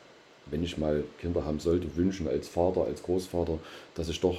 wenn 0.50 0.62
ich 0.64 0.78
mal 0.78 1.04
Kinder 1.20 1.44
haben 1.44 1.58
sollte, 1.60 1.86
wünschen 1.96 2.28
als 2.28 2.48
Vater, 2.48 2.84
als 2.84 3.02
Großvater, 3.02 3.58
dass 3.94 4.08
ich 4.08 4.20
doch 4.20 4.36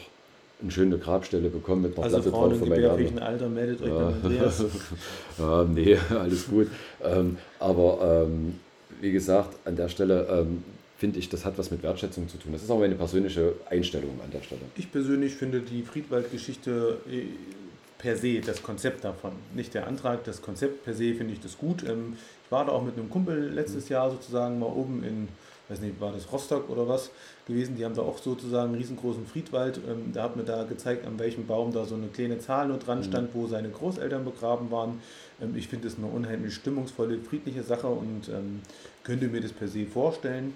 eine 0.62 0.72
schöne 0.72 0.98
Grabstelle 1.00 1.50
bekomme 1.50 1.88
mit 1.88 1.96
einer 1.98 2.04
Also 2.06 2.18
Platte 2.18 2.32
Frauen 2.32 2.50
drauf 2.52 2.60
von 2.60 2.70
meinem. 2.70 3.18
Alter, 3.20 3.50
meldet 3.50 3.82
euch 3.82 3.88
Ja. 3.90 4.08
Andreas. 4.10 4.64
ja, 5.40 5.64
nee, 5.64 5.98
alles 6.10 6.48
gut. 6.48 6.68
ähm, 7.04 7.38
aber 7.60 8.26
ähm, 8.28 8.60
wie 9.00 9.12
gesagt, 9.12 9.56
an 9.66 9.76
der 9.76 9.90
Stelle 9.90 10.28
ähm, 10.30 10.64
finde 10.98 11.18
ich, 11.18 11.30
das 11.30 11.46
hat 11.46 11.58
was 11.58 11.72
mit 11.72 11.82
Wertschätzung 11.82 12.28
zu 12.30 12.38
tun. 12.38 12.52
Das 12.54 12.62
ist 12.62 12.70
auch 12.70 12.78
meine 12.80 12.94
persönliche 12.94 13.54
Einstellung 13.70 14.20
an 14.24 14.30
der 14.32 14.42
Stelle. 14.44 14.62
Ich 14.76 14.92
persönlich 14.92 15.34
finde 15.34 15.62
die 15.62 15.82
Friedwald-Geschichte 15.82 16.98
äh, 17.12 17.24
per 17.98 18.16
se, 18.18 18.40
das 18.42 18.62
Konzept 18.62 19.04
davon, 19.04 19.32
nicht 19.56 19.74
der 19.74 19.88
Antrag, 19.88 20.24
das 20.26 20.42
Konzept 20.44 20.84
per 20.84 20.94
se 20.94 21.14
finde 21.16 21.34
ich 21.34 21.40
das 21.40 21.58
gut. 21.58 21.84
Ähm, 21.84 22.14
Ich 22.46 22.52
war 22.52 22.66
da 22.66 22.72
auch 22.74 22.84
mit 22.84 22.98
einem 22.98 23.10
Kumpel 23.10 23.50
letztes 23.52 23.90
Jahr 23.90 24.12
sozusagen 24.12 24.60
mal 24.60 24.68
oben 24.68 25.04
in, 25.04 25.28
weiß 25.72 25.82
nicht, 25.82 26.00
war 26.02 26.12
das 26.12 26.32
Rostock 26.32 26.70
oder 26.70 26.88
was 26.88 27.12
gewesen, 27.48 27.76
die 27.76 27.86
haben 27.86 27.96
da 27.96 28.02
auch 28.02 28.18
sozusagen 28.18 28.70
einen 28.70 28.78
riesengroßen 28.78 29.26
Friedwald. 29.26 29.80
Ähm, 29.88 30.12
Da 30.14 30.24
hat 30.24 30.36
mir 30.36 30.44
da 30.44 30.64
gezeigt, 30.64 31.08
an 31.08 31.18
welchem 31.18 31.48
Baum 31.48 31.72
da 31.72 31.86
so 31.86 31.96
eine 31.96 32.08
kleine 32.08 32.40
Zahl 32.40 32.68
nur 32.68 32.78
dran 32.78 33.04
stand, 33.04 33.34
wo 33.34 33.48
seine 33.48 33.70
Großeltern 33.70 34.26
begraben 34.26 34.70
waren. 34.72 35.02
Ähm, 35.42 35.56
Ich 35.56 35.68
finde 35.68 35.88
es 35.88 35.98
eine 35.98 36.08
unheimlich 36.08 36.54
stimmungsvolle, 36.56 37.18
friedliche 37.20 37.64
Sache 37.64 37.88
und 37.88 38.30
ähm, 38.30 38.60
könnte 39.04 39.28
mir 39.28 39.42
das 39.42 39.52
per 39.52 39.68
se 39.68 39.86
vorstellen. 39.86 40.54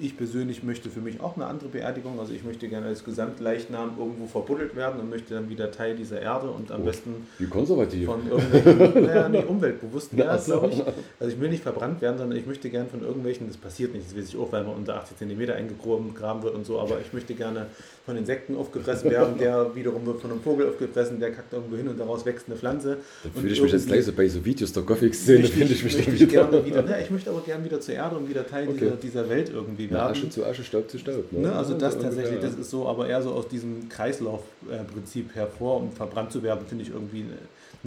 Ich 0.00 0.16
persönlich 0.16 0.62
möchte 0.64 0.90
für 0.90 1.00
mich 1.00 1.20
auch 1.20 1.36
eine 1.36 1.46
andere 1.46 1.68
Beerdigung. 1.68 2.18
Also 2.18 2.32
ich 2.32 2.42
möchte 2.44 2.68
gerne 2.68 2.86
als 2.88 3.04
Gesamtleichnam 3.04 3.92
irgendwo 3.98 4.26
verbuddelt 4.26 4.74
werden 4.74 4.98
und 5.00 5.08
möchte 5.08 5.34
dann 5.34 5.48
wieder 5.48 5.70
Teil 5.70 5.94
dieser 5.96 6.20
Erde 6.20 6.50
und 6.50 6.72
am 6.72 6.82
Oh. 6.82 6.84
besten 6.84 7.26
Wie 7.38 7.46
konservativ. 7.46 8.06
von 8.06 8.28
irgendwelchen, 8.28 9.04
naja, 9.04 9.28
nee, 9.28 9.44
umweltbewussten, 9.44 10.18
ja, 10.18 10.36
glaube 10.36 10.68
ich. 10.68 10.82
Also 11.20 11.32
ich 11.32 11.40
will 11.40 11.48
nicht 11.48 11.62
verbrannt 11.62 12.00
werden, 12.00 12.18
sondern 12.18 12.36
ich 12.38 12.46
möchte 12.46 12.68
gerne 12.70 12.88
von 12.88 13.02
irgendwelchen, 13.02 13.46
das 13.46 13.56
passiert 13.56 13.94
nicht, 13.94 14.04
das 14.06 14.16
weiß 14.16 14.28
ich 14.30 14.36
auch, 14.36 14.50
weil 14.52 14.64
man 14.64 14.74
unter 14.74 14.96
80 14.96 15.16
cm 15.16 15.50
eingegraben 15.50 16.42
wird 16.42 16.54
und 16.56 16.66
so, 16.66 16.80
aber 16.80 17.00
ich 17.00 17.12
möchte 17.12 17.34
gerne 17.34 17.66
von 18.08 18.16
Insekten 18.16 18.56
aufgefressen 18.56 19.10
werden, 19.10 19.36
der 19.38 19.74
wiederum 19.74 20.06
wird 20.06 20.22
von 20.22 20.30
einem 20.30 20.40
Vogel 20.40 20.66
aufgefressen, 20.66 21.20
der 21.20 21.30
kackt 21.30 21.52
irgendwo 21.52 21.76
hin 21.76 21.88
und 21.88 22.00
daraus 22.00 22.24
wächst 22.24 22.46
eine 22.46 22.56
Pflanze. 22.56 22.96
Da 23.22 23.28
Und 23.34 23.40
fühle 23.42 23.52
ich 23.52 23.60
mich 23.60 23.70
jetzt 23.70 23.86
gleich 23.86 24.02
so 24.06 24.12
bei 24.12 24.26
so 24.26 24.42
Videos 24.42 24.72
der 24.72 24.82
Gothic-Szene, 24.82 25.40
möchte 25.40 25.56
finde 25.58 25.74
ich 25.74 25.84
mich 25.84 25.94
möchte 25.94 26.10
dann 26.10 26.20
wieder. 26.20 26.26
gerne 26.46 26.64
wieder. 26.64 26.82
Ne, 26.82 27.02
ich 27.02 27.10
möchte 27.10 27.28
aber 27.28 27.42
gerne 27.42 27.62
wieder 27.66 27.78
zur 27.82 27.94
Erde 27.94 28.16
und 28.16 28.26
wieder 28.30 28.46
Teil 28.46 28.66
Okay. 28.66 28.78
dieser, 28.80 28.96
dieser 28.96 29.28
Welt 29.28 29.50
irgendwie 29.50 29.90
werden. 29.90 30.10
Asche 30.10 30.30
zu 30.30 30.42
Asche, 30.46 30.64
Staub 30.64 30.90
zu 30.90 30.98
Staub. 30.98 31.30
Ne, 31.32 31.52
also 31.52 31.74
das 31.74 31.94
So 31.94 32.00
tatsächlich, 32.00 32.40
das 32.40 32.54
ist 32.54 32.70
so, 32.70 32.88
aber 32.88 33.06
eher 33.08 33.20
so 33.20 33.32
aus 33.32 33.46
diesem 33.46 33.90
Kreislaufprinzip 33.90 35.34
hervor 35.34 35.80
und 35.82 35.92
verbrannt 35.92 36.32
zu 36.32 36.42
werden, 36.42 36.60
finde 36.66 36.84
ich 36.84 36.90
irgendwie 36.90 37.20
äh, 37.20 37.24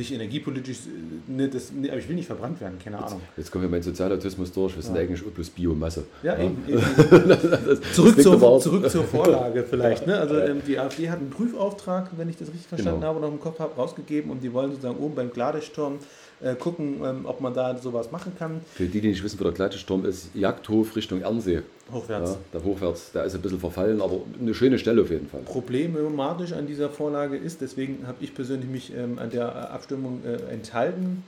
nicht 0.02 0.14
energiepolitisch, 0.14 0.78
äh, 0.88 1.32
ne, 1.32 1.48
das, 1.48 1.72
ne, 1.72 1.90
aber 1.90 2.00
ich 2.00 2.08
will 2.10 2.16
nicht 2.16 2.26
verbrannt 2.28 2.60
werden, 2.60 2.78
keine 2.84 2.98
Ahnung. 3.04 3.22
Jetzt 3.38 3.52
kommt 3.52 3.64
ja 3.64 3.70
mein 3.70 3.82
Sozialautismus 3.84 4.52
durch, 4.52 4.76
wir 4.76 4.84
sind 4.84 4.96
Ja. 4.96 5.02
eigentlich 5.02 5.24
bloß 5.24 5.50
Biomasse. 5.52 6.04
Ja, 6.24 6.38
eben. 6.38 6.58
eben. 6.68 6.82
Das 7.66 7.80
Zurück, 7.94 8.22
zur, 8.22 8.60
zurück 8.60 8.90
zur 8.90 9.04
Vorlage 9.16 9.64
vielleicht. 9.64 10.08
Ne? 10.08 10.18
Also 10.18 10.38
ähm, 10.40 10.62
die 10.68 10.78
AfD 10.80 11.10
hat 11.10 11.20
einen 11.20 11.30
Prüfauftrag, 11.30 12.10
wenn 12.18 12.30
ich 12.30 12.38
das 12.38 12.48
richtig 12.50 12.68
verstanden 12.68 13.00
Genau. 13.02 13.14
habe, 13.14 13.22
noch 13.22 13.32
im 13.32 13.40
Kopf 13.40 13.60
habe, 13.60 13.76
rausgegeben 13.76 14.32
und 14.32 14.42
die 14.44 14.52
wollen 14.54 14.72
sozusagen 14.72 14.98
oben 14.98 15.16
beim 15.16 15.32
Gladechturm 15.32 16.00
äh, 16.44 16.56
gucken, 16.56 17.02
ähm, 17.04 17.26
ob 17.26 17.42
man 17.42 17.54
da 17.54 17.78
sowas 17.78 18.12
machen 18.12 18.34
kann. 18.38 18.62
Für 18.74 18.86
die, 18.86 19.02
die 19.02 19.10
nicht 19.10 19.24
wissen, 19.24 19.40
wo 19.40 19.44
der 19.44 19.54
Gleitesturm 19.54 20.06
ist, 20.06 20.30
Jagdhof 20.34 20.96
Richtung 20.96 21.22
Ernsee. 21.22 21.62
Hochwärts. 21.92 22.32
Ja, 22.32 22.38
der 22.54 22.64
hochwärts, 22.64 23.12
der 23.12 23.26
ist 23.26 23.36
ein 23.36 23.42
bisschen 23.42 23.60
verfallen, 23.60 24.02
aber 24.02 24.22
eine 24.40 24.54
schöne 24.54 24.80
Stelle 24.80 25.02
auf 25.02 25.10
jeden 25.10 25.28
Fall. 25.28 25.42
Problematisch 25.42 26.54
an 26.54 26.68
dieser 26.68 26.90
Vorlage 26.90 27.38
ist, 27.38 27.62
deswegen 27.62 28.08
habe 28.08 28.18
ich 28.22 28.34
persönlich 28.34 28.70
mich 28.70 28.94
ähm, 28.96 29.20
an 29.20 29.30
der 29.30 29.72
Abstimmung 29.72 30.22
äh, 30.26 30.52
enthalten. 30.54 31.24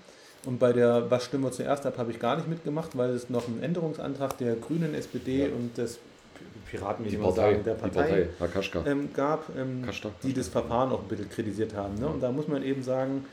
Und 0.45 0.59
bei 0.59 0.73
der 0.73 1.09
Was 1.09 1.25
stimmen 1.25 1.43
wir 1.43 1.51
zuerst 1.51 1.85
ab, 1.85 1.97
habe 1.97 2.11
ich 2.11 2.19
gar 2.19 2.35
nicht 2.35 2.49
mitgemacht, 2.49 2.97
weil 2.97 3.11
es 3.11 3.29
noch 3.29 3.47
einen 3.47 3.63
Änderungsantrag 3.63 4.37
der 4.37 4.55
Grünen, 4.55 4.93
SPD 4.93 5.41
ja. 5.41 5.45
und 5.47 5.77
des 5.77 5.99
Piraten, 6.69 7.05
wie 7.05 7.09
die 7.09 7.17
Partei, 7.17 7.35
sagen, 7.35 7.63
der 7.63 7.73
Partei, 7.75 8.27
Partei 8.39 8.89
ähm, 8.89 9.09
gab, 9.13 9.45
ähm, 9.55 9.85
die 10.23 10.33
das 10.33 10.47
Verfahren 10.47 10.91
auch 10.91 11.01
ein 11.01 11.07
bisschen 11.07 11.29
kritisiert 11.29 11.75
haben. 11.75 11.95
Ne? 11.99 12.07
Und 12.07 12.21
da 12.21 12.31
muss 12.31 12.47
man 12.47 12.63
eben 12.63 12.83
sagen, 12.83 13.25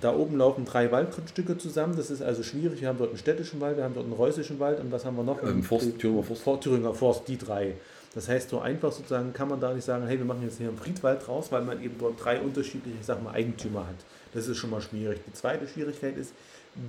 da 0.00 0.14
oben 0.14 0.36
laufen 0.36 0.64
drei 0.64 0.90
Waldgrundstücke 0.90 1.58
zusammen. 1.58 1.96
Das 1.96 2.10
ist 2.10 2.22
also 2.22 2.42
schwierig. 2.42 2.80
Wir 2.80 2.88
haben 2.88 2.98
dort 2.98 3.10
einen 3.10 3.18
städtischen 3.18 3.60
Wald, 3.60 3.76
wir 3.76 3.84
haben 3.84 3.94
dort 3.94 4.06
einen 4.06 4.14
reußischen 4.14 4.58
Wald 4.58 4.80
und 4.80 4.90
was 4.90 5.04
haben 5.04 5.16
wir 5.16 5.22
noch? 5.22 5.42
Ähm, 5.42 5.62
Forst, 5.62 5.98
Thüringer 5.98 6.22
Forst. 6.22 6.62
Thüringer 6.62 6.94
Forst, 6.94 7.28
die 7.28 7.38
drei. 7.38 7.74
Das 8.14 8.28
heißt, 8.28 8.50
so 8.50 8.60
einfach 8.60 8.92
sozusagen 8.92 9.32
kann 9.32 9.48
man 9.48 9.60
da 9.60 9.72
nicht 9.72 9.84
sagen, 9.84 10.06
hey, 10.06 10.18
wir 10.18 10.24
machen 10.26 10.42
jetzt 10.42 10.58
hier 10.58 10.68
einen 10.68 10.76
Friedwald 10.76 11.26
raus, 11.28 11.46
weil 11.50 11.62
man 11.62 11.82
eben 11.82 11.94
dort 11.98 12.22
drei 12.22 12.40
unterschiedliche, 12.40 12.98
ich 13.00 13.06
sag 13.06 13.22
mal, 13.22 13.32
Eigentümer 13.32 13.86
hat. 13.86 13.96
Das 14.34 14.48
ist 14.48 14.58
schon 14.58 14.70
mal 14.70 14.82
schwierig. 14.82 15.20
Die 15.26 15.32
zweite 15.32 15.66
Schwierigkeit 15.66 16.16
ist, 16.16 16.32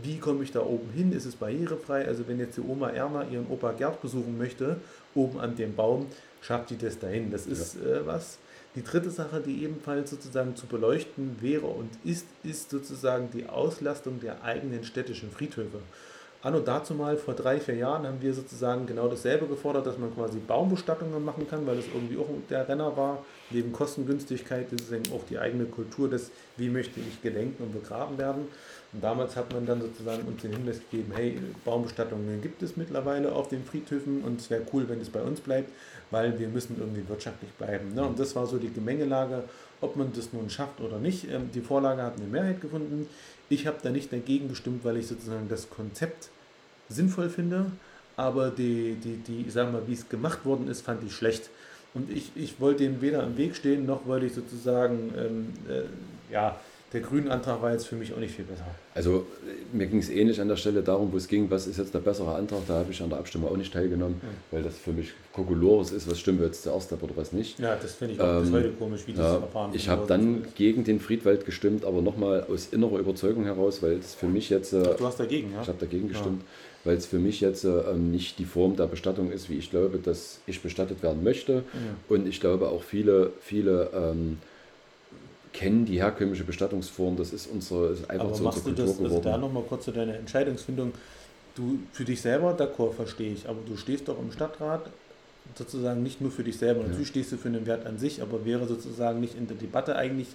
wie 0.01 0.17
komme 0.17 0.43
ich 0.43 0.51
da 0.51 0.61
oben 0.61 0.89
hin? 0.91 1.11
Ist 1.11 1.25
es 1.25 1.35
barrierefrei? 1.35 2.05
Also 2.05 2.27
wenn 2.27 2.39
jetzt 2.39 2.57
die 2.57 2.61
Oma 2.61 2.89
Erna 2.89 3.25
ihren 3.29 3.47
Opa 3.47 3.71
Gerd 3.73 4.01
besuchen 4.01 4.37
möchte, 4.37 4.77
oben 5.13 5.39
an 5.39 5.55
dem 5.55 5.75
Baum, 5.75 6.07
schafft 6.41 6.69
die 6.69 6.77
das 6.77 6.99
dahin. 6.99 7.31
Das 7.31 7.45
ist 7.45 7.75
ja. 7.75 7.97
äh, 7.97 8.05
was. 8.05 8.37
Die 8.75 8.83
dritte 8.83 9.11
Sache, 9.11 9.39
die 9.39 9.63
ebenfalls 9.63 10.09
sozusagen 10.09 10.55
zu 10.55 10.65
beleuchten 10.65 11.37
wäre 11.41 11.67
und 11.67 11.91
ist, 12.03 12.25
ist 12.43 12.71
sozusagen 12.71 13.29
die 13.31 13.47
Auslastung 13.47 14.19
der 14.19 14.43
eigenen 14.43 14.83
städtischen 14.83 15.29
Friedhöfe. 15.29 15.79
Anno 16.41 16.59
dazu 16.59 16.93
mal, 16.93 17.15
vor 17.15 17.35
drei, 17.35 17.59
vier 17.59 17.75
Jahren 17.75 18.05
haben 18.05 18.21
wir 18.21 18.33
sozusagen 18.33 18.85
genau 18.85 19.07
dasselbe 19.07 19.47
gefordert, 19.47 19.85
dass 19.85 19.97
man 19.97 20.13
quasi 20.13 20.39
Baumbestattungen 20.39 21.23
machen 21.23 21.47
kann, 21.47 21.65
weil 21.65 21.77
das 21.77 21.85
irgendwie 21.93 22.17
auch 22.17 22.27
der 22.49 22.67
Renner 22.67 22.97
war. 22.97 23.23
Neben 23.49 23.71
Kostengünstigkeit 23.71 24.73
ist 24.73 24.81
es 24.81 24.91
eben 24.91 25.13
auch 25.13 25.23
die 25.29 25.39
eigene 25.39 25.65
Kultur 25.65 26.09
des, 26.09 26.31
wie 26.57 26.67
möchte 26.67 26.99
ich 26.99 27.21
gedenken 27.21 27.63
und 27.63 27.71
begraben 27.71 28.17
werden. 28.17 28.47
Und 28.93 29.03
damals 29.03 29.35
hat 29.35 29.51
man 29.51 29.65
dann 29.65 29.81
sozusagen 29.81 30.23
uns 30.23 30.41
den 30.41 30.53
Hinweis 30.53 30.79
gegeben, 30.89 31.11
hey, 31.15 31.39
Baumbestattungen 31.65 32.41
gibt 32.41 32.61
es 32.61 32.77
mittlerweile 32.77 33.31
auf 33.31 33.49
den 33.49 33.65
Friedhöfen 33.65 34.23
und 34.23 34.39
es 34.39 34.49
wäre 34.49 34.61
cool, 34.71 34.87
wenn 34.87 35.01
es 35.01 35.09
bei 35.09 35.21
uns 35.21 35.39
bleibt, 35.39 35.71
weil 36.11 36.37
wir 36.37 36.47
müssen 36.47 36.77
irgendwie 36.79 37.07
wirtschaftlich 37.09 37.51
bleiben. 37.53 37.95
Ne? 37.95 38.03
Und 38.03 38.19
das 38.19 38.35
war 38.35 38.45
so 38.45 38.57
die 38.57 38.71
Gemengelage, 38.71 39.43
ob 39.81 39.95
man 39.95 40.13
das 40.15 40.31
nun 40.31 40.49
schafft 40.49 40.79
oder 40.79 40.99
nicht. 40.99 41.29
Ähm, 41.29 41.49
die 41.53 41.61
Vorlage 41.61 42.03
hat 42.03 42.17
eine 42.17 42.27
Mehrheit 42.27 42.61
gefunden. 42.61 43.07
Ich 43.49 43.65
habe 43.65 43.77
da 43.81 43.89
nicht 43.89 44.13
dagegen 44.13 44.47
gestimmt, 44.47 44.85
weil 44.85 44.97
ich 44.97 45.07
sozusagen 45.07 45.49
das 45.49 45.69
Konzept 45.69 46.29
sinnvoll 46.87 47.29
finde, 47.29 47.71
aber 48.15 48.51
die, 48.51 48.95
die, 49.03 49.17
die, 49.17 49.45
ich 49.47 49.53
sag 49.53 49.71
mal, 49.71 49.81
wie 49.87 49.93
es 49.93 50.07
gemacht 50.07 50.45
worden 50.45 50.67
ist, 50.67 50.81
fand 50.81 51.03
ich 51.03 51.15
schlecht. 51.15 51.49
Und 51.95 52.11
ich, 52.11 52.31
ich 52.35 52.59
wollte 52.59 52.83
dem 52.83 53.01
weder 53.01 53.23
im 53.23 53.37
Weg 53.37 53.55
stehen, 53.55 53.85
noch 53.85 54.05
wollte 54.05 54.27
ich 54.27 54.33
sozusagen, 54.33 55.13
ähm, 55.17 55.53
äh, 55.69 56.33
ja, 56.33 56.59
der 56.93 57.01
grüne 57.01 57.31
Antrag 57.31 57.61
war 57.61 57.71
jetzt 57.71 57.87
für 57.87 57.95
mich 57.95 58.13
auch 58.13 58.17
nicht 58.17 58.35
viel 58.35 58.45
besser. 58.45 58.65
Also 58.93 59.25
mir 59.71 59.87
ging 59.87 59.99
es 59.99 60.09
ähnlich 60.09 60.39
an 60.39 60.47
der 60.47 60.55
Stelle 60.55 60.83
darum, 60.83 61.11
wo 61.11 61.17
es 61.17 61.27
ging, 61.27 61.49
was 61.49 61.65
ist 61.65 61.77
jetzt 61.77 61.93
der 61.93 61.99
bessere 61.99 62.35
Antrag, 62.35 62.59
da 62.67 62.75
habe 62.75 62.91
ich 62.91 63.01
an 63.01 63.09
der 63.09 63.17
Abstimmung 63.17 63.51
auch 63.51 63.57
nicht 63.57 63.73
teilgenommen, 63.73 64.21
ja. 64.21 64.29
weil 64.51 64.63
das 64.63 64.77
für 64.77 64.91
mich 64.91 65.11
Kokolores 65.33 65.91
ist, 65.91 66.09
was 66.09 66.19
stimmen 66.19 66.39
wir 66.39 66.45
jetzt 66.45 66.63
zuerst 66.63 66.93
ab 66.93 67.01
oder 67.01 67.17
was 67.17 67.33
nicht. 67.33 67.59
Ja, 67.59 67.75
das 67.75 67.95
finde 67.95 68.13
ich 68.13 68.21
auch 68.21 68.37
ähm, 68.37 68.41
bis 68.43 68.51
heute 68.51 68.69
komisch, 68.71 69.01
wie 69.07 69.13
das 69.13 69.25
ja, 69.25 69.39
Verfahren 69.39 69.71
Ich 69.73 69.89
habe 69.89 70.05
dann 70.07 70.45
gegen 70.55 70.83
den 70.83 70.99
Friedwald 70.99 71.45
gestimmt, 71.45 71.83
aber 71.83 72.01
nochmal 72.01 72.45
aus 72.49 72.67
innerer 72.71 72.99
Überzeugung 72.99 73.45
heraus, 73.45 73.81
weil 73.81 73.93
es 73.93 74.13
für 74.13 74.27
mich 74.27 74.49
jetzt... 74.49 74.73
Ach, 74.73 74.95
du 74.95 75.05
hast 75.05 75.19
dagegen, 75.19 75.51
ja? 75.51 75.63
Ich 75.63 75.67
habe 75.67 75.79
dagegen 75.79 76.07
gestimmt. 76.07 76.41
Ja 76.41 76.47
weil 76.85 76.97
es 76.97 77.05
für 77.05 77.19
mich 77.19 77.39
jetzt 77.41 77.63
äh, 77.63 77.93
nicht 77.95 78.39
die 78.39 78.45
Form 78.45 78.75
der 78.75 78.87
Bestattung 78.87 79.31
ist, 79.31 79.49
wie 79.49 79.57
ich 79.57 79.69
glaube, 79.69 79.99
dass 79.99 80.41
ich 80.47 80.61
bestattet 80.61 81.01
werden 81.01 81.23
möchte. 81.23 81.53
Ja. 81.53 81.63
Und 82.09 82.27
ich 82.27 82.41
glaube 82.41 82.67
auch 82.67 82.83
viele, 82.83 83.31
viele 83.39 83.89
ähm, 83.95 84.37
kennen 85.53 85.85
die 85.85 86.01
herkömmliche 86.01 86.43
Bestattungsform. 86.43 87.15
Das 87.15 87.31
ist 87.31 87.47
unsere 87.47 87.93
ist 87.93 88.09
einfach 88.09 88.25
Aber 88.25 88.35
so 88.35 88.43
machst 88.43 88.65
unsere 88.65 88.75
Kultur 88.75 88.85
du 88.85 88.91
das, 88.91 88.97
geworden. 88.97 89.27
Also 89.27 89.29
da 89.29 89.37
nochmal 89.37 89.63
kurz 89.63 89.85
zu 89.85 89.91
deiner 89.91 90.15
Entscheidungsfindung. 90.15 90.91
Du 91.55 91.79
für 91.91 92.03
dich 92.03 92.19
selber, 92.19 92.57
d'accord, 92.57 92.93
verstehe 92.93 93.31
ich, 93.31 93.47
aber 93.47 93.59
du 93.65 93.77
stehst 93.77 94.07
doch 94.07 94.19
im 94.19 94.31
Stadtrat 94.31 94.89
sozusagen 95.55 96.01
nicht 96.01 96.19
nur 96.19 96.31
für 96.31 96.43
dich 96.43 96.57
selber. 96.57 96.81
Ja. 96.81 96.87
Natürlich 96.87 97.09
stehst 97.09 97.31
du 97.31 97.37
für 97.37 97.49
einen 97.49 97.65
Wert 97.67 97.85
an 97.85 97.99
sich, 97.99 98.21
aber 98.21 98.43
wäre 98.43 98.67
sozusagen 98.67 99.19
nicht 99.19 99.37
in 99.37 99.47
der 99.47 99.57
Debatte 99.57 99.95
eigentlich 99.95 100.29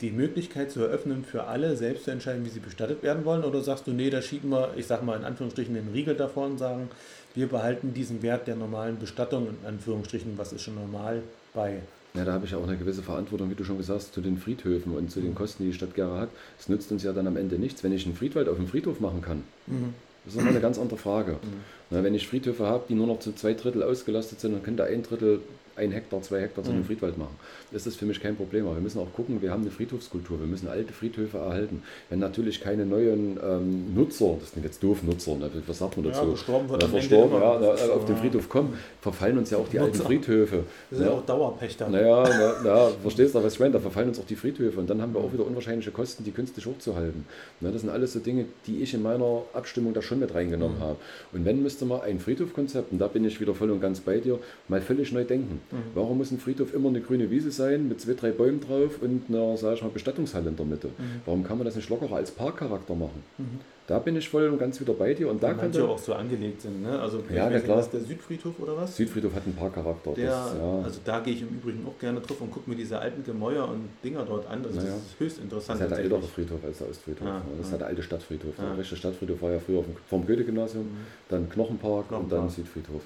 die 0.00 0.10
Möglichkeit 0.10 0.70
zu 0.70 0.80
eröffnen, 0.80 1.24
für 1.24 1.44
alle 1.44 1.76
selbst 1.76 2.04
zu 2.04 2.12
entscheiden, 2.12 2.44
wie 2.44 2.50
sie 2.50 2.60
bestattet 2.60 3.02
werden 3.02 3.24
wollen? 3.24 3.42
Oder 3.42 3.62
sagst 3.62 3.88
du, 3.88 3.90
nee, 3.90 4.10
da 4.10 4.22
schieben 4.22 4.50
wir, 4.50 4.74
ich 4.76 4.86
sag 4.86 5.02
mal 5.02 5.18
in 5.18 5.24
Anführungsstrichen, 5.24 5.74
den 5.74 5.88
Riegel 5.92 6.14
davor 6.14 6.46
und 6.46 6.58
sagen, 6.58 6.88
wir 7.34 7.48
behalten 7.48 7.94
diesen 7.94 8.22
Wert 8.22 8.46
der 8.46 8.54
normalen 8.54 8.98
Bestattung, 8.98 9.48
in 9.48 9.66
Anführungsstrichen, 9.66 10.38
was 10.38 10.52
ist 10.52 10.62
schon 10.62 10.76
normal, 10.76 11.22
bei? 11.52 11.80
Ja, 12.14 12.24
da 12.24 12.32
habe 12.32 12.46
ich 12.46 12.52
ja 12.52 12.58
auch 12.58 12.66
eine 12.66 12.76
gewisse 12.76 13.02
Verantwortung, 13.02 13.50
wie 13.50 13.54
du 13.54 13.64
schon 13.64 13.78
gesagt 13.78 14.00
hast, 14.00 14.14
zu 14.14 14.20
den 14.20 14.38
Friedhöfen 14.38 14.96
und 14.96 15.10
zu 15.10 15.20
den. 15.20 15.34
Kosten, 15.34 15.62
die 15.62 15.70
die 15.70 15.74
Stadt 15.76 15.94
Gera 15.94 16.18
hat. 16.18 16.30
Es 16.58 16.68
nützt 16.68 16.90
uns 16.90 17.02
ja 17.02 17.12
dann 17.12 17.26
am 17.26 17.36
Ende 17.36 17.58
nichts, 17.58 17.84
wenn 17.84 17.92
ich 17.92 18.06
einen 18.06 18.16
Friedwald 18.16 18.48
auf 18.48 18.56
dem 18.56 18.66
Friedhof 18.66 19.00
machen 19.00 19.20
kann. 19.20 19.44
Mhm. 19.66 19.94
Das 20.24 20.34
ist 20.34 20.38
nochmal 20.38 20.52
eine 20.52 20.60
ganz 20.60 20.78
andere 20.78 20.98
Frage. 20.98 21.32
Mhm. 21.32 21.60
Na, 21.90 22.02
wenn 22.02 22.14
ich 22.14 22.26
Friedhöfe 22.28 22.66
habe, 22.66 22.84
die 22.88 22.94
nur 22.94 23.06
noch 23.06 23.20
zu 23.20 23.32
zwei 23.34 23.54
Drittel 23.54 23.82
ausgelastet 23.82 24.40
sind, 24.40 24.52
dann 24.52 24.62
könnte 24.62 24.84
ein 24.84 25.02
Drittel 25.02 25.40
ein 25.78 25.92
Hektar, 25.92 26.20
zwei 26.22 26.40
Hektar 26.42 26.64
zu 26.64 26.70
einem 26.70 26.80
mhm. 26.80 26.86
Friedwald 26.86 27.16
machen. 27.16 27.36
Das 27.72 27.86
ist 27.86 27.96
für 27.96 28.06
mich 28.06 28.20
kein 28.20 28.36
Problem. 28.36 28.66
Aber 28.66 28.76
wir 28.76 28.82
müssen 28.82 28.98
auch 28.98 29.12
gucken, 29.14 29.40
wir 29.40 29.50
haben 29.50 29.62
eine 29.62 29.70
Friedhofskultur, 29.70 30.40
wir 30.40 30.46
müssen 30.46 30.68
alte 30.68 30.92
Friedhöfe 30.92 31.38
erhalten. 31.38 31.82
Wenn 32.10 32.18
natürlich 32.18 32.60
keine 32.60 32.84
neuen 32.84 33.38
ähm, 33.42 33.94
Nutzer, 33.94 34.36
das 34.40 34.52
sind 34.52 34.64
jetzt 34.64 34.82
doof 34.82 35.02
Nutzer, 35.02 35.36
ne? 35.36 35.50
was 35.66 35.78
sagt 35.78 35.96
man 35.96 36.06
dazu? 36.06 36.22
Ja, 36.22 36.28
verstorben 36.28 36.68
wird 36.68 36.82
äh, 36.82 36.88
verstorben, 36.88 37.40
ja, 37.40 37.58
da, 37.58 37.92
auf 37.94 38.04
den 38.04 38.16
Friedhof 38.16 38.48
kommen, 38.48 38.76
verfallen 39.00 39.38
uns 39.38 39.50
ja 39.50 39.58
auch 39.58 39.68
die 39.68 39.78
Nutzer. 39.78 39.92
alten 39.92 40.06
Friedhöfe. 40.06 40.64
Das 40.90 41.00
ist 41.00 41.06
ja 41.06 41.12
auch 41.12 41.24
Dauerpächter. 41.24 41.88
Naja, 41.88 42.24
na, 42.28 42.54
na, 42.64 42.88
verstehst 43.02 43.34
du, 43.34 43.42
was 43.42 43.54
ich 43.54 43.60
meine? 43.60 43.72
Da 43.72 43.80
verfallen 43.80 44.08
uns 44.08 44.18
auch 44.18 44.26
die 44.26 44.36
Friedhöfe 44.36 44.80
und 44.80 44.90
dann 44.90 45.00
haben 45.00 45.14
wir 45.14 45.20
auch 45.20 45.32
wieder 45.32 45.46
unwahrscheinliche 45.46 45.90
Kosten, 45.90 46.24
die 46.24 46.32
künstlich 46.32 46.66
hochzuhalten. 46.66 47.24
Na, 47.60 47.70
das 47.70 47.82
sind 47.82 47.90
alles 47.90 48.12
so 48.12 48.18
Dinge, 48.18 48.46
die 48.66 48.82
ich 48.82 48.94
in 48.94 49.02
meiner 49.02 49.42
Abstimmung 49.52 49.94
da 49.94 50.02
schon 50.02 50.18
mit 50.20 50.34
reingenommen 50.34 50.78
mhm. 50.78 50.82
habe. 50.82 50.96
Und 51.32 51.44
wenn 51.44 51.62
müsste 51.62 51.84
man 51.84 52.00
ein 52.00 52.18
Friedhofkonzept, 52.18 52.92
und 52.92 52.98
da 52.98 53.08
bin 53.08 53.24
ich 53.24 53.40
wieder 53.40 53.54
voll 53.54 53.70
und 53.70 53.80
ganz 53.80 54.00
bei 54.00 54.18
dir, 54.18 54.38
mal 54.68 54.80
völlig 54.80 55.12
neu 55.12 55.24
denken. 55.24 55.60
Mhm. 55.70 55.76
Warum 55.94 56.18
muss 56.18 56.30
ein 56.30 56.38
Friedhof 56.38 56.74
immer 56.74 56.88
eine 56.88 57.00
grüne 57.00 57.30
Wiese 57.30 57.50
sein 57.50 57.88
mit 57.88 58.00
zwei, 58.00 58.14
drei 58.14 58.30
Bäumen 58.30 58.60
drauf 58.60 59.00
und 59.00 59.24
einer, 59.28 59.56
sag 59.56 59.74
ich 59.74 59.82
mal, 59.82 59.90
Bestattungshalle 59.90 60.48
in 60.48 60.56
der 60.56 60.66
Mitte. 60.66 60.88
Mhm. 60.88 61.22
Warum 61.24 61.44
kann 61.44 61.58
man 61.58 61.64
das 61.64 61.76
nicht 61.76 61.88
lockerer 61.88 62.16
als 62.16 62.30
Parkcharakter 62.30 62.94
machen? 62.94 63.22
Da 63.88 63.98
bin 63.98 64.14
ich 64.16 64.28
voll 64.28 64.46
und 64.48 64.58
ganz 64.58 64.78
wieder 64.78 64.92
bei 64.92 65.14
dir. 65.14 65.30
Und 65.30 65.42
da 65.42 65.54
manche 65.54 65.82
auch 65.82 65.98
so 65.98 66.12
angelegt 66.12 66.60
sind. 66.60 66.82
Ne? 66.82 67.00
Also 67.00 67.22
ja, 67.34 67.50
ja, 67.50 67.58
klar. 67.58 67.80
Ist 67.80 67.90
der 67.90 68.00
Südfriedhof 68.00 68.52
oder 68.60 68.76
was? 68.76 68.94
Südfriedhof 68.94 69.34
hat 69.34 69.46
einen 69.46 69.56
Parkcharakter. 69.56 70.12
Der, 70.12 70.26
das, 70.26 70.54
ja. 70.58 70.80
Also 70.84 71.00
da 71.02 71.20
gehe 71.20 71.32
ich 71.32 71.40
im 71.40 71.48
Übrigen 71.48 71.86
auch 71.86 71.98
gerne 71.98 72.20
drauf 72.20 72.38
und 72.42 72.50
gucke 72.50 72.68
mir 72.68 72.76
diese 72.76 72.98
alten 72.98 73.24
Gemäuer 73.24 73.66
und 73.66 73.88
Dinger 74.04 74.26
dort 74.26 74.46
an. 74.46 74.62
Also 74.62 74.76
naja. 74.78 74.90
Das 74.92 74.98
ist 74.98 75.18
höchst 75.18 75.38
interessant. 75.38 75.80
Das 75.80 75.86
ist 75.86 75.90
ja 75.90 75.96
der 75.96 76.04
ältere 76.04 76.28
Friedhof 76.28 76.58
als 76.62 76.78
der 76.78 76.90
Ostfriedhof. 76.90 77.26
Ja, 77.26 77.42
das 77.56 77.66
ist 77.66 77.72
ja 77.72 77.78
der 77.78 77.86
alte 77.86 78.02
Stadtfriedhof. 78.02 78.54
Der 78.58 78.78
rechte 78.78 78.96
Stadtfriedhof 78.96 79.40
war 79.40 79.52
ja 79.52 79.58
früher 79.58 79.82
vom 80.06 80.26
Goethe-Gymnasium, 80.26 80.84
mhm. 80.84 80.96
dann 81.30 81.48
Knochenpark, 81.48 82.08
Knochenpark, 82.08 82.22
und 82.24 82.30
dann 82.30 82.50
Südfriedhof. 82.50 83.00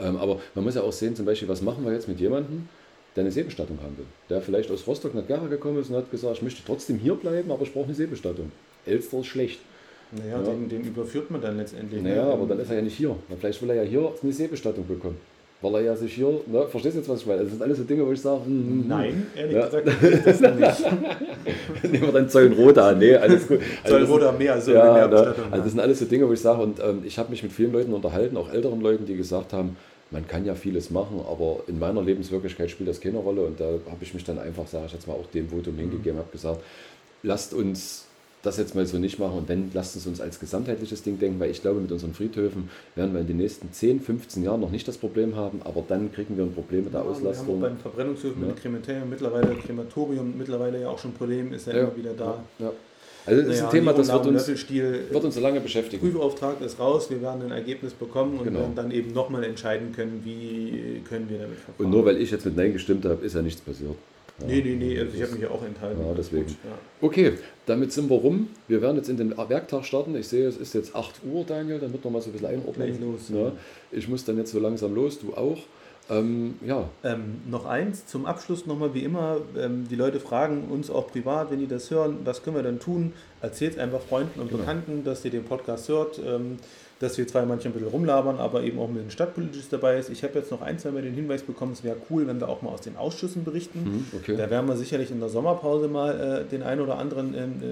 Ähm, 0.00 0.16
aber 0.16 0.40
man 0.56 0.64
muss 0.64 0.74
ja 0.74 0.82
auch 0.82 0.92
sehen, 0.92 1.14
zum 1.14 1.26
Beispiel, 1.26 1.46
was 1.46 1.62
machen 1.62 1.84
wir 1.84 1.92
jetzt 1.92 2.08
mit 2.08 2.18
jemandem, 2.18 2.68
der 3.14 3.20
eine 3.20 3.30
Seebestattung 3.30 3.78
haben 3.80 3.96
will. 3.98 4.06
Der 4.28 4.42
vielleicht 4.42 4.68
aus 4.72 4.84
Rostock 4.84 5.14
nach 5.14 5.28
Gera 5.28 5.46
gekommen 5.46 5.78
ist 5.78 5.90
und 5.90 5.94
hat 5.94 6.10
gesagt, 6.10 6.38
ich 6.38 6.42
möchte 6.42 6.62
trotzdem 6.66 6.98
hier 6.98 7.14
bleiben, 7.14 7.52
aber 7.52 7.62
ich 7.62 7.72
brauche 7.72 7.84
eine 7.84 7.94
Seebestattung. 7.94 8.50
Elster 8.84 9.20
ist 9.20 9.26
schlecht. 9.26 9.60
Naja, 10.12 10.38
ja. 10.38 10.42
den, 10.42 10.68
den 10.68 10.84
überführt 10.84 11.30
man 11.30 11.40
dann 11.40 11.56
letztendlich. 11.56 12.02
Naja, 12.02 12.26
ne? 12.26 12.32
aber 12.32 12.46
dann 12.46 12.60
ist 12.60 12.70
er 12.70 12.76
ja 12.76 12.82
nicht 12.82 12.96
hier. 12.96 13.16
Vielleicht 13.38 13.60
will 13.62 13.70
er 13.70 13.76
ja 13.76 13.82
hier 13.82 14.12
eine 14.22 14.32
Seebestattung 14.32 14.86
bekommen. 14.86 15.16
Weil 15.60 15.76
er 15.76 15.80
ja 15.80 15.96
sich 15.96 16.12
hier, 16.12 16.28
ne, 16.46 16.66
verstehst 16.68 16.94
du 16.94 16.98
jetzt, 17.00 17.08
was 17.08 17.20
ich 17.20 17.26
meine? 17.26 17.42
Das 17.42 17.50
sind 17.50 17.62
alles 17.62 17.78
so 17.78 17.84
Dinge, 17.84 18.06
wo 18.06 18.12
ich 18.12 18.20
sage, 18.20 18.44
hm. 18.44 18.84
Nein, 18.86 19.26
ehrlich 19.34 19.56
ja. 19.56 19.64
gesagt, 19.64 19.86
das 20.26 20.40
nicht. 20.40 20.92
Nehmen 21.92 22.02
wir 22.02 22.12
dann 22.12 22.28
Zollenroda. 22.28 22.92
Nee, 22.92 23.16
alles 23.16 23.48
gut. 23.48 23.60
Also 23.84 24.32
mehr, 24.38 24.60
so 24.60 24.72
ja, 24.72 24.92
mehr 24.92 25.08
ne, 25.08 25.34
Also 25.50 25.62
das 25.62 25.70
sind 25.70 25.80
alles 25.80 25.98
so 26.00 26.04
Dinge, 26.04 26.28
wo 26.28 26.32
ich 26.32 26.40
sage, 26.40 26.62
und 26.62 26.80
ähm, 26.80 27.02
ich 27.04 27.18
habe 27.18 27.30
mich 27.30 27.42
mit 27.42 27.52
vielen 27.52 27.72
Leuten 27.72 27.94
unterhalten, 27.94 28.36
auch 28.36 28.52
älteren 28.52 28.80
Leuten, 28.82 29.06
die 29.06 29.16
gesagt 29.16 29.54
haben, 29.54 29.76
man 30.10 30.28
kann 30.28 30.44
ja 30.44 30.54
vieles 30.54 30.90
machen, 30.90 31.20
aber 31.28 31.60
in 31.66 31.78
meiner 31.78 32.02
Lebenswirklichkeit 32.02 32.70
spielt 32.70 32.88
das 32.88 33.00
keine 33.00 33.18
Rolle. 33.18 33.42
Und 33.42 33.58
da 33.58 33.64
habe 33.64 34.02
ich 34.02 34.12
mich 34.12 34.24
dann 34.24 34.38
einfach, 34.38 34.66
sage 34.66 34.84
ich 34.86 34.92
jetzt 34.92 35.08
mal, 35.08 35.14
auch 35.14 35.26
dem 35.32 35.48
Votum 35.48 35.74
mhm. 35.74 35.78
hingegeben, 35.80 36.18
habe 36.18 36.30
gesagt, 36.30 36.60
lasst 37.22 37.54
uns 37.54 38.06
das 38.44 38.58
jetzt 38.58 38.74
mal 38.74 38.86
so 38.86 38.98
nicht 38.98 39.18
machen 39.18 39.38
und 39.38 39.48
wenn, 39.48 39.70
lasst 39.72 39.96
es 39.96 40.06
uns 40.06 40.20
als 40.20 40.38
gesamtheitliches 40.38 41.02
Ding 41.02 41.18
denken, 41.18 41.40
weil 41.40 41.50
ich 41.50 41.62
glaube, 41.62 41.80
mit 41.80 41.90
unseren 41.90 42.14
Friedhöfen 42.14 42.68
werden 42.94 43.12
wir 43.12 43.20
in 43.20 43.26
den 43.26 43.38
nächsten 43.38 43.72
10, 43.72 44.00
15 44.00 44.42
Jahren 44.42 44.60
noch 44.60 44.70
nicht 44.70 44.86
das 44.86 44.98
Problem 44.98 45.34
haben, 45.34 45.60
aber 45.64 45.82
dann 45.86 46.12
kriegen 46.12 46.36
wir 46.36 46.44
ein 46.44 46.52
Problem 46.52 46.84
mit 46.84 46.92
der 46.92 47.00
ja, 47.00 47.06
Auslastung. 47.06 47.46
Wir 47.46 47.54
haben 47.54 47.60
bei 47.60 47.68
den 47.68 47.78
Verbrennungshöfen 47.78 48.42
ja. 48.42 48.48
mit 48.48 48.60
Krematorium 48.60 49.10
mittlerweile, 49.10 49.54
Krematorium 49.56 50.34
mittlerweile 50.36 50.80
ja 50.82 50.88
auch 50.88 50.98
schon 50.98 51.12
ein 51.12 51.14
Problem, 51.14 51.52
ist 51.52 51.66
ja, 51.66 51.74
ja 51.74 51.82
immer 51.82 51.96
wieder 51.96 52.12
da. 52.12 52.44
Ja. 52.58 52.70
Also 53.26 53.40
das 53.40 53.50
ist 53.50 53.56
naja, 53.56 53.68
ein 53.68 53.72
Thema, 53.72 53.92
das 53.94 54.12
wird 54.12 54.26
uns, 54.26 54.46
wird 54.46 55.24
uns 55.24 55.34
so 55.34 55.40
lange 55.40 55.60
beschäftigen. 55.60 56.02
Prüfauftrag 56.02 56.60
ist 56.60 56.78
raus, 56.78 57.08
wir 57.08 57.22
werden 57.22 57.42
ein 57.42 57.52
Ergebnis 57.52 57.94
bekommen 57.94 58.38
und 58.38 58.44
genau. 58.44 58.60
werden 58.60 58.74
dann 58.74 58.90
eben 58.90 59.14
nochmal 59.14 59.44
entscheiden 59.44 59.92
können, 59.92 60.20
wie 60.24 61.00
können 61.08 61.30
wir 61.30 61.38
damit 61.38 61.56
verfahren. 61.56 61.86
Und 61.86 61.90
nur 61.90 62.04
weil 62.04 62.20
ich 62.20 62.30
jetzt 62.30 62.44
mit 62.44 62.54
Nein 62.54 62.74
gestimmt 62.74 63.06
habe, 63.06 63.24
ist 63.24 63.34
ja 63.34 63.40
nichts 63.40 63.62
passiert. 63.62 63.94
Nee, 64.38 64.62
nee, 64.62 64.74
nee, 64.74 64.98
also 64.98 65.14
ich 65.14 65.22
habe 65.22 65.32
mich 65.32 65.42
ja 65.42 65.50
auch 65.50 65.64
enthalten. 65.64 66.00
Ja, 66.04 66.12
deswegen. 66.12 66.46
Gut, 66.46 66.56
ja. 66.64 66.78
Okay, 67.00 67.32
damit 67.66 67.92
sind 67.92 68.10
wir 68.10 68.16
rum. 68.16 68.48
Wir 68.66 68.82
werden 68.82 68.96
jetzt 68.96 69.08
in 69.08 69.16
den 69.16 69.36
Werktag 69.36 69.84
starten. 69.84 70.16
Ich 70.16 70.26
sehe, 70.26 70.48
es 70.48 70.56
ist 70.56 70.74
jetzt 70.74 70.96
8 70.96 71.20
Uhr, 71.24 71.44
Daniel, 71.44 71.78
dann 71.78 71.92
wird 71.92 72.04
noch 72.04 72.10
mal 72.10 72.20
so 72.20 72.30
ein 72.30 72.32
bisschen 72.32 72.48
einordnen. 72.48 73.00
Los. 73.00 73.28
Ja, 73.28 73.52
ich 73.92 74.08
muss 74.08 74.24
dann 74.24 74.36
jetzt 74.36 74.50
so 74.50 74.58
langsam 74.58 74.94
los, 74.94 75.20
du 75.20 75.34
auch. 75.34 75.58
Ähm, 76.10 76.56
ja. 76.66 76.88
Ähm, 77.02 77.40
noch 77.48 77.64
eins 77.64 78.06
zum 78.06 78.26
Abschluss 78.26 78.66
nochmal 78.66 78.92
wie 78.92 79.04
immer. 79.04 79.38
Ähm, 79.56 79.86
die 79.88 79.96
Leute 79.96 80.20
fragen 80.20 80.68
uns 80.68 80.90
auch 80.90 81.10
privat, 81.10 81.50
wenn 81.50 81.60
die 81.60 81.66
das 81.66 81.90
hören, 81.90 82.18
was 82.24 82.42
können 82.42 82.56
wir 82.56 82.62
dann 82.62 82.78
tun? 82.78 83.12
Erzählt 83.40 83.78
einfach 83.78 84.00
Freunden 84.00 84.40
und 84.40 84.48
genau. 84.48 84.60
Bekannten, 84.60 85.04
dass 85.04 85.24
ihr 85.24 85.30
den 85.30 85.44
Podcast 85.44 85.88
hört, 85.88 86.20
ähm, 86.24 86.58
dass 87.00 87.18
wir 87.18 87.26
zwar 87.26 87.44
manchmal 87.44 87.72
ein 87.72 87.74
bisschen 87.74 87.90
rumlabern, 87.90 88.38
aber 88.38 88.62
eben 88.62 88.78
auch 88.78 88.88
mit 88.88 89.02
den 89.02 89.10
Stadtpolitisch 89.10 89.68
dabei 89.70 89.98
ist. 89.98 90.10
Ich 90.10 90.22
habe 90.22 90.38
jetzt 90.38 90.50
noch 90.50 90.62
ein, 90.62 90.78
zwei 90.78 90.90
Mal 90.90 91.02
den 91.02 91.14
Hinweis 91.14 91.42
bekommen, 91.42 91.72
es 91.72 91.82
wäre 91.82 91.96
cool, 92.10 92.26
wenn 92.26 92.40
wir 92.40 92.48
auch 92.48 92.62
mal 92.62 92.70
aus 92.70 92.82
den 92.82 92.96
Ausschüssen 92.96 93.44
berichten. 93.44 93.80
Mhm, 93.84 94.06
okay. 94.18 94.36
Da 94.36 94.48
werden 94.50 94.68
wir 94.68 94.76
sicherlich 94.76 95.10
in 95.10 95.20
der 95.20 95.28
Sommerpause 95.28 95.88
mal 95.88 96.44
äh, 96.46 96.50
den 96.50 96.62
einen 96.62 96.80
oder 96.80 96.98
anderen 96.98 97.34
ähm, 97.34 97.62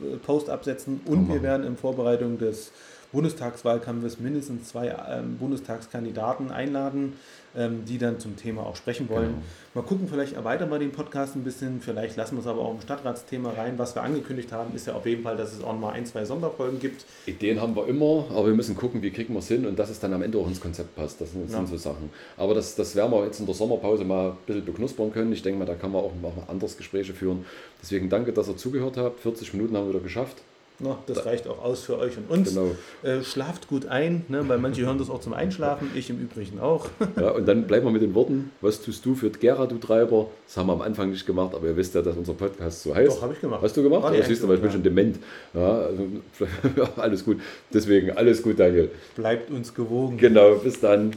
äh, 0.00 0.16
Post 0.16 0.50
absetzen 0.50 1.00
und 1.06 1.32
wir 1.32 1.42
werden 1.42 1.66
in 1.66 1.76
Vorbereitung 1.76 2.38
des 2.38 2.72
Bundestagswahlkampfes 3.14 4.20
mindestens 4.20 4.68
zwei 4.68 4.94
ähm, 5.08 5.38
Bundestagskandidaten 5.38 6.50
einladen, 6.50 7.14
ähm, 7.56 7.84
die 7.86 7.96
dann 7.96 8.18
zum 8.18 8.36
Thema 8.36 8.66
auch 8.66 8.76
sprechen 8.76 9.08
wollen. 9.08 9.28
Genau. 9.28 9.42
Mal 9.74 9.82
gucken, 9.82 10.08
vielleicht 10.08 10.34
erweitern 10.34 10.70
wir 10.70 10.80
den 10.80 10.90
Podcast 10.90 11.36
ein 11.36 11.44
bisschen, 11.44 11.80
vielleicht 11.80 12.16
lassen 12.16 12.34
wir 12.36 12.40
es 12.40 12.46
aber 12.46 12.60
auch 12.60 12.74
im 12.74 12.80
Stadtratsthema 12.80 13.52
rein. 13.52 13.78
Was 13.78 13.94
wir 13.94 14.02
angekündigt 14.02 14.52
haben, 14.52 14.74
ist 14.74 14.86
ja 14.88 14.94
auf 14.94 15.06
jeden 15.06 15.22
Fall, 15.22 15.36
dass 15.36 15.52
es 15.52 15.62
auch 15.62 15.78
mal 15.78 15.92
ein, 15.92 16.04
zwei 16.04 16.24
Sonderfolgen 16.24 16.80
gibt. 16.80 17.06
Ideen 17.26 17.60
haben 17.60 17.76
wir 17.76 17.86
immer, 17.86 18.26
aber 18.30 18.48
wir 18.48 18.54
müssen 18.54 18.76
gucken, 18.76 19.00
wie 19.02 19.10
kriegen 19.10 19.32
wir 19.32 19.38
es 19.38 19.48
hin 19.48 19.64
und 19.64 19.78
dass 19.78 19.90
es 19.90 20.00
dann 20.00 20.12
am 20.12 20.22
Ende 20.22 20.36
auch 20.38 20.48
ins 20.48 20.60
Konzept 20.60 20.96
passt. 20.96 21.20
Das 21.20 21.30
sind, 21.32 21.50
ja. 21.50 21.64
so 21.64 21.76
Sachen. 21.76 22.10
Aber 22.36 22.54
das, 22.54 22.74
das 22.74 22.96
werden 22.96 23.12
wir 23.12 23.24
jetzt 23.24 23.38
in 23.38 23.46
der 23.46 23.54
Sommerpause 23.54 24.04
mal 24.04 24.30
ein 24.30 24.36
bisschen 24.46 24.64
beknuspern 24.64 25.12
können. 25.12 25.32
Ich 25.32 25.42
denke 25.42 25.58
mal, 25.60 25.66
da 25.66 25.76
kann 25.76 25.92
man 25.92 26.02
auch 26.02 26.12
mal 26.20 26.32
anders 26.48 26.76
Gespräche 26.76 27.14
führen. 27.14 27.46
Deswegen 27.80 28.08
danke, 28.08 28.32
dass 28.32 28.48
ihr 28.48 28.56
zugehört 28.56 28.96
habt. 28.96 29.20
40 29.20 29.54
Minuten 29.54 29.76
haben 29.76 29.86
wir 29.86 29.94
wieder 29.94 30.02
geschafft. 30.02 30.42
Na, 30.80 30.98
das 31.06 31.24
reicht 31.24 31.46
auch 31.46 31.62
aus 31.62 31.84
für 31.84 31.98
euch 31.98 32.16
und 32.16 32.28
uns. 32.28 32.48
Genau. 32.48 32.72
Äh, 33.04 33.22
schlaft 33.22 33.68
gut 33.68 33.86
ein, 33.86 34.24
ne, 34.28 34.48
weil 34.48 34.58
manche 34.58 34.82
hören 34.82 34.98
das 34.98 35.08
auch 35.08 35.20
zum 35.20 35.32
Einschlafen, 35.32 35.90
ich 35.94 36.10
im 36.10 36.18
Übrigen 36.18 36.58
auch. 36.58 36.88
ja, 37.16 37.30
und 37.30 37.46
dann 37.46 37.68
bleiben 37.68 37.86
wir 37.86 37.92
mit 37.92 38.02
den 38.02 38.14
Worten, 38.14 38.50
was 38.60 38.82
tust 38.82 39.06
du 39.06 39.14
für 39.14 39.30
Gera, 39.30 39.66
du 39.66 39.78
Treiber? 39.78 40.26
Das 40.46 40.56
haben 40.56 40.66
wir 40.66 40.72
am 40.72 40.82
Anfang 40.82 41.10
nicht 41.10 41.26
gemacht, 41.26 41.54
aber 41.54 41.68
ihr 41.68 41.76
wisst 41.76 41.94
ja, 41.94 42.02
dass 42.02 42.16
unser 42.16 42.34
Podcast 42.34 42.82
so 42.82 42.92
heißt. 42.92 43.16
Doch, 43.16 43.22
habe 43.22 43.34
ich 43.34 43.40
gemacht. 43.40 43.62
Hast 43.62 43.76
du 43.76 43.84
gemacht? 43.84 44.02
War 44.02 44.22
siehst 44.22 44.42
du, 44.42 44.48
weil 44.48 44.56
ich 44.56 44.62
bin 44.62 44.72
schon 44.72 44.82
dement. 44.82 45.16
Ja, 45.54 45.78
also, 45.78 46.08
alles 46.96 47.24
gut. 47.24 47.40
Deswegen 47.72 48.10
alles 48.10 48.42
gut, 48.42 48.58
Daniel. 48.58 48.90
Bleibt 49.14 49.52
uns 49.52 49.74
gewogen. 49.74 50.16
Genau, 50.16 50.56
bis 50.56 50.80
dann. 50.80 51.12